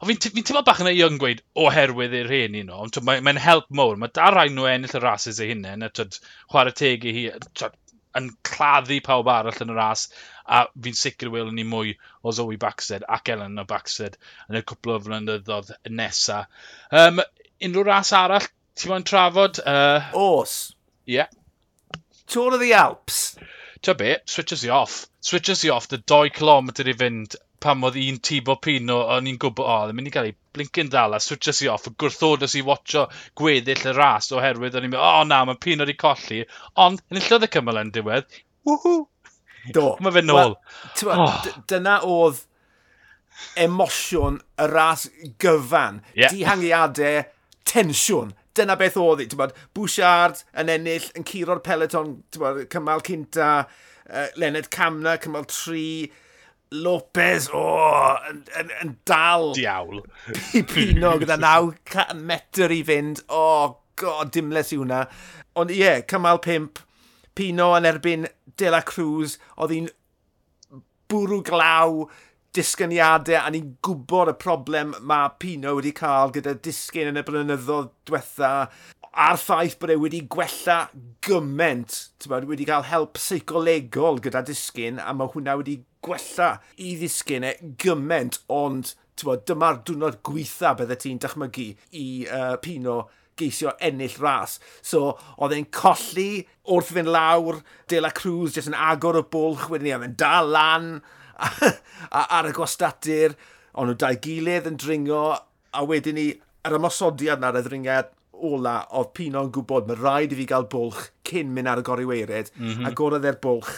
O 0.01 0.09
fi'n 0.09 0.21
fi, 0.23 0.43
teimlo 0.43 0.65
bach 0.67 0.83
yn 0.83 0.91
ei 0.91 1.05
yn 1.07 1.21
gweud 1.23 1.45
oherwydd 1.65 2.17
i'r 2.19 2.33
hen 2.33 2.59
un 2.63 2.73
o, 2.75 2.81
ond 2.87 2.99
mae'n 3.07 3.25
mae 3.27 3.43
help 3.43 3.71
mowr. 3.71 4.01
Mae 4.01 4.13
da 4.15 4.33
rhaid 4.33 4.53
nhw 4.57 4.69
ennill 4.71 4.99
y 4.99 5.03
rhasys 5.03 5.41
eu 5.41 5.53
hunain, 5.53 5.87
a 5.87 5.91
twyd, 5.95 6.19
chwarae 6.53 6.77
teg 6.83 7.07
i 7.09 7.15
hi, 7.17 7.25
twyd, 7.59 7.79
yn 8.19 8.29
claddu 8.45 8.99
pawb 9.05 9.31
arall 9.33 9.63
yn 9.65 9.73
y 9.73 9.77
ras, 9.79 10.07
a 10.45 10.65
fi'n 10.85 10.99
sicr 10.99 11.31
welwn 11.33 11.57
ni 11.57 11.65
mwy 11.65 11.95
o 12.23 12.35
Zoe 12.37 12.59
Baxted 12.61 13.07
ac 13.17 13.31
Ellen 13.33 13.63
o 13.63 13.65
Baxted 13.69 14.19
yn 14.51 14.59
y 14.61 14.65
cwpl 14.69 14.97
o 14.97 14.99
flynyddoedd 15.07 15.73
nesaf. 16.01 16.51
Um, 16.91 17.23
unrhyw 17.63 17.87
ras 17.89 18.13
arall 18.19 18.51
ti'n 18.77 18.93
mo'n 18.93 19.07
trafod? 19.09 19.63
Uh... 19.65 20.11
Os, 20.19 20.75
Yeah. 21.07 21.27
Tour 22.27 22.55
of 22.55 22.61
the 22.61 22.73
Alps. 22.73 23.37
Ta 23.83 23.95
be, 23.95 24.17
switches 24.27 24.65
i 24.65 24.69
off. 24.69 25.07
Switches 25.21 25.65
i 25.65 25.71
off, 25.75 25.89
dy 25.91 25.99
2 25.99 26.31
km 26.37 26.71
i 26.87 26.95
fynd 26.95 27.35
pam 27.63 27.85
oedd 27.87 27.99
un 27.99 28.19
Tibo 28.19 28.57
Pino, 28.63 28.99
o'n 29.15 29.29
i'n 29.31 29.39
gwybod, 29.43 29.67
o, 29.67 29.77
ddim 29.87 29.99
mynd 29.99 30.11
i 30.11 30.13
gael 30.15 30.29
ei 30.31 30.37
blincyn 30.55 30.91
dal, 30.91 31.15
a 31.15 31.21
switches 31.23 31.63
i 31.63 31.71
off, 31.71 31.87
y 31.87 31.93
gwrthodas 31.99 32.57
i 32.59 32.63
watcho 32.67 33.05
gweddill 33.39 33.87
y 33.91 33.95
ras 33.97 34.33
oherwydd, 34.35 34.79
o'n 34.79 34.89
i'n 34.89 34.95
mynd, 34.95 35.03
o 35.03 35.25
na, 35.29 35.43
mae 35.47 35.61
Pino 35.63 35.87
wedi 35.87 35.95
colli, 35.99 36.43
ond 36.85 37.03
yn 37.11 37.21
illodd 37.23 37.47
y 37.47 37.51
cymal 37.55 37.83
yn 37.83 37.93
diwedd, 37.95 38.39
wwhw! 38.69 39.05
Do. 39.75 39.93
mae 40.03 40.11
fe 40.11 40.25
nôl. 40.27 40.57
Well, 41.07 41.21
oh. 41.23 41.51
Dyna 41.71 42.01
oedd 42.03 42.41
emosiwn 43.63 44.41
y 44.59 44.67
ras 44.73 45.07
gyfan, 45.43 46.01
yeah. 46.19 46.35
dihangiadau, 46.35 47.23
tensiwn, 47.71 48.35
dyna 48.59 48.77
beth 48.81 48.99
oedd 49.01 49.23
hi. 49.25 49.49
Bouchard 49.75 50.43
yn 50.59 50.73
ennill, 50.73 51.09
yn 51.19 51.27
curo'r 51.29 51.63
peleton, 51.65 52.19
bod, 52.37 52.65
cymal 52.73 53.05
cynta, 53.07 53.53
uh, 54.09 54.27
Leonard 54.37 54.71
Camna, 54.75 55.17
cymal 55.23 55.47
3, 55.51 56.11
Lopez, 56.73 57.51
o, 57.53 57.61
oh, 57.61 58.29
yn, 58.31 58.43
yn, 58.59 58.73
yn 58.81 58.95
dal... 59.09 59.51
Diawl. 59.57 60.01
Pino 60.73 61.17
gyda 61.21 61.37
9 61.41 62.17
metr 62.25 62.73
i 62.73 62.81
fynd. 62.89 63.25
O, 63.29 63.43
oh, 63.43 63.75
god, 64.01 64.33
dimles 64.33 64.73
i 64.73 64.81
hwnna. 64.81 65.03
Ond 65.61 65.73
ie, 65.73 65.83
yeah, 65.83 66.01
cymal 66.09 66.41
5, 66.45 66.81
Pino 67.37 67.73
yn 67.77 67.89
erbyn 67.89 68.29
De 68.61 68.73
La 68.73 68.83
Cruz, 68.89 69.37
oedd 69.57 69.75
hi'n 69.77 69.91
bwrw 71.13 71.43
glaw, 71.45 72.07
disgyniadau 72.57 73.39
a 73.41 73.51
ni'n 73.53 73.77
gwybod 73.85 74.33
y 74.33 74.39
problem 74.41 74.97
mae 75.09 75.31
Pino 75.41 75.77
wedi 75.79 75.95
cael 75.97 76.35
gyda 76.35 76.53
disgyn 76.65 77.13
yn 77.13 77.21
y 77.21 77.25
blynyddoedd 77.25 77.93
diwetha 78.09 78.51
a'r 79.13 79.41
ffaith 79.41 79.79
bod 79.81 79.93
e 79.93 79.97
wedi 80.01 80.23
gwella 80.33 80.79
gyment 81.25 81.97
bod, 82.29 82.47
wedi 82.49 82.67
cael 82.69 82.85
help 82.89 83.21
seicolegol 83.21 84.21
gyda 84.25 84.45
disgyn 84.49 85.01
a 85.01 85.13
mae 85.17 85.33
hwnna 85.33 85.57
wedi 85.61 85.79
gwella 86.05 86.55
i 86.81 86.95
ddisgyn 87.01 87.49
e 87.49 87.55
gyment 87.81 88.41
ond 88.53 88.95
bod, 89.23 89.45
dyma'r 89.47 89.83
diwrnod 89.87 90.21
gweitha 90.27 90.73
bydde 90.79 90.97
ti'n 90.99 91.21
dychmygu 91.23 91.69
i 91.95 92.07
uh, 92.27 92.57
Pino 92.65 93.05
geisio 93.39 93.73
ennill 93.81 94.17
ras. 94.21 94.59
So, 94.85 95.13
oedd 95.39 95.55
e'n 95.57 95.69
colli 95.73 96.45
wrth 96.69 96.93
fynd 96.97 97.13
lawr, 97.13 97.61
De 97.89 98.01
La 98.03 98.11
Cruz 98.17 98.57
jyst 98.57 98.73
yn 98.73 98.77
agor 98.77 99.21
y 99.21 99.25
bwlch, 99.33 99.69
wedyn 99.71 99.89
ni, 99.89 99.95
oedd 99.95 100.09
e'n 100.09 100.17
dal 100.21 100.51
lan, 100.53 100.89
ar 102.23 102.49
y 102.49 102.55
gwastadur, 102.57 103.37
ond 103.73 103.91
nhw 103.91 103.99
dau 104.01 104.19
gilydd 104.25 104.69
yn 104.71 104.81
dringo, 104.81 105.23
a 105.73 105.85
wedyn 105.89 106.19
ni, 106.19 106.27
ar 106.67 106.77
ymosodiad 106.79 107.43
na'r 107.43 107.61
ddringiad 107.63 108.13
ola, 108.43 108.77
oedd 108.99 109.13
Pino'n 109.17 109.51
gwybod 109.55 109.89
mae 109.89 109.99
rhaid 109.99 110.35
i 110.35 110.39
fi 110.41 110.47
gael 110.51 110.69
bwlch 110.71 111.09
cyn 111.29 111.53
mynd 111.55 111.71
ar 111.71 111.83
y 111.83 111.87
gori 111.87 112.07
weired, 112.09 112.51
mm 112.57 112.69
-hmm. 112.69 112.87
a 112.89 112.95
gorodd 112.99 113.27
e'r 113.29 113.39
bwlch. 113.43 113.73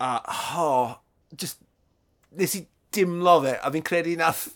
A 0.00 0.12
ho, 0.48 0.70
just, 1.36 1.60
nes 2.36 2.56
i 2.58 2.64
dimlo 2.94 3.40
fe, 3.44 3.56
a 3.58 3.70
fi'n 3.70 3.86
credu 3.86 4.16
nath 4.18 4.48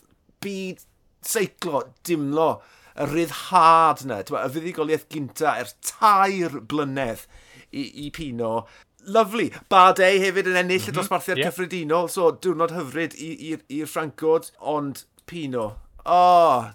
byd 0.43 0.83
seiclo 1.25 1.83
dimlo 2.05 2.49
y 2.95 3.07
ryddhad 3.11 4.05
yna, 4.05 4.21
y 4.23 4.49
fuddigoliaeth 4.55 5.07
gynta 5.11 5.57
er 5.61 5.71
tair 5.83 6.59
blynedd 6.61 7.25
i, 7.71 7.83
i 8.05 8.11
Pino, 8.15 8.65
Lovely. 9.07 9.51
Bade 9.69 10.07
hefyd 10.21 10.49
yn 10.49 10.59
ennill 10.61 10.79
mm 10.79 10.85
-hmm. 10.85 10.89
y 10.89 10.93
mhm. 10.93 10.99
dosbarthiad 10.99 11.41
yeah. 11.41 11.51
cyffredinol, 11.51 12.09
so 12.09 12.31
diwrnod 12.41 12.73
hyfryd 12.75 13.17
i'r 13.21 13.89
Ffrancod, 13.89 14.49
ond 14.59 15.03
Pino. 15.29 15.67
Oh. 16.05 16.71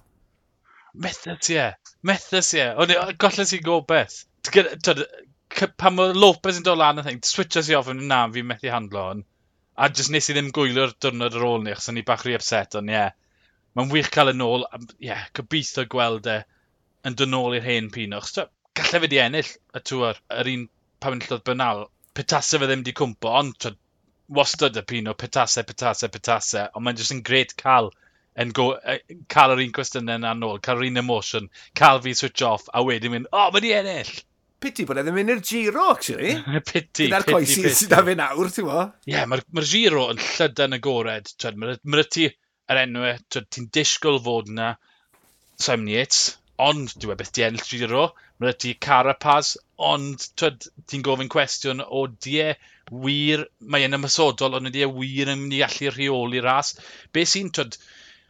Methods, 0.94 1.50
ie. 1.50 1.54
Yeah. 1.54 1.74
Methods, 2.02 2.52
ie. 2.54 2.60
Yeah. 2.62 2.78
Ond 2.78 3.18
gollen 3.22 3.50
sy'n 3.50 3.64
gobeth. 3.66 4.24
Pan 5.80 5.96
mae 5.96 6.14
Lopez 6.14 6.60
yn 6.60 6.66
dod 6.66 6.78
lan 6.78 7.02
yn 7.02 7.06
thing, 7.06 7.20
switches 7.26 7.70
i 7.70 7.76
ofyn 7.78 8.06
na 8.10 8.22
fi'n 8.34 8.46
methu 8.46 8.70
handlo 8.70 9.06
hon. 9.08 9.24
A 9.80 9.88
jyst 9.90 10.12
nes 10.14 10.30
i 10.30 10.36
ddim 10.36 10.50
gwylio'r 10.54 10.94
diwrnod 11.02 11.36
ar 11.38 11.46
ôl 11.46 11.62
ni, 11.64 11.74
achos 11.74 11.90
ni 11.94 12.06
bach 12.06 12.24
rhi 12.26 12.36
upset, 12.38 12.76
ond 12.78 12.92
ie. 12.92 12.98
Yeah. 12.98 13.16
Mae'n 13.78 13.90
wych 13.94 14.10
cael 14.14 14.32
yn 14.32 14.42
ôl, 14.46 14.66
ie, 14.76 15.10
yeah, 15.10 15.26
gobeithio 15.38 15.86
gweld 15.90 16.26
e 16.30 16.40
yn 17.06 17.16
dod 17.18 17.30
nôl 17.32 17.56
i'r 17.58 17.66
hen 17.66 17.90
Pino. 17.94 18.18
Achos 18.18 18.50
gallai 18.78 19.02
fe 19.04 19.10
di 19.10 19.22
ennill 19.22 19.50
y 19.50 19.82
tŵr, 19.90 20.18
yr 20.40 20.50
un 20.54 20.66
pan 21.00 21.16
enillodd 21.16 21.46
bynal, 21.46 21.86
petase 22.20 22.60
fe 22.60 22.68
ddim 22.68 22.84
wedi 22.84 22.96
cwmpo, 23.00 23.32
ond 23.40 23.56
twyd, 23.64 23.80
wastad 24.30 24.78
y 24.78 24.84
pino, 24.86 25.16
petase, 25.18 25.64
petase, 25.66 26.08
petase, 26.12 26.68
ond 26.74 26.86
mae'n 26.86 26.98
jyst 27.00 27.16
yn 27.16 27.24
gret 27.26 27.56
cael 27.58 27.90
yn 28.40 28.52
go, 28.54 28.72
cael 29.32 29.54
yr 29.56 29.62
un 29.64 29.72
cwestiynau 29.74 30.20
yna 30.20 30.34
nôl, 30.38 30.60
cael 30.62 30.82
yr 30.82 30.90
un 30.90 31.02
emotion, 31.02 31.48
cael 31.78 32.02
fi 32.04 32.14
switch 32.14 32.44
off, 32.46 32.68
a 32.72 32.82
wedyn 32.86 33.14
mynd, 33.14 33.30
o, 33.32 33.46
oh, 33.46 33.48
mae'n 33.54 33.66
i 33.66 33.72
ennill! 33.80 34.12
Piti 34.60 34.84
bod 34.84 35.00
e 35.00 35.04
ddim 35.06 35.18
yn 35.22 35.32
i'r 35.32 35.42
giro, 35.50 35.86
actually. 35.94 36.34
piti, 36.70 37.08
Gyda'r 37.08 37.26
coesi 37.26 37.72
sydd 37.72 37.96
â 37.96 38.02
fe 38.06 38.14
nawr, 38.20 38.52
ti'n 38.52 38.68
mo? 38.68 38.82
Ie, 39.08 39.14
yeah, 39.14 39.26
mae'r 39.28 39.42
ma 39.56 39.64
giro 39.64 40.06
yn 40.12 40.20
llydan 40.20 40.76
agored. 40.76 41.32
Mae'r 41.56 42.10
ti 42.12 42.28
yr 42.28 42.82
enw, 42.84 43.14
ti'n 43.32 43.70
disgwyl 43.74 44.20
fod 44.26 44.52
yna 44.52 44.74
78, 45.64 46.20
ond 46.60 46.92
dwi'n 46.98 47.16
e 47.16 47.18
beth 47.22 47.32
di 47.34 47.46
ennill 47.46 47.72
giro, 47.72 48.04
Mae 48.40 48.56
ti 48.64 48.74
Carapaz, 48.86 49.54
ond 49.92 50.26
ti'n 50.40 51.06
gofyn 51.06 51.32
cwestiwn 51.32 51.82
o 51.86 52.06
die 52.26 52.52
wir, 53.06 53.46
mae 53.60 53.86
yn 53.86 53.96
ymysodol, 53.98 54.56
ond 54.58 54.70
ydy 54.70 54.84
e 54.86 54.92
wir 54.92 55.32
yn 55.32 55.42
mynd 55.42 55.58
i 55.58 55.64
allu 55.66 55.90
rheoli 55.94 56.40
ras. 56.44 56.72
Be 57.12 57.26
sy'n 57.28 57.52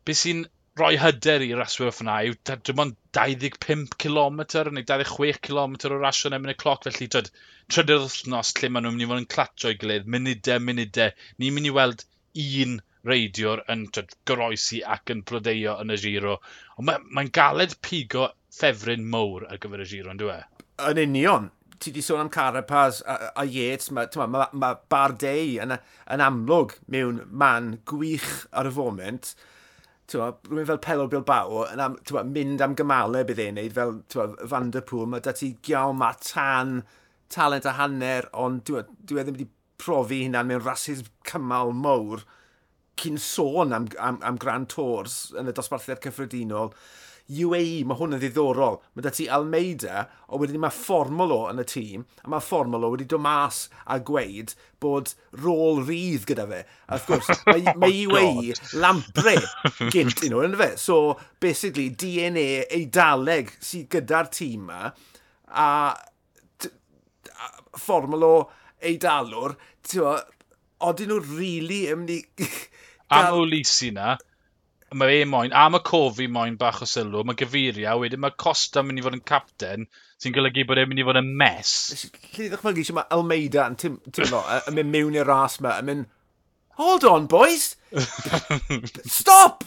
be 0.04 0.16
sy'n 0.16 0.42
rhoi 0.80 0.96
hyder 1.02 1.42
i 1.44 1.48
raswyr 1.58 1.90
ffna 1.94 2.16
yw 2.26 2.36
dim 2.66 2.82
ond 2.84 2.98
25 3.16 3.96
km 4.04 4.42
neu 4.76 4.84
26 4.90 5.40
km 5.46 5.74
o 5.88 5.98
rasio 6.02 6.30
yn 6.30 6.36
erbyn 6.38 6.52
y 6.54 6.56
cloc, 6.62 6.86
felly 6.86 7.08
tyd, 7.14 7.30
trydydd 7.74 8.04
wythnos 8.06 8.52
lle 8.58 8.70
maen 8.70 8.86
nhw'n 8.86 8.96
mynd 8.98 9.06
i 9.06 9.10
fod 9.10 9.22
yn 9.22 9.30
clatio 9.34 9.72
i 9.74 9.78
gilydd, 9.80 10.06
munudau, 10.14 10.62
munudau. 10.68 11.16
Ni'n 11.38 11.56
mynd 11.56 11.70
i 11.70 11.74
weld 11.78 12.04
un 12.44 12.76
reidiwr 13.10 13.64
yn 13.74 13.86
tyd, 13.96 14.14
goroesi 14.30 14.80
ac 14.96 15.14
yn 15.14 15.24
blodeio 15.30 15.76
yn 15.82 15.94
y 15.94 15.98
giro. 16.04 16.38
Ond 16.76 16.90
mae'n 16.90 17.08
mae 17.18 17.34
galed 17.40 17.76
pigo 17.86 18.30
ffefryn 18.54 19.06
mowr 19.10 19.46
ar 19.48 19.60
gyfer 19.62 19.84
y 19.84 19.88
giro, 19.92 20.12
ond 20.12 20.22
dwi? 20.22 20.36
E? 20.36 20.66
Yn 20.90 21.02
union. 21.04 21.50
Ti 21.80 21.92
di 21.96 22.02
sôn 22.04 22.20
am 22.20 22.28
Carapaz 22.32 23.00
a, 23.08 23.30
a 23.40 23.44
Yates, 23.48 23.88
mae 23.96 24.10
ma, 24.16 24.26
ma, 24.28 24.48
ma 24.52 24.74
Bardet 24.92 25.56
yn, 25.64 25.72
yn 26.12 26.24
amlwg 26.24 26.74
mewn 26.92 27.22
man 27.30 27.78
gwych 27.88 28.28
ar 28.52 28.68
y 28.68 28.72
foment. 28.74 29.32
Tewa, 30.10 30.34
rhywun 30.50 30.68
fel 30.68 30.82
Pelo 30.84 31.06
Bilbao 31.08 31.62
yn 31.70 31.80
am, 31.80 31.96
ma, 32.16 32.24
mynd 32.26 32.60
am 32.66 32.74
gymalau 32.76 33.24
bydd 33.24 33.40
e'n 33.46 33.56
neud 33.56 33.76
fel 33.78 33.94
ma, 34.02 34.26
Van 34.52 34.68
der 34.74 34.84
Pŵl. 34.84 35.06
Mae 35.08 35.24
dati 35.24 35.54
giaw 35.64 35.94
ma 35.96 36.12
tan 36.20 36.82
talent 37.32 37.68
a 37.70 37.78
hanner, 37.78 38.28
ond 38.36 38.66
dwi, 38.68 38.84
dwi 39.06 39.22
e 39.22 39.24
ddim 39.24 39.38
wedi 39.38 39.48
profi 39.80 40.24
hynna'n 40.26 40.50
mewn 40.50 40.64
rhasys 40.66 41.06
cymal 41.30 41.72
mowr 41.72 42.26
cyn 43.00 43.16
sôn 43.16 43.72
am, 43.72 43.86
am, 43.96 44.18
am 44.26 44.36
Grand 44.40 44.68
Tours 44.68 45.30
yn 45.38 45.48
y 45.48 45.54
dosbarthiad 45.56 46.02
cyffredinol. 46.04 46.74
UAE, 47.30 47.84
mae 47.86 47.98
hwn 47.98 48.16
yn 48.16 48.20
ddiddorol. 48.22 48.78
Mae 48.94 49.04
da 49.06 49.12
ti 49.14 49.28
Almeida, 49.30 50.04
o 50.28 50.40
wedyn 50.40 50.60
mae 50.62 50.74
Formolo 50.74 51.44
yn 51.50 51.62
y 51.62 51.66
tîm, 51.70 52.04
a 52.24 52.32
mae 52.32 52.44
Formolo 52.44 52.90
wedi 52.92 53.06
dod 53.10 53.22
mas 53.22 53.62
a 53.86 54.00
gweud 54.02 54.54
bod 54.82 55.14
rôl 55.38 55.82
rydd 55.86 56.26
gyda 56.28 56.46
fe. 56.50 56.62
A 56.88 56.98
wrth 56.98 57.08
gwrs, 57.10 57.42
mae, 57.50 57.76
mae 57.82 58.02
oh, 58.08 58.16
UAE 58.16 58.56
lampre 58.82 59.36
gynt 59.94 60.24
un 60.26 60.34
nhw, 60.34 60.50
fe? 60.60 60.70
So, 60.80 60.98
basically, 61.42 61.90
DNA 61.94 62.64
eidaleg 62.80 63.54
sydd 63.58 63.90
gyda'r 63.94 64.32
tîm 64.34 64.66
yma, 64.66 64.90
a, 65.50 65.68
a 65.94 67.52
Formolo 67.78 68.34
eidalwr, 68.84 69.54
ti'n 69.86 70.04
o, 70.04 70.16
odyn 70.90 71.12
nhw 71.12 71.20
rili 71.22 71.36
really 71.38 71.80
yn 71.92 72.02
mynd 72.02 72.16
i... 72.16 72.50
Am 73.16 73.40
o 73.40 73.46
lisi 73.46 73.90
na, 73.94 74.14
mae 74.98 75.20
e 75.20 75.26
moyn, 75.28 75.52
a 75.54 75.68
mae 75.70 75.82
Cofi 75.86 76.26
moyn 76.30 76.56
bach 76.58 76.80
o 76.82 76.86
sylw, 76.88 77.22
mae 77.26 77.38
Gafiria, 77.38 77.94
wedyn 77.98 78.22
mae 78.22 78.34
Costa 78.40 78.82
mynd 78.82 78.98
i 78.98 79.04
fod 79.04 79.16
yn 79.16 79.24
capten, 79.26 79.86
sy'n 80.20 80.34
golygu 80.34 80.64
bod 80.66 80.80
e'n 80.82 80.88
mynd 80.90 81.02
i 81.02 81.06
fod 81.06 81.20
yn 81.20 81.28
mes. 81.40 81.74
Lly 82.34 82.48
ddechmygu 82.50 82.86
sy'n 82.86 82.96
mae 82.98 83.10
Almeida 83.14 83.66
yn 83.70 83.76
tymlo, 83.78 84.40
yn 84.66 84.76
mynd 84.78 84.92
mewn 84.94 85.18
i'r 85.20 85.30
ras 85.30 85.60
yma, 85.60 85.76
yn 85.82 85.88
mynd, 85.90 86.08
hold 86.80 87.06
on 87.06 87.28
boys, 87.30 87.76
stop, 89.18 89.62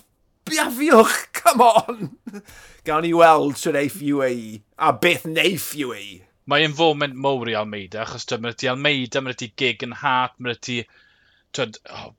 biafiwch, 0.50 1.16
come 1.40 1.70
on. 1.70 2.10
Gawn 2.84 3.08
ni 3.08 3.14
weld 3.16 3.56
sy'n 3.62 3.80
eif 3.80 4.02
UAE, 4.04 4.60
a 4.78 4.92
beth 5.06 5.24
neif 5.30 5.72
UAE. 5.80 6.20
Mae 6.52 6.66
e'n 6.66 6.76
foment 6.76 7.16
mowr 7.16 7.54
i 7.54 7.56
Almeida, 7.56 8.02
achos 8.04 8.28
dyma 8.28 8.52
ti 8.52 8.68
Almeida, 8.68 9.24
mae 9.24 9.40
ti 9.40 9.54
gig 9.56 9.88
yn 9.88 9.96
hat, 10.04 10.36
mae 10.44 10.60
ti... 10.60 10.82
Twyd, 11.56 11.78
oh, 11.94 12.12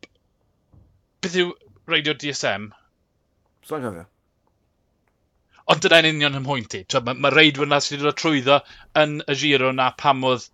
beth 1.20 1.36
yw 1.42 1.52
radio 1.90 2.14
DSM? 2.16 2.70
Sa'n 3.68 3.86
gofio. 3.86 4.04
Ond 5.72 5.80
dyna'n 5.84 6.10
union 6.10 6.40
ymhwynt 6.40 6.74
i. 6.76 6.82
Mae 7.06 7.20
ma 7.24 7.30
reidwyr 7.32 7.70
na 7.70 7.80
sydd 7.80 8.02
wedi 8.02 8.10
dod 8.10 8.18
trwyddo 8.20 8.58
yn 9.00 9.20
y 9.24 9.36
giro 9.40 9.70
na 9.76 9.86
pam 10.02 10.26
oedd 10.28 10.50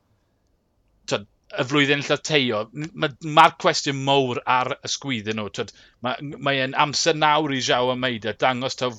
y 1.58 1.64
flwyddyn 1.66 2.04
lle 2.06 2.16
teio. 2.28 2.60
Mae'r 2.72 3.14
ma 3.36 3.48
cwestiwn 3.64 4.02
mowr 4.08 4.40
ar 4.56 4.76
y 4.76 4.90
sgwyddyn 4.92 5.40
nhw. 5.40 5.64
Mae'n 6.06 6.34
mae, 6.46 6.62
amser 6.84 7.18
nawr 7.18 7.54
i 7.56 7.60
Jao 7.68 7.90
Ameida 7.94 8.36
dangos 8.44 8.78
taw 8.78 8.94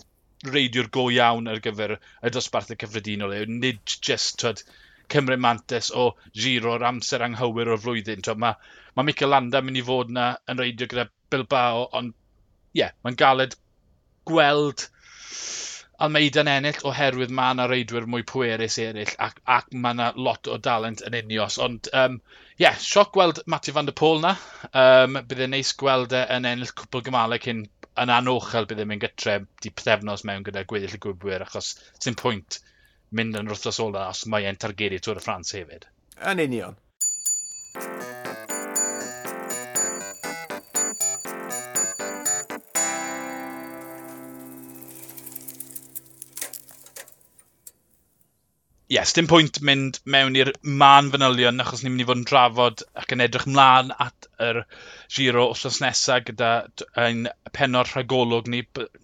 reidiwr 0.56 0.90
go 0.98 1.08
iawn 1.16 1.48
ar 1.52 1.62
gyfer 1.64 1.96
y 1.96 2.34
dosbarthau 2.36 2.80
cyffredinol. 2.84 3.38
Nid 3.64 3.96
just 4.10 4.40
twyd, 4.44 4.64
cymryd 5.16 5.44
mantis 5.44 5.92
o 6.04 6.10
giro'r 6.44 6.84
amser 6.92 7.24
anghywir 7.28 7.72
o'r 7.72 7.84
flwyddyn. 7.86 8.28
Mae, 8.44 8.60
ma 8.96 9.08
Mikel 9.08 9.32
Landa 9.32 9.64
mynd 9.64 9.80
i 9.80 9.88
fod 9.88 10.12
yna 10.12 10.28
yn 10.52 10.60
reidio 10.60 10.92
gyda 10.92 11.08
Bilbao, 11.32 11.88
ond 12.00 12.12
ie, 12.12 12.82
yeah, 12.82 12.92
mae'n 13.06 13.20
galed 13.20 13.56
gweld 14.30 14.90
Almeida'n 16.02 16.50
ennill 16.50 16.86
oherwydd 16.90 17.34
mae 17.38 17.54
yna 17.54 17.68
reidwyr 17.70 18.08
mwy 18.10 18.24
pwerus 18.30 18.78
eraill 18.82 19.12
ac, 19.26 19.36
ac 19.56 19.68
mae 19.84 19.94
yna 19.94 20.08
lot 20.28 20.50
o 20.50 20.56
dalent 20.68 21.04
yn 21.06 21.18
unios. 21.20 21.58
Ond 21.62 21.90
ie, 21.92 22.06
um, 22.06 22.16
yeah, 22.64 22.80
sioc 22.86 23.12
gweld 23.18 23.44
Matthew 23.54 23.76
van 23.76 23.90
der 23.90 23.98
Pôl 24.00 24.24
na. 24.24 24.32
Um, 24.72 25.20
bydde'n 25.30 25.54
neis 25.54 25.76
gweld 25.78 26.16
e 26.18 26.24
yn 26.38 26.50
ennill 26.50 26.74
cwpl 26.82 27.06
gymalau 27.06 27.42
cyn 27.46 27.62
yn 28.02 28.14
anochel 28.18 28.66
bydde'n 28.72 28.90
mynd 28.90 29.06
gytre 29.06 29.38
di 29.62 29.74
pethefnos 29.76 30.26
mewn 30.26 30.48
gyda 30.48 30.66
gweddill 30.72 30.98
y 30.98 31.04
gwybwyr 31.06 31.46
achos 31.46 31.76
sy'n 32.00 32.18
pwynt 32.24 32.62
mynd 33.20 33.38
yn 33.38 33.54
wrthos 33.54 33.82
ola 33.86 34.08
os 34.10 34.26
mae 34.34 34.50
e'n 34.50 34.58
targedu 34.66 34.98
Tŵr 35.06 35.22
y 35.22 35.26
Ffrans 35.28 35.54
hefyd. 35.60 35.86
Yn 36.34 36.42
union. 36.48 36.81
yes, 48.92 49.14
dim 49.16 49.28
pwynt 49.32 49.62
mynd 49.68 50.00
mewn 50.14 50.36
i'r 50.36 50.52
man 50.82 51.10
fanylion 51.14 51.64
achos 51.64 51.84
ni'n 51.84 51.94
mynd 51.94 52.04
i 52.04 52.08
fod 52.10 52.20
yn 52.20 52.26
drafod 52.28 52.82
ac 53.02 53.14
yn 53.16 53.24
edrych 53.26 53.48
mlaen 53.48 53.94
at 54.06 54.28
yr 54.48 54.64
giro 55.16 55.46
wrthnos 55.52 55.80
nesaf 55.84 56.26
gyda 56.28 56.50
ein 57.06 57.22
penod 57.56 57.92
rhagolwg 57.94 58.50
ni, 58.52 58.64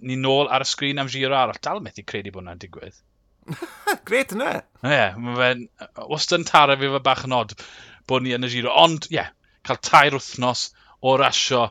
ni 0.10 0.18
nôl 0.20 0.52
ar 0.52 0.66
y 0.66 0.68
sgrin 0.68 1.00
am 1.04 1.12
giro 1.14 1.38
arall. 1.40 1.62
Dal 1.64 1.80
methu 1.86 2.04
credu 2.04 2.34
bod 2.34 2.44
hwnna'n 2.44 2.64
digwydd. 2.64 3.00
Gret 4.10 4.36
yna. 4.36 4.50
E? 4.58 4.64
Ie, 4.84 4.92
yeah, 4.92 5.16
mae 5.24 5.40
fe'n, 5.40 5.64
os 6.04 6.28
dyn 6.34 6.44
taro 6.50 6.76
fi 6.82 6.92
fe 6.98 7.02
bach 7.08 7.24
yn 7.30 7.38
od 7.38 7.56
bod 8.12 8.26
ni 8.26 8.36
yn 8.36 8.48
y 8.48 8.52
giro. 8.52 8.76
Ond, 8.84 9.08
ie, 9.08 9.22
yeah, 9.22 9.32
cael 9.68 9.80
tair 9.88 10.18
wythnos 10.18 10.66
o 11.00 11.16
rasio 11.22 11.70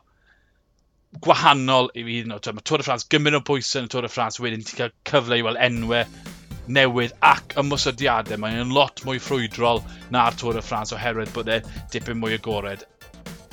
gwahanol 1.21 1.93
i 1.93 2.07
fi. 2.09 2.23
Mae 2.33 2.65
Tôr 2.65 2.81
y 2.81 2.89
Ffrans 2.89 3.05
gymryd 3.13 3.37
o 3.43 3.45
bwysau 3.45 3.85
yn 3.85 3.91
y 3.91 3.93
Tôr 3.93 4.09
y 4.09 4.13
Ffrans, 4.13 4.41
wedyn 4.41 4.65
ti'n 4.65 4.81
cael 4.81 4.97
cyfle 5.13 5.37
i 5.43 5.45
weld 5.45 5.61
enwau 5.69 6.35
newydd 6.69 7.15
ac 7.25 7.57
ymwysodiadau. 7.63 8.41
Mae'n 8.43 8.75
lot 8.75 9.03
mwy 9.07 9.21
ffrwydrol 9.23 9.83
na'r 10.15 10.37
Tôr 10.41 10.61
y 10.61 10.65
Ffrans 10.65 10.95
oherwydd 10.97 11.33
bod 11.37 11.51
e 11.53 11.61
dipyn 11.95 12.21
mwy 12.21 12.39
agored. 12.39 12.87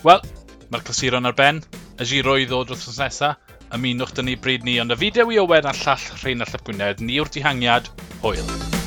Wel, 0.03 0.21
mae'r 0.69 0.85
clasuron 0.87 1.29
ar 1.29 1.37
ben, 1.37 1.63
y 1.99 2.09
giro 2.09 2.37
i 2.39 2.47
ddod 2.49 2.73
wrth 2.73 2.89
nesaf, 2.99 3.51
ymunwch 3.73 4.13
dyn 4.17 4.29
ni 4.29 4.37
bryd 4.37 4.67
ni 4.67 4.77
ond 4.83 4.93
y 4.93 4.99
fideo 5.01 5.31
i 5.33 5.41
Owen 5.41 5.69
a'r 5.69 5.81
llall 5.81 6.07
Rhain 6.21 6.45
a 6.45 6.49
Llyp 6.49 6.69
Gwynedd, 6.69 7.01
ni 7.01 7.19
o'r 7.23 7.33
dihangiad, 7.33 7.89
hwyl. 8.21 8.82